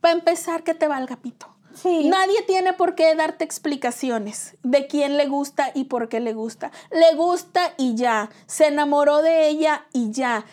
Para 0.00 0.14
empezar, 0.14 0.64
que 0.64 0.74
te 0.74 0.88
valga 0.88 1.22
pito. 1.22 1.54
Nadie 1.84 2.42
tiene 2.46 2.72
por 2.72 2.94
qué 2.94 3.14
darte 3.14 3.44
explicaciones 3.44 4.56
de 4.62 4.86
quién 4.86 5.16
le 5.16 5.26
gusta 5.26 5.70
y 5.74 5.84
por 5.84 6.08
qué 6.08 6.20
le 6.20 6.32
gusta. 6.32 6.70
Le 6.90 7.14
gusta 7.16 7.74
y 7.76 7.94
ya. 7.94 8.30
Se 8.46 8.66
enamoró 8.66 9.22
de 9.22 9.48
ella 9.48 9.86
y 9.92 10.10
ya. 10.10 10.44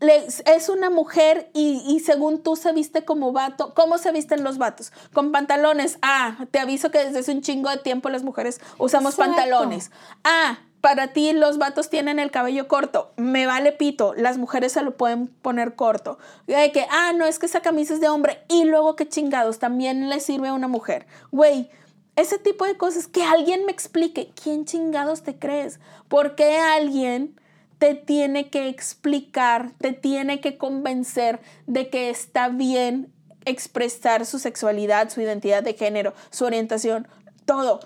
es 0.00 0.68
una 0.68 0.90
mujer 0.90 1.50
y, 1.54 2.00
según 2.04 2.42
tú 2.42 2.56
se 2.56 2.72
viste 2.72 3.04
como 3.04 3.32
vato. 3.32 3.74
¿Cómo 3.74 3.98
se 3.98 4.12
visten 4.12 4.44
los 4.44 4.58
vatos? 4.58 4.92
Con 5.12 5.32
pantalones. 5.32 5.98
Ah, 6.02 6.46
te 6.50 6.58
aviso 6.58 6.90
que 6.90 7.04
desde 7.04 7.20
hace 7.20 7.32
un 7.32 7.42
chingo 7.42 7.70
de 7.70 7.78
tiempo 7.78 8.08
las 8.08 8.22
mujeres 8.22 8.60
usamos 8.78 9.16
pantalones. 9.16 9.90
Ah, 10.24 10.58
para 10.88 11.08
ti 11.08 11.34
los 11.34 11.58
vatos 11.58 11.90
tienen 11.90 12.18
el 12.18 12.30
cabello 12.30 12.66
corto, 12.66 13.12
me 13.18 13.46
vale 13.46 13.72
pito, 13.72 14.14
las 14.16 14.38
mujeres 14.38 14.72
se 14.72 14.80
lo 14.80 14.96
pueden 14.96 15.26
poner 15.26 15.74
corto. 15.74 16.18
De 16.46 16.72
que, 16.72 16.86
ah, 16.90 17.12
no, 17.14 17.26
es 17.26 17.38
que 17.38 17.44
esa 17.44 17.60
camisa 17.60 17.92
es 17.92 18.00
de 18.00 18.08
hombre 18.08 18.38
y 18.48 18.64
luego 18.64 18.96
qué 18.96 19.06
chingados, 19.06 19.58
también 19.58 20.08
le 20.08 20.18
sirve 20.18 20.48
a 20.48 20.54
una 20.54 20.66
mujer. 20.66 21.06
Güey, 21.30 21.68
ese 22.16 22.38
tipo 22.38 22.64
de 22.64 22.78
cosas, 22.78 23.06
que 23.06 23.22
alguien 23.22 23.66
me 23.66 23.70
explique, 23.70 24.30
¿quién 24.42 24.64
chingados 24.64 25.24
te 25.24 25.38
crees? 25.38 25.78
¿Por 26.08 26.36
qué 26.36 26.56
alguien 26.56 27.38
te 27.76 27.94
tiene 27.94 28.48
que 28.48 28.70
explicar, 28.70 29.72
te 29.76 29.92
tiene 29.92 30.40
que 30.40 30.56
convencer 30.56 31.40
de 31.66 31.90
que 31.90 32.08
está 32.08 32.48
bien 32.48 33.12
expresar 33.44 34.24
su 34.24 34.38
sexualidad, 34.38 35.10
su 35.10 35.20
identidad 35.20 35.62
de 35.62 35.74
género, 35.74 36.14
su 36.30 36.46
orientación, 36.46 37.06
todo? 37.44 37.80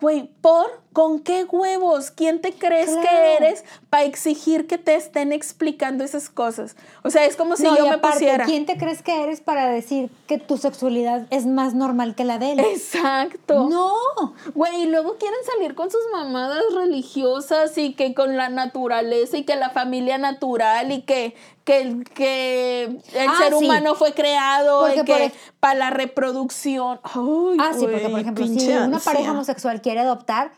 Güey, 0.00 0.30
¿por? 0.40 0.82
¿Con 0.98 1.20
qué 1.20 1.44
huevos? 1.44 2.10
¿Quién 2.10 2.40
te 2.40 2.52
crees 2.52 2.90
que 2.90 3.36
eres 3.36 3.62
para 3.88 4.02
exigir 4.02 4.66
que 4.66 4.78
te 4.78 4.96
estén 4.96 5.32
explicando 5.32 6.02
esas 6.02 6.28
cosas? 6.28 6.74
O 7.04 7.10
sea, 7.10 7.24
es 7.24 7.36
como 7.36 7.56
si 7.56 7.62
yo 7.62 7.88
me 7.88 7.98
pusiera. 7.98 8.46
¿Quién 8.46 8.66
te 8.66 8.76
crees 8.76 9.04
que 9.04 9.22
eres 9.22 9.40
para 9.40 9.68
decir 9.68 10.10
que 10.26 10.38
tu 10.38 10.56
sexualidad 10.56 11.28
es 11.30 11.46
más 11.46 11.74
normal 11.74 12.16
que 12.16 12.24
la 12.24 12.40
de 12.40 12.50
él? 12.50 12.58
Exacto. 12.58 13.68
No. 13.68 13.94
Güey, 14.56 14.82
y 14.82 14.86
luego 14.86 15.18
quieren 15.18 15.38
salir 15.54 15.76
con 15.76 15.88
sus 15.88 16.00
mamadas 16.12 16.64
religiosas 16.74 17.78
y 17.78 17.92
que 17.92 18.12
con 18.12 18.36
la 18.36 18.48
naturaleza 18.48 19.36
y 19.36 19.44
que 19.44 19.54
la 19.54 19.70
familia 19.70 20.18
natural 20.18 20.90
y 20.90 21.02
que 21.02 21.36
que, 21.62 22.02
que 22.14 22.84
el 23.12 23.28
ah, 23.28 23.36
ser 23.38 23.54
humano 23.54 23.94
fue 23.94 24.14
creado 24.14 24.92
y 24.92 25.04
que 25.04 25.32
para 25.60 25.74
la 25.74 25.90
reproducción. 25.90 26.98
ah, 27.04 27.72
sí, 27.78 27.86
porque 27.86 28.08
por 28.08 28.18
ejemplo, 28.18 28.46
si 28.48 28.68
una 28.72 28.98
pareja 28.98 29.30
homosexual 29.30 29.80
quiere 29.80 30.00
adoptar, 30.00 30.50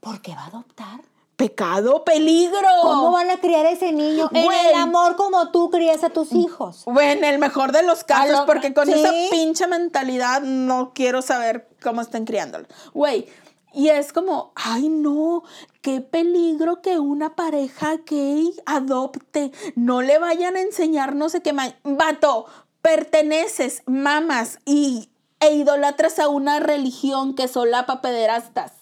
¿por 0.00 0.20
qué 0.22 0.34
va 0.34 0.44
a 0.44 0.46
adoptar? 0.46 1.00
Pecado, 1.36 2.02
peligro. 2.02 2.66
¿Cómo 2.80 3.12
van 3.12 3.28
a 3.28 3.38
criar 3.38 3.66
a 3.66 3.70
ese 3.70 3.92
niño? 3.92 4.30
en 4.32 4.52
el 4.52 4.74
amor 4.74 5.16
como 5.16 5.50
tú 5.50 5.68
crías 5.70 6.02
a 6.02 6.08
tus 6.08 6.32
hijos. 6.32 6.84
Bueno, 6.86 7.12
en 7.12 7.24
el 7.24 7.38
mejor 7.38 7.72
de 7.72 7.82
los 7.82 8.04
casos, 8.04 8.40
porque 8.46 8.72
con 8.72 8.88
esa 8.88 9.12
pinche 9.30 9.66
mentalidad 9.66 10.40
no 10.40 10.92
quiero 10.94 11.20
saber 11.20 11.68
cómo 11.82 12.00
están 12.00 12.24
criándolo. 12.24 12.66
Güey, 12.94 13.26
y 13.76 13.90
es 13.90 14.14
como, 14.14 14.52
ay 14.54 14.88
no, 14.88 15.42
qué 15.82 16.00
peligro 16.00 16.80
que 16.80 16.98
una 16.98 17.36
pareja 17.36 17.96
gay 18.06 18.54
adopte. 18.64 19.52
No 19.74 20.00
le 20.00 20.18
vayan 20.18 20.56
a 20.56 20.62
enseñar 20.62 21.14
no 21.14 21.28
sé 21.28 21.42
qué 21.42 21.52
más. 21.52 21.74
Vato, 21.84 22.46
perteneces, 22.80 23.82
mamas 23.84 24.60
y, 24.64 25.10
e 25.40 25.52
idolatras 25.52 26.18
a 26.18 26.28
una 26.28 26.58
religión 26.58 27.34
que 27.34 27.48
solapa 27.48 28.00
pederastas. 28.00 28.72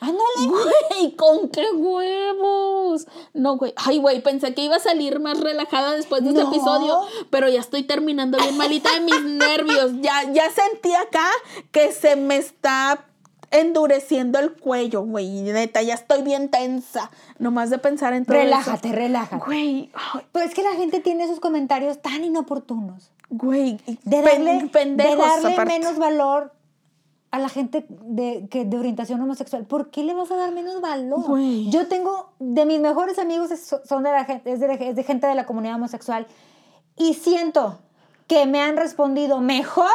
Ándale. 0.00 0.22
Güey, 0.46 1.12
¿con 1.16 1.48
qué 1.48 1.64
huevos? 1.74 3.06
No, 3.34 3.56
güey. 3.56 3.72
Ay, 3.76 3.98
güey, 3.98 4.22
pensé 4.22 4.54
que 4.54 4.62
iba 4.62 4.76
a 4.76 4.80
salir 4.80 5.20
más 5.20 5.40
relajada 5.40 5.92
después 5.92 6.22
de 6.22 6.30
este 6.30 6.42
episodio, 6.42 7.00
pero 7.30 7.48
ya 7.48 7.60
estoy 7.60 7.82
terminando 7.82 8.38
bien 8.38 8.56
malita 8.56 8.92
de 8.94 9.00
mis 9.00 9.22
nervios. 9.24 9.92
Ya, 10.00 10.30
ya 10.32 10.50
sentí 10.50 10.94
acá 10.94 11.28
que 11.72 11.92
se 11.92 12.16
me 12.16 12.36
está 12.36 13.04
endureciendo 13.50 14.38
el 14.38 14.52
cuello, 14.52 15.02
güey. 15.02 15.42
Neta, 15.42 15.82
ya 15.82 15.94
estoy 15.94 16.22
bien 16.22 16.48
tensa. 16.50 17.10
Nomás 17.38 17.70
de 17.70 17.78
pensar 17.78 18.12
en 18.12 18.24
todo 18.24 18.36
Relájate, 18.36 18.92
relájate. 18.92 19.44
Güey. 19.44 19.90
Pero 20.32 20.44
es 20.44 20.54
que 20.54 20.62
la 20.62 20.72
gente 20.72 21.00
tiene 21.00 21.24
esos 21.24 21.40
comentarios 21.40 22.00
tan 22.00 22.24
inoportunos. 22.24 23.10
Güey. 23.30 23.78
De 24.04 24.22
darle, 24.22 24.70
de 24.72 25.16
darle 25.16 25.64
menos 25.64 25.98
valor 25.98 26.52
a 27.30 27.38
la 27.38 27.48
gente 27.48 27.84
de, 27.88 28.48
que, 28.50 28.64
de 28.64 28.78
orientación 28.78 29.20
homosexual. 29.20 29.64
¿Por 29.64 29.90
qué 29.90 30.02
le 30.02 30.14
vas 30.14 30.30
a 30.30 30.36
dar 30.36 30.52
menos 30.52 30.80
valor? 30.80 31.38
Yo 31.70 31.86
tengo, 31.88 32.30
de 32.38 32.64
mis 32.64 32.80
mejores 32.80 33.18
amigos 33.18 33.50
son 33.84 34.02
de 34.02 34.10
la 34.10 34.24
gente, 34.24 34.52
es 34.52 34.60
de, 34.60 34.72
es 34.80 34.96
de 34.96 35.04
gente 35.04 35.26
de 35.26 35.34
la 35.34 35.44
comunidad 35.44 35.76
homosexual. 35.76 36.26
Y 36.96 37.14
siento 37.14 37.78
que 38.26 38.46
me 38.46 38.60
han 38.60 38.76
respondido 38.76 39.40
mejor 39.40 39.92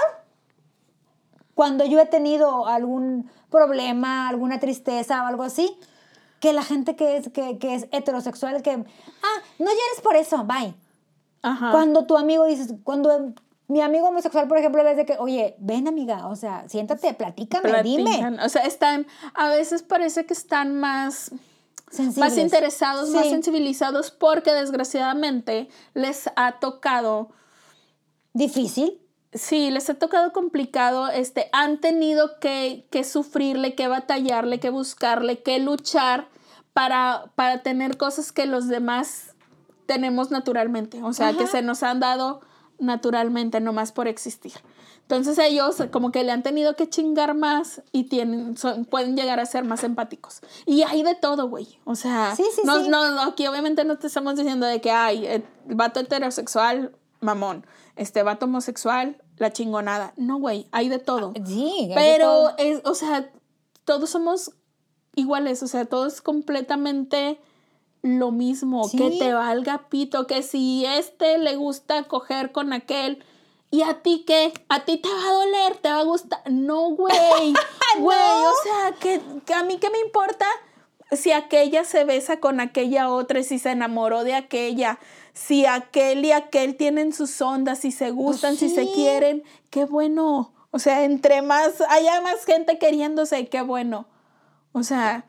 cuando 1.55 1.85
yo 1.85 1.99
he 1.99 2.05
tenido 2.05 2.67
algún 2.67 3.29
problema, 3.49 4.27
alguna 4.27 4.59
tristeza 4.59 5.23
o 5.23 5.27
algo 5.27 5.43
así, 5.43 5.77
que 6.39 6.53
la 6.53 6.63
gente 6.63 6.95
que 6.95 7.17
es, 7.17 7.29
que, 7.29 7.57
que 7.57 7.75
es 7.75 7.87
heterosexual, 7.91 8.61
que, 8.61 8.71
ah, 8.71 9.41
no 9.59 9.65
llores 9.65 10.01
por 10.03 10.15
eso, 10.15 10.43
bye. 10.43 10.73
Ajá. 11.41 11.71
Cuando 11.71 12.05
tu 12.05 12.17
amigo 12.17 12.45
dices, 12.45 12.73
cuando 12.83 13.33
mi 13.73 13.81
amigo 13.81 14.07
homosexual, 14.07 14.47
por 14.47 14.57
ejemplo, 14.57 14.83
ves 14.83 14.97
de 14.97 15.05
que, 15.05 15.17
oye, 15.17 15.55
ven 15.57 15.87
amiga, 15.87 16.27
o 16.27 16.35
sea, 16.35 16.63
siéntate, 16.69 17.13
platícame, 17.15 17.81
dime. 17.81 18.37
O 18.43 18.49
sea, 18.49 18.61
están, 18.63 19.07
a 19.33 19.49
veces 19.49 19.83
parece 19.83 20.25
que 20.25 20.33
están 20.33 20.79
más... 20.79 21.31
Más 22.17 22.39
interesados, 22.39 23.09
más 23.09 23.29
sensibilizados, 23.29 24.09
porque 24.09 24.51
desgraciadamente 24.51 25.69
les 25.93 26.29
ha 26.35 26.53
tocado... 26.59 27.29
Difícil 28.33 28.99
Sí, 29.33 29.71
les 29.71 29.89
ha 29.89 29.95
tocado 29.95 30.31
complicado, 30.31 31.09
este, 31.09 31.49
han 31.53 31.79
tenido 31.79 32.39
que, 32.39 32.87
que, 32.91 33.03
sufrirle, 33.03 33.73
que 33.73 33.87
batallarle, 33.87 34.59
que 34.59 34.69
buscarle, 34.69 35.41
que 35.41 35.57
luchar 35.57 36.27
para, 36.73 37.31
para 37.33 37.63
tener 37.63 37.97
cosas 37.97 38.31
que 38.31 38.45
los 38.45 38.67
demás 38.67 39.33
tenemos 39.87 40.29
naturalmente, 40.29 41.01
o 41.01 41.13
sea, 41.13 41.33
que 41.33 41.47
se 41.47 41.63
nos 41.63 41.81
han 41.81 41.99
dado 41.99 42.41
naturalmente, 42.79 43.59
nomás 43.59 43.91
por 43.91 44.07
existir. 44.07 44.53
Entonces 45.01 45.37
ellos 45.37 45.83
como 45.91 46.11
que 46.11 46.23
le 46.23 46.31
han 46.31 46.43
tenido 46.43 46.75
que 46.75 46.89
chingar 46.89 47.35
más 47.35 47.81
y 47.91 48.05
tienen, 48.05 48.55
pueden 48.89 49.17
llegar 49.17 49.39
a 49.39 49.45
ser 49.45 49.65
más 49.65 49.83
empáticos. 49.83 50.41
Y 50.65 50.83
hay 50.83 51.03
de 51.03 51.15
todo, 51.15 51.49
güey. 51.49 51.79
O 51.83 51.95
sea, 51.95 52.33
no, 52.63 52.87
no, 52.87 53.21
aquí 53.21 53.45
obviamente 53.47 53.83
no 53.83 53.97
te 53.97 54.07
estamos 54.07 54.35
diciendo 54.35 54.65
de 54.65 54.79
que 54.79 54.91
hay 54.91 55.25
el 55.25 55.45
vato 55.65 55.99
heterosexual, 55.99 56.95
mamón, 57.19 57.65
este 57.97 58.23
vato 58.23 58.45
homosexual, 58.45 59.21
la 59.37 59.51
chingonada. 59.51 60.13
No, 60.15 60.37
güey, 60.37 60.67
hay 60.71 60.89
de 60.89 60.99
todo. 60.99 61.33
Ah, 61.37 61.43
sí, 61.45 61.91
Pero, 61.93 62.51
es, 62.57 62.81
o 62.85 62.95
sea, 62.95 63.29
todos 63.83 64.09
somos 64.09 64.53
iguales, 65.15 65.61
o 65.63 65.67
sea, 65.67 65.85
todos 65.85 66.21
completamente 66.21 67.39
lo 68.03 68.31
mismo, 68.31 68.89
que 68.91 69.11
te 69.17 69.33
valga 69.33 69.87
pito, 69.89 70.27
que 70.27 70.43
si 70.43 70.85
este 70.85 71.37
le 71.37 71.55
gusta 71.55 72.03
coger 72.03 72.51
con 72.51 72.73
aquel, 72.73 73.23
¿y 73.71 73.81
a 73.81 74.01
ti 74.01 74.25
qué? 74.27 74.53
¿A 74.67 74.83
ti 74.83 74.97
te 74.97 75.07
va 75.07 75.29
a 75.29 75.33
doler? 75.33 75.77
¿Te 75.77 75.89
va 75.89 75.99
a 76.01 76.03
gustar? 76.03 76.41
No, 76.51 76.89
güey, 76.89 77.53
güey, 77.99 78.17
o 78.19 78.53
sea, 78.63 78.91
que, 78.99 79.21
que, 79.45 79.53
a 79.53 79.63
mí 79.63 79.77
qué 79.77 79.89
me 79.89 79.99
importa 79.99 80.45
si 81.13 81.31
aquella 81.31 81.85
se 81.85 82.03
besa 82.03 82.41
con 82.41 82.59
aquella 82.59 83.09
otra, 83.09 83.41
si 83.41 83.57
se 83.57 83.71
enamoró 83.71 84.25
de 84.25 84.35
aquella, 84.35 84.99
si 85.33 85.65
aquel 85.65 86.25
y 86.25 86.33
aquel 86.33 86.75
tienen 86.75 87.13
sus 87.13 87.41
ondas, 87.41 87.79
si 87.79 87.91
se 87.93 88.11
gustan, 88.11 88.57
pues 88.57 88.59
si 88.59 88.69
se 88.69 88.91
quieren, 88.91 89.43
qué 89.69 89.85
bueno. 89.85 90.53
O 90.71 90.79
sea, 90.79 91.05
entre 91.05 91.41
más, 91.41 91.81
haya 91.87 92.19
más 92.19 92.43
gente 92.43 92.77
queriéndose, 92.79 93.47
qué 93.47 93.61
bueno. 93.61 94.07
O 94.73 94.83
sea, 94.83 95.25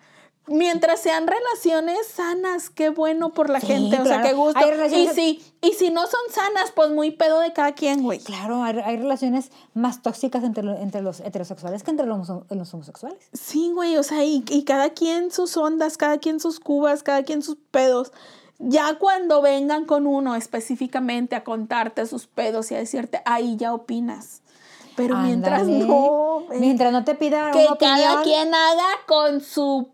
mientras 0.47 1.01
sean 1.01 1.27
relaciones 1.27 2.07
sanas, 2.07 2.71
qué 2.71 2.91
bueno 2.91 3.33
por 3.33 3.49
la 3.51 3.61
Sí, 3.61 3.67
gente, 3.69 4.01
o 4.01 4.05
sea, 4.05 4.23
qué 4.23 4.33
gusto. 4.35 4.59
Hay 4.59 4.95
Y 5.05 5.09
si, 5.09 5.43
y 5.63 5.73
si 5.73 5.91
no 5.91 6.03
son 6.07 6.21
sanas, 6.31 6.71
pues 6.75 6.91
muy 6.91 7.11
pedo 7.11 7.41
de 7.41 7.53
cada 7.53 7.73
quien, 7.73 8.03
güey. 8.03 8.19
Claro, 8.19 8.63
hay, 8.63 8.79
hay 8.85 8.97
relaciones 8.97 9.51
más 9.73 10.03
tóxicas 10.03 10.45
entre, 10.45 10.63
lo- 10.63 10.77
entre 10.77 11.01
los 11.03 11.21
heterosexuales 11.21 11.83
que 11.83 11.91
entre 11.91 12.07
los, 12.07 12.29
homo- 12.29 12.45
los 12.51 12.73
homosexuales. 12.75 13.19
Sí, 13.33 13.71
güey, 13.73 13.97
o 13.97 14.03
sea, 14.03 14.25
y, 14.25 14.45
y 14.49 14.65
cada 14.65 14.91
quien 14.91 15.31
sus 15.31 15.57
ondas, 15.57 15.97
cada 15.97 16.19
quien 16.19 16.41
sus 16.41 16.61
cubas, 16.61 17.03
cada 17.03 17.23
quien 17.23 17.43
sus 17.43 17.57
pedos. 17.71 18.13
Ya 18.59 18.99
cuando 18.99 19.43
vengan 19.43 19.85
con 19.85 20.07
uno 20.07 20.37
específicamente 20.37 21.35
a 21.37 21.43
contarte 21.45 22.07
sus 22.07 22.27
pedos 22.27 22.71
y 22.71 22.75
a 22.75 22.79
decirte, 22.79 23.21
ahí 23.25 23.57
ya 23.57 23.75
opinas. 23.75 24.43
Pero 24.97 25.17
mientras 25.17 25.67
no, 25.67 26.43
eh, 26.53 26.59
Mientras 26.61 26.93
no 26.93 27.03
te 27.05 27.17
pida 27.17 27.51
que 27.51 27.67
una 27.67 27.77
cada 27.77 28.21
opinión, 28.21 28.23
quien 28.23 28.55
haga 28.55 28.87
con 29.09 29.41
su 29.41 29.89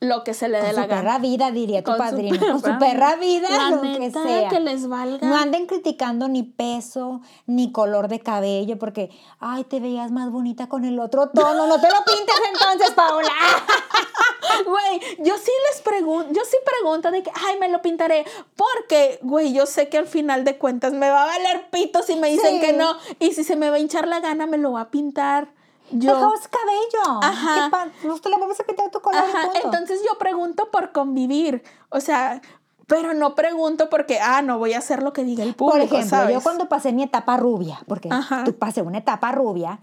lo 0.00 0.22
que 0.24 0.34
se 0.34 0.48
le 0.48 0.58
dé 0.60 0.72
la 0.72 0.82
su 0.82 0.88
gana. 0.88 0.88
perra 1.02 1.18
vida, 1.18 1.50
diría 1.50 1.82
tu 1.82 1.92
Con 1.92 1.94
su 1.96 1.98
padrino. 2.02 2.38
con 2.38 2.58
su 2.60 2.64
perra- 2.66 2.78
perra 2.78 3.16
vida, 3.16 3.48
La 3.50 3.70
lo 3.76 3.80
que 3.82 3.98
neta, 4.00 4.22
sea. 4.22 4.48
que 4.48 4.60
les 4.60 4.88
valga. 4.88 5.26
No 5.26 5.36
anden 5.36 5.66
criticando 5.66 6.28
ni 6.28 6.42
peso, 6.42 7.20
ni 7.46 7.72
color 7.72 8.08
de 8.08 8.20
cabello, 8.20 8.78
porque, 8.78 9.10
ay, 9.40 9.64
te 9.64 9.80
veías 9.80 10.10
más 10.10 10.30
bonita 10.30 10.68
con 10.68 10.84
el 10.84 10.98
otro 10.98 11.30
tono. 11.30 11.66
No 11.66 11.80
te 11.80 11.88
lo 11.90 12.04
pintes 12.04 12.34
entonces, 12.52 12.90
Paola. 12.92 13.28
Güey, 14.66 15.00
yo 15.24 15.36
sí 15.36 15.50
les 15.70 15.80
pregunto, 15.82 16.28
yo 16.32 16.42
sí 16.44 16.56
pregunto 16.64 17.10
de 17.10 17.22
que, 17.22 17.30
ay, 17.46 17.58
me 17.58 17.68
lo 17.68 17.82
pintaré. 17.82 18.24
Porque, 18.56 19.18
güey, 19.22 19.52
yo 19.52 19.66
sé 19.66 19.88
que 19.88 19.98
al 19.98 20.06
final 20.06 20.44
de 20.44 20.58
cuentas 20.58 20.92
me 20.92 21.10
va 21.10 21.24
a 21.24 21.26
valer 21.26 21.68
pito 21.70 22.02
si 22.02 22.14
me 22.16 22.28
dicen 22.30 22.56
Sí. 22.56 22.60
que 22.60 22.72
no. 22.72 22.94
Y 23.18 23.32
si 23.32 23.42
se 23.42 23.56
me 23.56 23.70
va 23.70 23.76
a 23.76 23.78
hinchar 23.80 24.06
la 24.06 24.20
gana, 24.20 24.46
me 24.46 24.58
lo 24.58 24.72
va 24.72 24.82
a 24.82 24.90
pintar. 24.90 25.48
Yo. 25.90 26.14
Dejamos 26.14 26.40
cabello. 26.48 27.20
Ajá. 27.22 27.64
¿Qué 27.64 27.70
pa- 27.70 27.88
No 28.08 28.18
te 28.18 28.28
le 28.30 28.38
vamos 28.38 28.58
a 28.58 28.64
pintar 28.64 28.90
tu 28.90 29.00
color. 29.00 29.22
Ajá, 29.22 29.48
entonces 29.62 30.00
yo 30.06 30.18
pregunto 30.18 30.70
por 30.70 30.92
convivir. 30.92 31.62
O 31.90 32.00
sea, 32.00 32.40
pero 32.86 33.14
no 33.14 33.34
pregunto 33.34 33.88
porque, 33.90 34.18
ah, 34.20 34.42
no 34.42 34.58
voy 34.58 34.72
a 34.74 34.78
hacer 34.78 35.02
lo 35.02 35.12
que 35.12 35.24
diga 35.24 35.42
el 35.44 35.54
público. 35.54 35.72
Por 35.78 35.80
ejemplo, 35.96 36.08
¿sabes? 36.18 36.34
yo 36.34 36.42
cuando 36.42 36.68
pasé 36.68 36.92
mi 36.92 37.02
etapa 37.02 37.36
rubia, 37.36 37.80
porque 37.86 38.08
Ajá. 38.10 38.44
tú 38.44 38.56
pasé 38.58 38.82
una 38.82 38.98
etapa 38.98 39.32
rubia, 39.32 39.78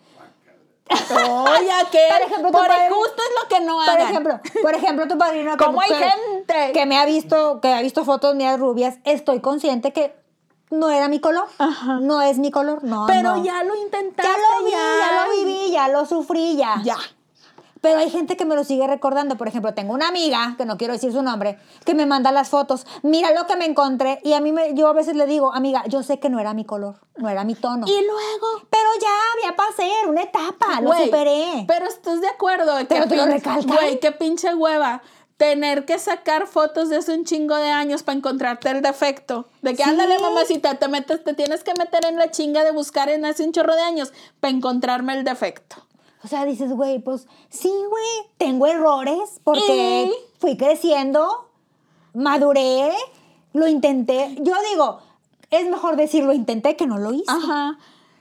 Oye, 0.90 1.70
que 1.90 2.00
Por 2.10 2.22
ejemplo, 2.28 2.52
por 2.52 2.68
padre- 2.68 2.90
justo 2.90 3.16
es 3.24 3.42
lo 3.42 3.48
que 3.48 3.64
no 3.64 3.76
por 3.76 3.90
hagan. 3.90 4.10
ejemplo, 4.10 4.40
por 4.62 4.76
ejemplo, 4.76 5.08
tu 5.08 5.18
padrino 5.18 5.56
¿Cómo 5.58 5.80
hay 5.80 5.90
que- 5.90 5.96
gente? 5.96 6.72
que 6.74 6.86
me 6.86 6.98
ha 6.98 7.06
visto, 7.06 7.62
que 7.62 7.74
ha 7.74 7.82
visto 7.82 8.04
fotos 8.04 8.36
mías 8.36 8.60
rubias, 8.60 8.98
estoy 9.06 9.40
consciente 9.40 9.94
que 9.94 10.14
no 10.72 10.90
era 10.90 11.08
mi 11.08 11.20
color. 11.20 11.48
Ajá. 11.58 12.00
No 12.00 12.22
es 12.22 12.40
mi 12.40 12.52
color, 12.52 12.84
no. 12.84 13.06
pero 13.08 13.36
no. 13.36 13.44
ya 13.44 13.64
lo 13.64 13.76
intentaste. 13.76 14.32
ya 14.32 14.38
lo 14.38 14.66
vi, 14.66 14.72
ya 14.72 15.26
lo 15.26 15.32
viví, 15.38 15.72
ya 15.72 15.88
lo 15.90 16.06
sufrí, 16.06 16.56
ya. 16.56 16.82
Ya. 16.84 16.98
Pero 17.82 17.98
hay 17.98 18.12
gente 18.12 18.38
que 18.38 18.46
me 18.46 18.56
lo 18.56 18.64
sigue 18.64 18.86
recordando. 18.86 19.38
Por 19.38 19.48
ejemplo, 19.48 19.74
tengo 19.74 19.94
una 19.94 20.08
amiga, 20.08 20.54
que 20.58 20.66
no 20.66 20.78
quiero 20.78 20.94
decir 20.94 21.12
su 21.12 21.24
nombre, 21.24 21.58
que 21.84 21.96
me 21.96 22.06
manda 22.06 22.32
las 22.32 22.50
fotos. 22.50 22.86
Mira 23.02 23.32
lo 23.32 23.48
que 23.48 23.56
me 23.56 23.66
encontré. 23.66 24.20
Y 24.24 24.34
a 24.34 24.40
mí, 24.40 24.52
me, 24.52 24.76
yo 24.76 24.88
a 24.88 24.94
veces 24.94 25.16
le 25.16 25.26
digo, 25.26 25.52
amiga, 25.52 25.84
yo 25.88 26.04
sé 26.04 26.20
que 26.20 26.30
no 26.30 26.40
era 26.40 26.54
mi 26.54 26.64
color, 26.64 27.00
no 27.18 27.28
era 27.28 27.44
mi 27.44 27.56
tono. 27.56 27.88
Y 27.88 28.06
luego. 28.06 28.68
Pero 28.70 28.90
ya, 29.02 29.56
pasé, 29.56 29.90
era 30.00 30.10
una 30.10 30.22
etapa, 30.22 30.80
lo 30.80 30.94
superé. 30.94 31.66
Pero 31.68 31.88
estás 31.88 32.22
de 32.22 32.28
acuerdo. 32.28 32.78
Güey, 33.66 34.00
qué 34.00 34.12
pinche 34.12 34.54
hueva. 34.54 35.02
Tener 35.42 35.86
que 35.86 35.98
sacar 35.98 36.46
fotos 36.46 36.90
de 36.90 36.98
hace 36.98 37.16
un 37.18 37.26
chingo 37.26 37.56
de 37.56 37.72
años 37.72 38.04
para 38.04 38.16
encontrarte 38.16 38.70
el 38.70 38.84
defecto. 38.84 39.48
De 39.64 39.72
que 39.76 39.84
Sí. 39.84 39.90
ándale, 39.90 40.20
mamacita, 40.20 40.76
te 40.76 40.88
metes, 40.88 41.24
te 41.24 41.34
tienes 41.34 41.64
que 41.64 41.74
meter 41.74 42.06
en 42.06 42.16
la 42.18 42.30
chinga 42.30 42.64
de 42.64 42.70
buscar 42.72 43.10
en 43.10 43.26
hace 43.26 43.44
un 43.44 43.52
chorro 43.52 43.74
de 43.74 43.82
años 43.82 44.14
para 44.40 44.54
encontrarme 44.54 45.14
el 45.18 45.24
defecto. 45.24 45.78
O 46.24 46.28
sea, 46.28 46.46
dices, 46.46 46.72
güey, 46.72 47.00
pues 47.00 47.26
sí, 47.50 47.74
güey, 47.90 48.30
tengo 48.38 48.68
errores 48.68 49.40
porque 49.44 50.12
Y- 50.12 50.14
fui 50.38 50.58
creciendo, 50.58 51.50
maduré, 52.14 52.92
lo 53.54 53.68
intenté. 53.68 54.36
Yo 54.42 54.54
digo, 54.72 55.00
es 55.50 55.68
mejor 55.68 55.96
decir 55.96 56.24
lo 56.24 56.34
intenté 56.34 56.76
que 56.76 56.86
no 56.86 57.00
lo 57.00 57.14
hice. 57.14 57.26
Ajá. 57.30 57.80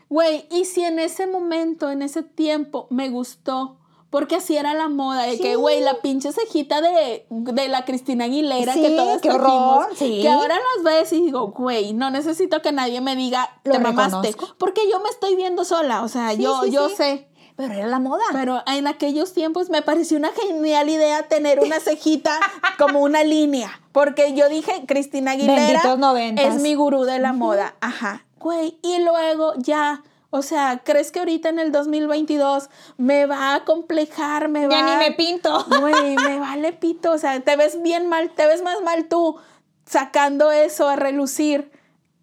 Güey, 0.09 0.47
y 0.51 0.65
si 0.65 0.83
en 0.85 0.99
ese 0.99 1.27
momento, 1.27 1.91
en 1.91 2.01
ese 2.01 2.23
tiempo, 2.23 2.87
me 2.89 3.11
gustó. 3.11 3.77
Porque 4.11 4.37
así 4.37 4.57
era 4.57 4.75
la 4.75 4.89
moda, 4.89 5.23
de 5.23 5.39
que, 5.39 5.55
güey, 5.55 5.81
la 5.81 6.01
pinche 6.01 6.33
cejita 6.33 6.81
de, 6.81 7.27
de 7.31 7.69
la 7.69 7.85
Cristina 7.85 8.25
Aguilera 8.25 8.75
Sí, 8.75 8.83
que 8.83 8.91
todas 8.91 9.21
qué 9.23 9.29
trajimos, 9.29 9.77
horror, 9.77 9.97
sí. 9.97 10.19
Que 10.21 10.29
ahora 10.29 10.57
las 10.57 10.85
ves 10.85 11.13
y 11.13 11.23
digo, 11.23 11.53
güey, 11.53 11.93
no 11.93 12.11
necesito 12.11 12.61
que 12.61 12.73
nadie 12.73 13.01
me 13.01 13.15
diga, 13.15 13.49
Lo 13.63 13.73
te 13.75 13.79
mamaste. 13.79 14.31
reconozco. 14.33 14.57
Porque 14.59 14.83
yo 14.91 14.99
me 15.01 15.09
estoy 15.11 15.37
viendo 15.37 15.65
sola, 15.65 16.03
o 16.03 16.09
sea, 16.09 16.33
yo, 16.33 16.67
yo 16.67 16.89
sé. 16.89 17.29
Pero 17.55 17.75
era 17.75 17.87
la 17.87 17.99
moda. 17.99 18.25
Pero 18.33 18.63
en 18.67 18.87
aquellos 18.87 19.33
tiempos 19.33 19.69
me 19.69 19.83
pareció 19.83 20.17
una 20.17 20.31
genial 20.33 20.89
idea 20.89 21.29
tener 21.29 21.61
una 21.61 21.79
cejita 21.79 22.41
como 22.79 23.01
una 23.01 23.23
línea. 23.23 23.81
Porque 23.93 24.35
yo 24.35 24.49
dije, 24.49 24.85
Cristina 24.87 25.33
Aguilera 25.33 25.83
es 26.37 26.61
mi 26.61 26.75
gurú 26.75 27.05
de 27.05 27.19
la 27.19 27.33
moda. 27.33 27.75
Ajá. 27.81 28.25
Güey, 28.39 28.79
y 28.83 28.99
luego 29.01 29.53
ya. 29.59 30.03
O 30.31 30.43
sea, 30.43 30.83
¿crees 30.85 31.11
que 31.11 31.19
ahorita 31.19 31.49
en 31.49 31.59
el 31.59 31.73
2022 31.73 32.71
me 32.97 33.27
va 33.27 33.57
a 33.57 33.65
complejar? 33.65 34.49
Me 34.49 34.69
va 34.69 34.75
ya 34.75 34.99
ni 34.99 35.11
me 35.11 35.13
pinto. 35.17 35.65
Güey, 35.81 36.17
me 36.17 36.39
vale 36.39 36.73
pito. 36.73 37.13
O 37.13 37.19
sea, 37.19 37.41
te 37.41 37.57
ves 37.57 37.83
bien 37.83 38.09
mal, 38.09 38.31
te 38.31 38.47
ves 38.47 38.63
más 38.63 38.81
mal 38.83 39.09
tú 39.09 39.37
sacando 39.85 40.53
eso 40.53 40.89
a 40.89 40.95
relucir 40.95 41.73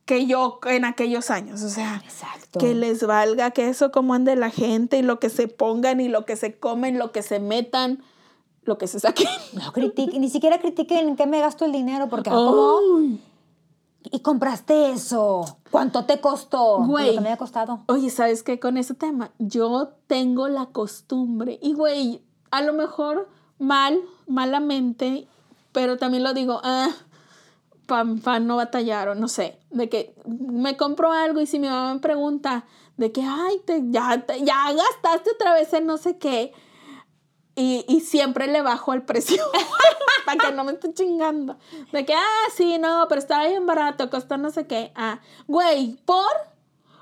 que 0.06 0.26
yo 0.26 0.60
en 0.66 0.86
aquellos 0.86 1.30
años. 1.30 1.62
O 1.64 1.70
sea, 1.70 2.02
Exacto. 2.04 2.60
que 2.60 2.74
les 2.74 3.06
valga 3.06 3.52
que 3.52 3.68
eso 3.68 3.92
como 3.92 4.14
ande 4.14 4.38
la 4.38 4.50
gente 4.50 4.98
y 4.98 5.02
lo 5.02 5.20
que 5.20 5.30
se 5.30 5.50
pongan 5.50 6.00
y 6.00 6.08
lo 6.08 6.26
que 6.26 6.38
se 6.38 6.58
comen, 6.58 6.98
lo 6.98 7.12
que 7.12 7.22
se 7.22 7.42
metan, 7.42 8.02
lo 8.64 8.78
que 8.78 8.88
se 8.88 9.02
saquen. 9.02 9.28
No 9.52 9.74
critiquen, 9.74 10.22
ni 10.22 10.30
siquiera 10.30 10.60
critiquen 10.60 11.10
en 11.10 11.16
qué 11.18 11.28
me 11.28 11.42
gasto 11.42 11.66
el 11.66 11.74
dinero, 11.74 12.08
porque 12.08 12.30
ah, 12.30 12.34
¿cómo? 12.34 12.80
Y 14.12 14.20
compraste 14.22 14.92
eso. 14.92 15.58
¿Cuánto 15.72 16.06
te 16.06 16.20
costó? 16.22 16.84
Güey. 16.86 17.08
Lo 17.08 17.14
que 17.16 17.22
me 17.22 17.28
haya 17.30 17.38
costado. 17.38 17.80
Oye, 17.88 18.10
¿sabes 18.10 18.44
qué? 18.44 18.60
Con 18.60 18.78
ese 18.78 18.94
tema, 18.94 19.32
yo 19.40 19.90
tengo 20.08 20.48
la 20.48 20.68
costumbre, 20.68 21.60
y 21.62 21.74
güey, 21.74 22.22
a 22.52 22.62
lo 22.62 22.74
mejor 22.74 23.28
mal, 23.60 24.00
malamente, 24.28 25.28
pero 25.72 25.98
también 25.98 26.24
lo 26.24 26.34
digo, 26.34 26.62
ah, 26.64 26.90
para 27.88 28.40
no 28.40 28.58
batallar 28.58 29.08
o 29.10 29.16
no 29.16 29.28
sé, 29.28 29.60
de 29.72 29.88
que 29.90 30.14
me 30.26 30.76
compro 30.76 31.12
algo 31.14 31.40
y 31.40 31.48
si 31.48 31.58
mi 31.60 31.68
mamá 31.68 31.94
me 31.94 32.00
pregunta 32.02 32.66
de 32.98 33.12
que, 33.12 33.22
ay, 33.22 33.62
te, 33.66 33.82
ya, 33.92 34.26
te- 34.26 34.44
ya 34.44 34.74
gastaste 34.74 35.32
otra 35.32 35.54
vez 35.54 35.72
en 35.74 35.86
no 35.86 35.98
sé 35.98 36.18
qué, 36.18 36.52
y, 37.58 37.84
y 37.88 38.02
siempre 38.02 38.46
le 38.48 38.62
bajo 38.62 38.94
el 38.94 39.02
precio 39.02 39.44
para 40.26 40.38
que 40.38 40.52
no 40.56 40.64
me 40.64 40.74
esté 40.74 40.94
chingando. 40.94 41.58
De 41.92 42.06
que, 42.06 42.14
ah, 42.14 42.50
sí, 42.56 42.78
no, 42.78 43.08
pero 43.10 43.20
estaba 43.20 43.48
bien 43.48 43.66
barato, 43.66 44.12
costó 44.12 44.38
no 44.38 44.52
sé 44.52 44.68
qué. 44.68 44.92
Ah, 44.96 45.20
güey, 45.48 45.98
¿por? 46.06 46.32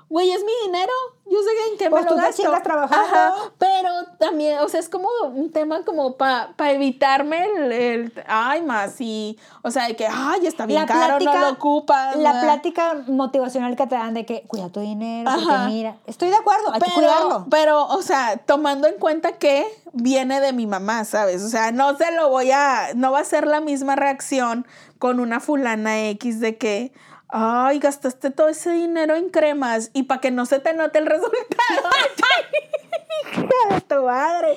Güey, 0.08 0.30
es 0.30 0.44
mi 0.44 0.52
dinero. 0.66 0.92
Yo 1.28 1.38
sé 1.42 1.72
en 1.72 1.78
qué 1.78 1.90
Pues 1.90 2.04
me 2.04 2.08
tú 2.08 2.14
lo 2.14 2.22
gasto. 2.22 2.62
trabajando. 2.62 3.16
Ajá, 3.16 3.34
pero 3.58 3.90
también, 4.20 4.60
o 4.60 4.68
sea, 4.68 4.78
es 4.78 4.88
como 4.88 5.08
un 5.24 5.50
tema 5.50 5.82
como 5.84 6.16
para 6.16 6.54
evitarme 6.70 7.44
el, 7.44 7.72
el, 7.72 8.24
ay, 8.28 8.62
más 8.62 9.00
y, 9.00 9.36
o 9.62 9.70
sea, 9.72 9.88
de 9.88 9.96
que, 9.96 10.06
ay, 10.06 10.46
está 10.46 10.66
bien 10.66 10.86
caro, 10.86 11.18
no 11.18 11.36
lo 11.36 11.50
ocupas. 11.50 12.14
La 12.14 12.32
¿verdad? 12.34 12.42
plática 12.44 12.94
motivacional 13.08 13.74
que 13.74 13.88
te 13.88 13.96
dan 13.96 14.14
de 14.14 14.24
que 14.24 14.42
cuida 14.46 14.68
tu 14.68 14.78
dinero, 14.78 15.28
porque 15.34 15.50
Ajá. 15.52 15.66
mira, 15.66 15.96
estoy 16.06 16.28
de 16.28 16.36
acuerdo, 16.36 16.72
hay 16.72 16.80
que 16.80 16.92
cuidarlo. 16.92 17.46
pero, 17.50 17.86
o 17.88 18.02
sea, 18.02 18.36
tomando 18.36 18.86
en 18.86 18.94
cuenta 18.98 19.32
que 19.32 19.66
viene 19.92 20.40
de 20.40 20.52
mi 20.52 20.68
mamá, 20.68 21.04
¿sabes? 21.04 21.42
O 21.42 21.48
sea, 21.48 21.72
no 21.72 21.96
se 21.96 22.12
lo 22.12 22.28
voy 22.30 22.52
a, 22.52 22.90
no 22.94 23.10
va 23.10 23.18
a 23.18 23.24
ser 23.24 23.48
la 23.48 23.60
misma 23.60 23.96
reacción 23.96 24.64
con 25.00 25.18
una 25.18 25.40
fulana 25.40 26.06
X 26.10 26.38
de 26.38 26.56
que, 26.56 26.92
ay, 27.28 27.78
gastaste 27.78 28.30
todo 28.30 28.48
ese 28.48 28.70
dinero 28.70 29.14
en 29.16 29.30
cremas 29.30 29.90
y 29.92 30.04
para 30.04 30.20
que 30.20 30.30
no 30.30 30.46
se 30.46 30.58
te 30.60 30.72
note 30.74 30.98
el 30.98 31.06
resultado. 31.06 31.36
Hija 33.32 33.74
de 33.74 33.80
tu 33.82 34.02
madre. 34.04 34.56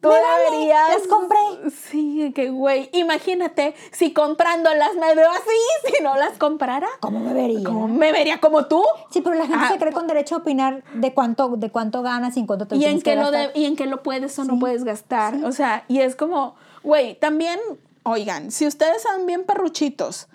Tú 0.00 0.08
Me 0.08 0.20
vale, 0.20 0.44
deberías. 0.50 0.88
las 0.98 1.06
compré. 1.06 1.38
Sí, 1.70 2.32
que 2.34 2.50
güey. 2.50 2.90
Imagínate 2.92 3.74
si 3.92 4.12
comprándolas 4.12 4.94
me 4.96 5.14
veo 5.14 5.30
así, 5.30 5.92
si 5.96 6.02
no 6.02 6.16
las 6.16 6.36
comprara. 6.38 6.88
¿Cómo 7.00 7.20
me 7.20 7.32
vería? 7.32 7.64
¿Cómo 7.64 7.88
me 7.88 8.12
vería 8.12 8.40
como 8.40 8.66
tú? 8.66 8.82
Sí, 9.10 9.20
pero 9.20 9.36
la 9.36 9.46
gente 9.46 9.64
Ah. 9.66 9.72
se 9.72 9.78
cree 9.78 9.92
con 9.92 10.06
derecho 10.06 10.36
a 10.36 10.38
opinar 10.38 10.82
de 10.94 11.14
cuánto, 11.14 11.48
de 11.56 11.70
cuánto 11.70 12.02
ganas 12.02 12.36
y 12.36 12.40
en 12.40 12.46
cuánto 12.46 12.66
te 12.66 12.76
y 12.76 12.84
en, 12.86 13.00
qué 13.00 13.16
lo 13.16 13.30
de- 13.30 13.50
y 13.54 13.66
en 13.66 13.76
qué 13.76 13.86
lo 13.86 14.02
puedes 14.02 14.38
o 14.38 14.44
no 14.44 14.58
puedes 14.58 14.84
gastar. 14.84 15.36
O 15.44 15.52
sea, 15.52 15.84
y 15.88 16.00
es 16.00 16.16
como, 16.16 16.56
güey, 16.82 17.14
también, 17.14 17.58
oigan, 18.02 18.50
si 18.50 18.66
ustedes 18.66 19.02
son 19.02 19.26
bien 19.26 19.44
perruchitos 19.44 20.28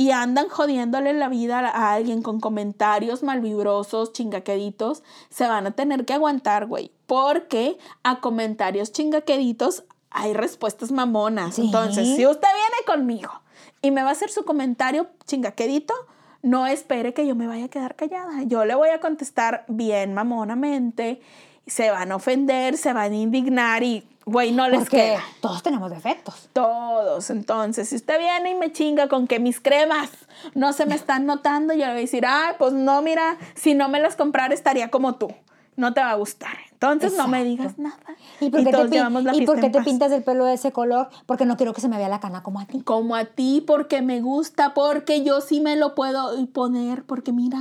y 0.00 0.12
andan 0.12 0.48
jodiéndole 0.48 1.12
la 1.12 1.28
vida 1.28 1.58
a 1.58 1.92
alguien 1.92 2.22
con 2.22 2.40
comentarios 2.40 3.22
malvibrosos, 3.22 4.14
chingaqueditos, 4.14 5.02
se 5.28 5.46
van 5.46 5.66
a 5.66 5.72
tener 5.72 6.06
que 6.06 6.14
aguantar, 6.14 6.64
güey. 6.64 6.90
Porque 7.04 7.76
a 8.02 8.20
comentarios 8.20 8.92
chingaqueditos 8.92 9.84
hay 10.08 10.32
respuestas 10.32 10.90
mamonas. 10.90 11.56
Sí. 11.56 11.66
Entonces, 11.66 12.16
si 12.16 12.26
usted 12.26 12.48
viene 12.48 12.86
conmigo 12.86 13.42
y 13.82 13.90
me 13.90 14.02
va 14.02 14.08
a 14.08 14.12
hacer 14.12 14.30
su 14.30 14.46
comentario 14.46 15.06
chingaquedito, 15.26 15.92
no 16.40 16.66
espere 16.66 17.12
que 17.12 17.26
yo 17.26 17.34
me 17.34 17.46
vaya 17.46 17.66
a 17.66 17.68
quedar 17.68 17.94
callada. 17.94 18.42
Yo 18.44 18.64
le 18.64 18.74
voy 18.74 18.88
a 18.88 19.00
contestar 19.00 19.66
bien 19.68 20.14
mamonamente, 20.14 21.20
se 21.66 21.90
van 21.90 22.10
a 22.10 22.16
ofender, 22.16 22.78
se 22.78 22.94
van 22.94 23.12
a 23.12 23.16
indignar 23.16 23.82
y, 23.82 24.08
güey, 24.26 24.52
no 24.52 24.68
les 24.68 24.80
Porque 24.80 24.96
queda. 24.98 25.22
todos 25.40 25.62
tenemos 25.62 25.90
defectos. 25.90 26.48
Todos. 26.52 27.30
Entonces, 27.30 27.88
si 27.88 27.96
usted 27.96 28.18
viene 28.18 28.50
y 28.50 28.54
me 28.54 28.72
chinga 28.72 29.08
con 29.08 29.26
que 29.26 29.38
mis 29.40 29.60
cremas 29.60 30.10
no 30.54 30.72
se 30.72 30.86
me 30.86 30.94
están 30.94 31.26
notando, 31.26 31.72
yo 31.74 31.80
le 31.80 31.86
voy 31.86 31.98
a 31.98 32.00
decir, 32.00 32.24
ay, 32.26 32.54
pues 32.58 32.72
no, 32.72 33.02
mira, 33.02 33.36
si 33.54 33.74
no 33.74 33.88
me 33.88 34.00
las 34.00 34.16
comprara 34.16 34.54
estaría 34.54 34.90
como 34.90 35.14
tú. 35.16 35.28
No 35.76 35.94
te 35.94 36.00
va 36.00 36.10
a 36.10 36.14
gustar. 36.16 36.58
Entonces, 36.72 37.16
no 37.16 37.26
me 37.28 37.42
digas 37.44 37.78
nada. 37.78 37.96
¿Y 38.40 38.50
por 38.50 38.64
qué, 38.64 38.70
te, 38.70 38.76
pin- 38.76 38.90
llevamos 38.90 39.24
la 39.24 39.34
¿y 39.34 39.46
por 39.46 39.60
qué 39.60 39.70
te 39.70 39.80
pintas 39.82 40.12
el 40.12 40.22
pelo 40.22 40.44
de 40.44 40.54
ese 40.54 40.72
color? 40.72 41.08
Porque 41.26 41.46
no 41.46 41.56
quiero 41.56 41.72
que 41.72 41.80
se 41.80 41.88
me 41.88 41.96
vea 41.96 42.08
la 42.08 42.20
cana 42.20 42.42
como 42.42 42.60
a 42.60 42.66
ti. 42.66 42.82
Como 42.82 43.14
a 43.16 43.24
ti, 43.24 43.62
porque 43.66 44.02
me 44.02 44.20
gusta, 44.20 44.74
porque 44.74 45.22
yo 45.24 45.40
sí 45.40 45.60
me 45.60 45.76
lo 45.76 45.94
puedo 45.94 46.46
poner, 46.48 47.04
porque 47.04 47.32
mira, 47.32 47.58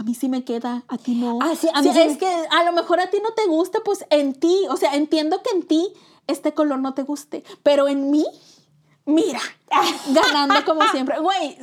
a 0.00 0.02
mí 0.02 0.14
sí 0.14 0.30
me 0.30 0.44
queda, 0.44 0.82
a 0.88 0.96
ti 0.96 1.14
no. 1.14 1.38
Ah, 1.42 1.52
sí, 1.54 1.68
a 1.74 1.82
mí 1.82 1.88
Sí, 1.88 1.92
sí 1.94 2.00
es 2.00 2.12
me- 2.12 2.18
que 2.18 2.26
a 2.50 2.64
lo 2.64 2.72
mejor 2.72 3.00
a 3.00 3.10
ti 3.10 3.18
no 3.22 3.34
te 3.34 3.46
gusta, 3.46 3.80
pues 3.84 4.06
en 4.08 4.32
ti, 4.32 4.64
o 4.70 4.76
sea, 4.78 4.94
entiendo 4.96 5.42
que 5.42 5.54
en 5.54 5.62
ti 5.62 5.92
este 6.26 6.54
color 6.54 6.78
no 6.78 6.94
te 6.94 7.02
guste, 7.02 7.44
pero 7.62 7.86
en 7.86 8.10
mí, 8.10 8.24
mira, 9.04 9.40
ganando 10.14 10.64
como 10.64 10.82
siempre. 10.88 11.18
Güey, 11.20 11.58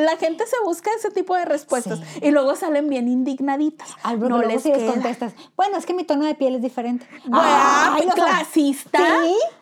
la 0.00 0.16
gente 0.16 0.44
se 0.46 0.56
busca 0.64 0.90
ese 0.98 1.10
tipo 1.10 1.36
de 1.36 1.44
respuestas 1.44 1.98
Sí. 2.00 2.20
y 2.22 2.30
luego 2.32 2.56
salen 2.56 2.88
bien 2.88 3.06
indignaditas. 3.08 3.88
Ay, 4.02 4.16
porque 4.16 4.28
no 4.30 4.42
les 4.42 4.62
si 4.62 4.70
les 4.70 4.78
queda. 4.78 4.92
contestas, 4.92 5.34
bueno, 5.56 5.76
es 5.76 5.86
que 5.86 5.94
mi 5.94 6.02
tono 6.04 6.24
de 6.24 6.34
piel 6.34 6.56
es 6.56 6.62
diferente. 6.62 7.06
Güey, 7.26 7.40
Ay, 7.44 8.06
no 8.06 8.16
sabes. 8.16 8.34
clasista. 8.34 8.98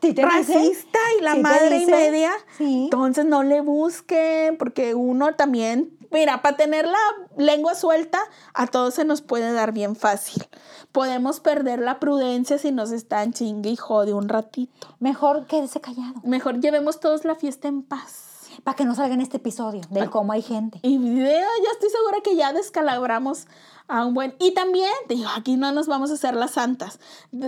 Sí, 0.00 0.14
¿sí 0.14 0.22
racista 0.22 0.98
y 1.18 1.22
la 1.22 1.32
¿Sí 1.32 1.36
te 1.36 1.42
madre 1.42 1.82
y 1.82 1.86
media. 1.86 2.32
Sí. 2.56 2.84
Entonces 2.84 3.24
no 3.26 3.42
le 3.42 3.60
busquen, 3.60 4.56
porque 4.56 4.94
uno 4.94 5.34
también, 5.34 5.96
mira, 6.10 6.42
para 6.42 6.56
tener 6.56 6.86
la 6.86 6.98
lengua 7.36 7.74
suelta, 7.74 8.20
a 8.54 8.66
todos 8.66 8.94
se 8.94 9.04
nos 9.04 9.22
puede 9.22 9.52
dar 9.52 9.72
bien 9.72 9.96
fácil. 9.96 10.46
Podemos 10.92 11.40
perder 11.40 11.80
la 11.80 12.00
prudencia 12.00 12.58
si 12.58 12.72
nos 12.72 12.90
están 12.92 13.32
chingue 13.32 13.70
y 13.70 13.76
jode 13.76 14.12
un 14.12 14.28
ratito. 14.28 14.96
Mejor 14.98 15.46
quédese 15.46 15.80
callado. 15.80 16.20
Mejor 16.24 16.60
llevemos 16.60 17.00
todos 17.00 17.24
la 17.24 17.34
fiesta 17.34 17.68
en 17.68 17.82
paz. 17.82 18.29
Para 18.64 18.76
que 18.76 18.84
no 18.84 18.94
salga 18.94 19.14
en 19.14 19.20
este 19.20 19.38
episodio 19.38 19.80
del 19.90 20.10
cómo 20.10 20.32
hay 20.32 20.42
gente. 20.42 20.78
Y 20.82 20.98
video, 20.98 21.46
ya 21.64 21.70
estoy 21.72 21.90
segura 21.90 22.18
que 22.22 22.36
ya 22.36 22.52
descalabramos 22.52 23.46
a 23.88 24.04
un 24.04 24.14
buen. 24.14 24.34
Y 24.38 24.52
también, 24.52 24.92
digo, 25.08 25.28
aquí 25.36 25.56
no 25.56 25.72
nos 25.72 25.86
vamos 25.86 26.10
a 26.10 26.14
hacer 26.14 26.34
las 26.34 26.52
santas. 26.52 27.00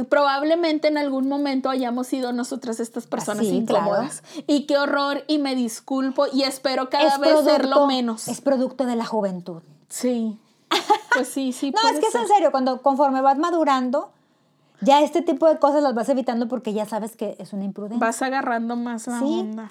Probablemente 0.09 0.89
en 0.89 0.99
algún 0.99 1.29
momento 1.29 1.69
hayamos 1.71 2.07
sido 2.07 2.33
nosotras 2.33 2.81
estas 2.81 3.07
personas 3.07 3.47
Sí, 3.47 3.57
incómodas. 3.57 4.23
Y 4.47 4.67
qué 4.67 4.79
horror, 4.79 5.25
y 5.29 5.39
me 5.39 5.55
disculpo, 5.55 6.27
y 6.33 6.43
espero 6.43 6.89
cada 6.91 7.19
vez 7.19 7.45
serlo 7.45 7.87
menos. 7.87 8.29
Es 8.29 8.41
producto 8.41 8.85
de 8.87 8.97
la 8.97 9.05
juventud. 9.05 9.63
Sí. 9.89 10.39
Pues 11.15 11.29
sí, 11.29 11.53
sí. 11.53 11.71
No, 11.83 11.89
es 11.91 12.01
que 12.01 12.07
es 12.07 12.13
ser. 12.13 12.23
en 12.23 12.29
serio, 12.29 12.51
cuando 12.51 12.83
conforme 12.83 13.21
vas 13.21 13.39
madurando, 13.39 14.11
ya 14.81 15.01
este 15.03 15.23
tipo 15.23 15.47
de 15.47 15.59
cosas 15.59 15.83
las 15.83 15.95
vas 15.95 16.09
evitando 16.09 16.49
porque 16.49 16.73
ya 16.73 16.87
sabes 16.87 17.15
que 17.17 17.37
es 17.39 17.53
una 17.53 17.65
imprudencia. 17.65 18.05
Vas 18.05 18.21
agarrando 18.23 18.75
más 18.77 19.07
la 19.07 19.19
Sí. 19.21 19.25
onda. 19.41 19.71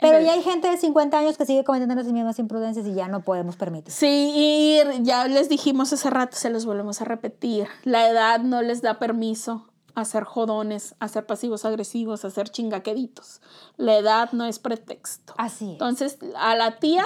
Pero 0.00 0.20
ya 0.20 0.32
hay 0.32 0.42
gente 0.42 0.68
de 0.68 0.76
50 0.76 1.18
años 1.18 1.36
que 1.36 1.44
sigue 1.44 1.64
cometiendo 1.64 1.94
las 1.94 2.06
mismas 2.06 2.38
imprudencias 2.38 2.86
y 2.86 2.94
ya 2.94 3.08
no 3.08 3.20
podemos 3.20 3.56
permitir. 3.56 3.92
Sí, 3.92 4.32
y 4.34 5.02
ya 5.02 5.26
les 5.26 5.48
dijimos 5.48 5.92
hace 5.92 6.08
rato, 6.08 6.36
se 6.36 6.50
los 6.50 6.66
volvemos 6.66 7.00
a 7.00 7.04
repetir. 7.04 7.66
La 7.84 8.08
edad 8.08 8.40
no 8.40 8.62
les 8.62 8.80
da 8.80 8.98
permiso 8.98 9.68
a 9.94 10.04
ser 10.04 10.22
jodones, 10.22 10.94
a 11.00 11.08
ser 11.08 11.26
pasivos 11.26 11.64
agresivos, 11.64 12.24
a 12.24 12.30
ser 12.30 12.48
chingaqueditos. 12.48 13.40
La 13.76 13.96
edad 13.96 14.30
no 14.32 14.44
es 14.44 14.60
pretexto. 14.60 15.34
Así 15.36 15.64
es. 15.64 15.72
Entonces, 15.72 16.18
a 16.36 16.54
la 16.54 16.78
tía 16.78 17.04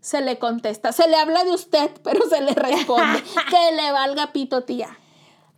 se 0.00 0.20
le 0.20 0.38
contesta, 0.38 0.92
se 0.92 1.08
le 1.08 1.16
habla 1.16 1.44
de 1.44 1.52
usted, 1.52 1.90
pero 2.02 2.28
se 2.28 2.42
le 2.42 2.52
responde, 2.52 3.22
que 3.50 3.74
le 3.74 3.90
valga 3.90 4.32
pito 4.32 4.64
tía. 4.64 4.98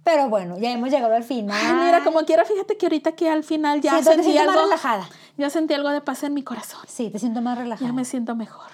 Pero 0.07 0.29
bueno, 0.29 0.57
ya 0.57 0.71
hemos 0.71 0.89
llegado 0.89 1.13
al 1.17 1.25
final. 1.25 1.59
Ay, 1.61 1.85
mira, 1.87 2.05
como 2.05 2.21
quiera, 2.21 2.45
fíjate 2.45 2.77
que 2.77 2.87
ahorita 2.87 3.13
que 3.17 3.29
al 3.29 3.43
final 3.43 3.81
ya 3.81 3.91
Siento- 3.91 4.11
te 4.11 4.15
sentí 4.17 4.31
siento 4.31 4.47
más 4.47 4.57
algo, 4.57 4.65
relajada. 4.71 5.09
ya 5.37 5.51
sentí 5.51 5.75
algo 5.75 5.89
de 5.91 6.01
paz 6.01 6.23
en 6.23 6.33
mi 6.33 6.45
corazón. 6.45 6.79
Sí, 6.87 7.11
te 7.11 7.19
siento 7.19 7.43
más 7.43 7.59
relajada. 7.59 7.89
Ya 7.89 7.93
me 7.93 8.05
siento 8.05 8.37
mejor. 8.37 8.67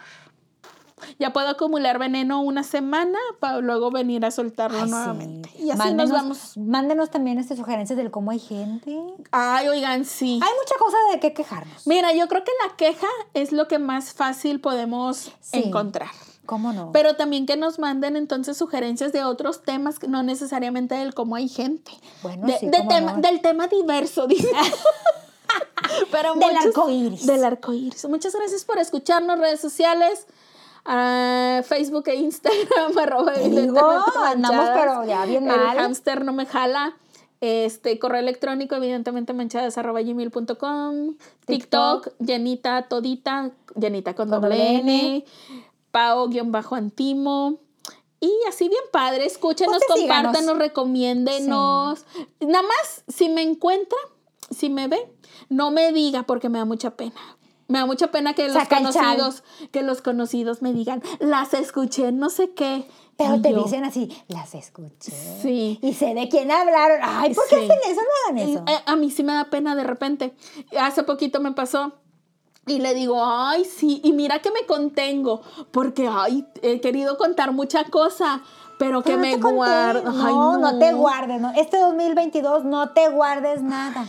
Ya 1.18 1.32
puedo 1.32 1.48
acumular 1.48 1.98
veneno 1.98 2.42
una 2.42 2.62
semana 2.62 3.18
para 3.40 3.58
luego 3.60 3.90
venir 3.90 4.24
a 4.26 4.30
soltarlo 4.30 4.76
Ay, 4.78 4.84
sí. 4.84 4.90
nuevamente. 4.90 5.50
Y 5.58 5.70
así 5.70 5.78
mándenos, 5.78 6.10
nos 6.10 6.18
vamos. 6.22 6.56
Mándenos 6.58 7.10
también 7.10 7.38
estas 7.38 7.56
sugerencias 7.58 7.96
del 7.96 8.10
cómo 8.10 8.30
hay 8.30 8.38
gente. 8.38 8.96
Ay, 9.32 9.68
oigan, 9.68 10.04
sí. 10.04 10.34
Hay 10.34 10.50
mucha 10.60 10.76
cosa 10.78 10.96
de 11.12 11.18
qué 11.18 11.32
quejarnos. 11.32 11.86
Mira, 11.86 12.12
yo 12.12 12.28
creo 12.28 12.44
que 12.44 12.52
la 12.68 12.76
queja 12.76 13.08
es 13.34 13.52
lo 13.52 13.66
que 13.68 13.78
más 13.78 14.12
fácil 14.12 14.60
podemos 14.60 15.32
Sí. 15.40 15.62
encontrar. 15.64 16.10
¿Cómo 16.46 16.72
no? 16.72 16.90
Pero 16.92 17.14
también 17.16 17.46
que 17.46 17.56
nos 17.56 17.78
manden 17.78 18.16
entonces 18.16 18.56
sugerencias 18.56 19.12
de 19.12 19.22
otros 19.24 19.62
temas, 19.62 19.96
no 20.08 20.22
necesariamente 20.22 20.94
del 20.96 21.14
cómo 21.14 21.36
hay 21.36 21.48
gente. 21.48 21.92
Bueno, 22.22 22.46
De- 22.46 22.58
sí, 22.58 22.66
de 22.66 22.78
cómo 22.78 22.88
tema- 22.88 23.12
no. 23.14 23.20
Del 23.22 23.40
tema 23.40 23.68
diverso, 23.68 24.26
dice. 24.28 24.48
Pero 26.10 26.34
Del 26.34 26.50
muchos- 26.52 26.66
arco 26.66 26.90
iris. 26.90 27.26
Del 27.26 27.44
arco 27.44 27.72
iris. 27.72 28.08
Muchas 28.08 28.34
gracias 28.34 28.64
por 28.64 28.78
escucharnos, 28.78 29.38
redes 29.38 29.60
sociales. 29.60 30.26
ah, 30.84 31.60
Facebook 31.64 32.08
e 32.08 32.16
Instagram, 32.16 32.98
arroba 33.00 33.32
digo, 33.34 33.78
andamos, 34.24 34.70
pero 34.74 35.04
ya 35.04 35.24
bien 35.26 35.48
El 35.48 35.56
mal. 35.56 35.78
hámster 35.78 36.24
no 36.24 36.32
me 36.32 36.44
jala. 36.46 36.96
Este, 37.40 37.98
correo 37.98 38.20
electrónico, 38.20 38.74
evidentemente 38.76 39.32
manchadas 39.32 39.76
arroba 39.76 40.00
gmail.com. 40.02 41.14
TikTok, 41.46 42.08
llenita 42.20 42.82
todita, 42.88 43.50
llenita 43.76 44.14
con, 44.14 44.28
Con 44.30 44.40
doble 44.42 44.56
doble 44.56 44.74
N. 44.80 45.24
Pao-antimo. 45.92 47.58
Y 48.20 48.30
así 48.48 48.68
bien 48.68 48.82
padre, 48.92 49.26
escúchenos, 49.26 49.78
Pues 49.86 50.00
compártanos, 50.00 50.56
recomiéndenos. 50.58 52.04
Nada 52.40 52.62
más, 52.62 53.04
si 53.08 53.28
me 53.28 53.42
encuentra, 53.42 53.98
si 54.50 54.70
me 54.70 54.86
ve, 54.86 55.12
no 55.48 55.70
me 55.72 55.92
diga 55.92 56.22
porque 56.22 56.48
me 56.48 56.58
da 56.58 56.64
mucha 56.64 56.92
pena. 56.96 57.20
Me 57.66 57.78
da 57.80 57.86
mucha 57.86 58.10
pena 58.12 58.34
que 58.34 58.44
los 58.48 58.52
Saca 58.54 58.76
conocidos, 58.76 59.42
que 59.72 59.82
los 59.82 60.02
conocidos 60.02 60.62
me 60.62 60.72
digan, 60.72 61.02
las 61.20 61.54
escuché, 61.54 62.12
no 62.12 62.28
sé 62.30 62.52
qué. 62.52 62.86
Pero 63.16 63.36
Y 63.36 63.42
te 63.42 63.50
yo, 63.52 63.64
dicen 63.64 63.84
así, 63.84 64.08
las 64.28 64.54
escuché. 64.54 65.10
Sí. 65.42 65.78
Y 65.82 65.94
sé 65.94 66.14
de 66.14 66.28
quién 66.28 66.50
hablaron. 66.50 66.98
Ay, 67.02 67.34
¿por 67.34 67.46
qué 67.48 67.56
Sí. 67.56 67.64
hacen 67.64 67.90
eso? 67.90 68.00
No 68.02 68.08
hagan 68.28 68.38
eso. 68.38 68.64
Eh, 68.68 68.82
A 68.86 68.94
mí 68.96 69.10
sí 69.10 69.22
me 69.24 69.32
da 69.32 69.50
pena 69.50 69.74
de 69.74 69.84
repente. 69.84 70.34
Hace 70.78 71.02
poquito 71.02 71.40
me 71.40 71.52
pasó. 71.52 71.92
Y 72.66 72.78
le 72.78 72.94
digo, 72.94 73.24
ay, 73.24 73.64
sí, 73.64 74.00
y 74.04 74.12
mira 74.12 74.38
que 74.40 74.52
me 74.52 74.64
contengo, 74.66 75.42
porque, 75.72 76.08
ay, 76.08 76.46
he 76.62 76.80
querido 76.80 77.16
contar 77.18 77.52
mucha 77.52 77.84
cosa, 77.86 78.40
pero 78.78 79.02
que 79.02 79.12
no 79.14 79.18
me 79.18 79.36
guardo. 79.36 80.10
Ay, 80.10 80.32
No, 80.32 80.58
no 80.58 80.78
te 80.78 80.92
guardes. 80.92 81.40
No. 81.40 81.52
Este 81.56 81.78
2022 81.78 82.64
no 82.64 82.90
te 82.90 83.08
guardes 83.08 83.62
nada. 83.62 84.06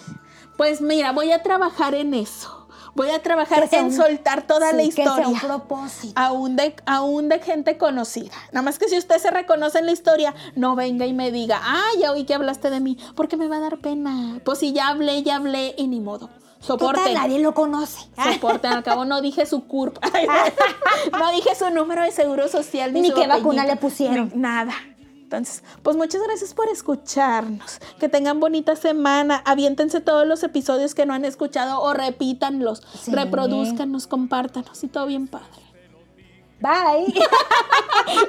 Pues 0.56 0.82
mira, 0.82 1.12
voy 1.14 1.32
a 1.32 1.41
trabajar 1.41 1.95
en 1.95 2.14
eso. 2.14 2.68
Voy 2.95 3.10
a 3.10 3.24
trabajar 3.24 3.68
sea 3.68 3.80
en 3.80 3.91
soltar 3.91 4.45
toda 4.45 4.70
sí, 4.70 4.76
la 4.78 4.84
Que 4.84 4.91
sea 4.91 5.14
un 5.14 5.20
historia. 5.34 5.39
propósito. 5.47 6.14
Aún 6.16 6.56
de, 6.56 6.76
aún 6.86 7.28
de 7.28 7.39
gente 7.39 7.80
conocida. 7.80 8.36
Nada 8.51 8.62
más 8.64 8.78
que 8.78 8.88
si 8.88 8.99
usted 8.99 9.18
se 9.18 9.32
reconoce 9.32 9.80
en 9.80 9.88
la 9.88 9.93
historia, 9.93 10.36
no 10.56 10.76
venga 10.76 11.08
y 11.08 11.14
me 11.14 11.32
diga, 11.32 11.60
ah, 11.64 11.89
ya 11.99 12.12
oí 12.12 12.26
que 12.26 12.36
hablaste 12.36 12.70
de 12.70 12.80
mí, 12.82 12.99
porque 13.16 13.36
me 13.36 13.47
va 13.47 13.56
a 13.58 13.62
dar 13.62 13.80
pena. 13.80 14.39
Pues 14.45 14.60
si 14.60 14.74
ya 14.74 14.89
hablé, 14.89 15.24
ya 15.24 15.38
hablé 15.38 15.74
y 15.76 15.88
ni 15.88 16.01
modo. 16.01 16.30
Total, 16.66 16.88
Soporten. 16.88 17.14
nadie 17.14 17.39
lo 17.39 17.53
conoce. 17.53 18.07
Soporten, 18.16 18.72
al 18.72 18.84
cabo 18.84 19.03
no 19.05 19.22
dije 19.22 19.45
su 19.45 19.66
CURP. 19.68 19.97
no 21.11 21.32
dije 21.32 21.55
su 21.55 21.70
número 21.72 22.01
de 22.03 22.11
seguro 22.11 22.47
social. 22.47 22.93
Ni, 22.93 23.01
Ni 23.01 23.09
su 23.09 23.16
qué 23.16 23.28
vacuna 23.28 23.66
le 23.66 23.76
pusieron. 23.76 24.32
ni 24.34 24.41
nada. 24.41 24.74
Entonces, 25.24 25.64
pues 25.82 25.97
muchas 25.97 26.22
gracias 26.24 26.53
por 26.53 26.70
escucharnos. 26.70 27.80
Que 27.99 28.07
tengan 28.07 28.39
bonita 28.39 28.76
semana. 28.76 29.41
Aviéntense 29.45 29.99
todos 29.99 30.28
los 30.28 30.43
episodios 30.43 30.93
que 30.93 31.05
no 31.07 31.14
han 31.14 31.26
escuchado 31.26 31.82
o 31.82 31.93
repítanlos. 31.93 32.84
Sí. 33.01 33.11
Reproduzcanos, 33.11 34.05
compártanos 34.07 34.84
y 34.84 34.88
todo 34.88 35.07
bien 35.07 35.28
padre. 35.28 35.47
Bye. 36.61 37.14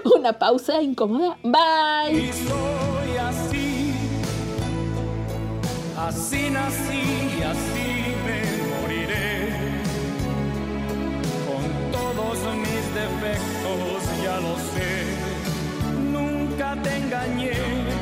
Una 0.19 0.33
pausa 0.33 0.83
incómoda. 0.83 1.37
Bye. 1.45 2.19
Y 2.21 2.33
soy 2.33 3.17
así, 3.19 3.95
así 5.97 6.51
nací 6.51 7.43
así 7.43 7.84
todos 12.15 12.57
mis 12.57 12.95
defectos 12.95 14.03
ya 14.23 14.41
lo 14.41 14.57
sé, 14.73 15.05
nunca 16.13 16.77
te 16.83 16.97
engañé. 16.97 17.94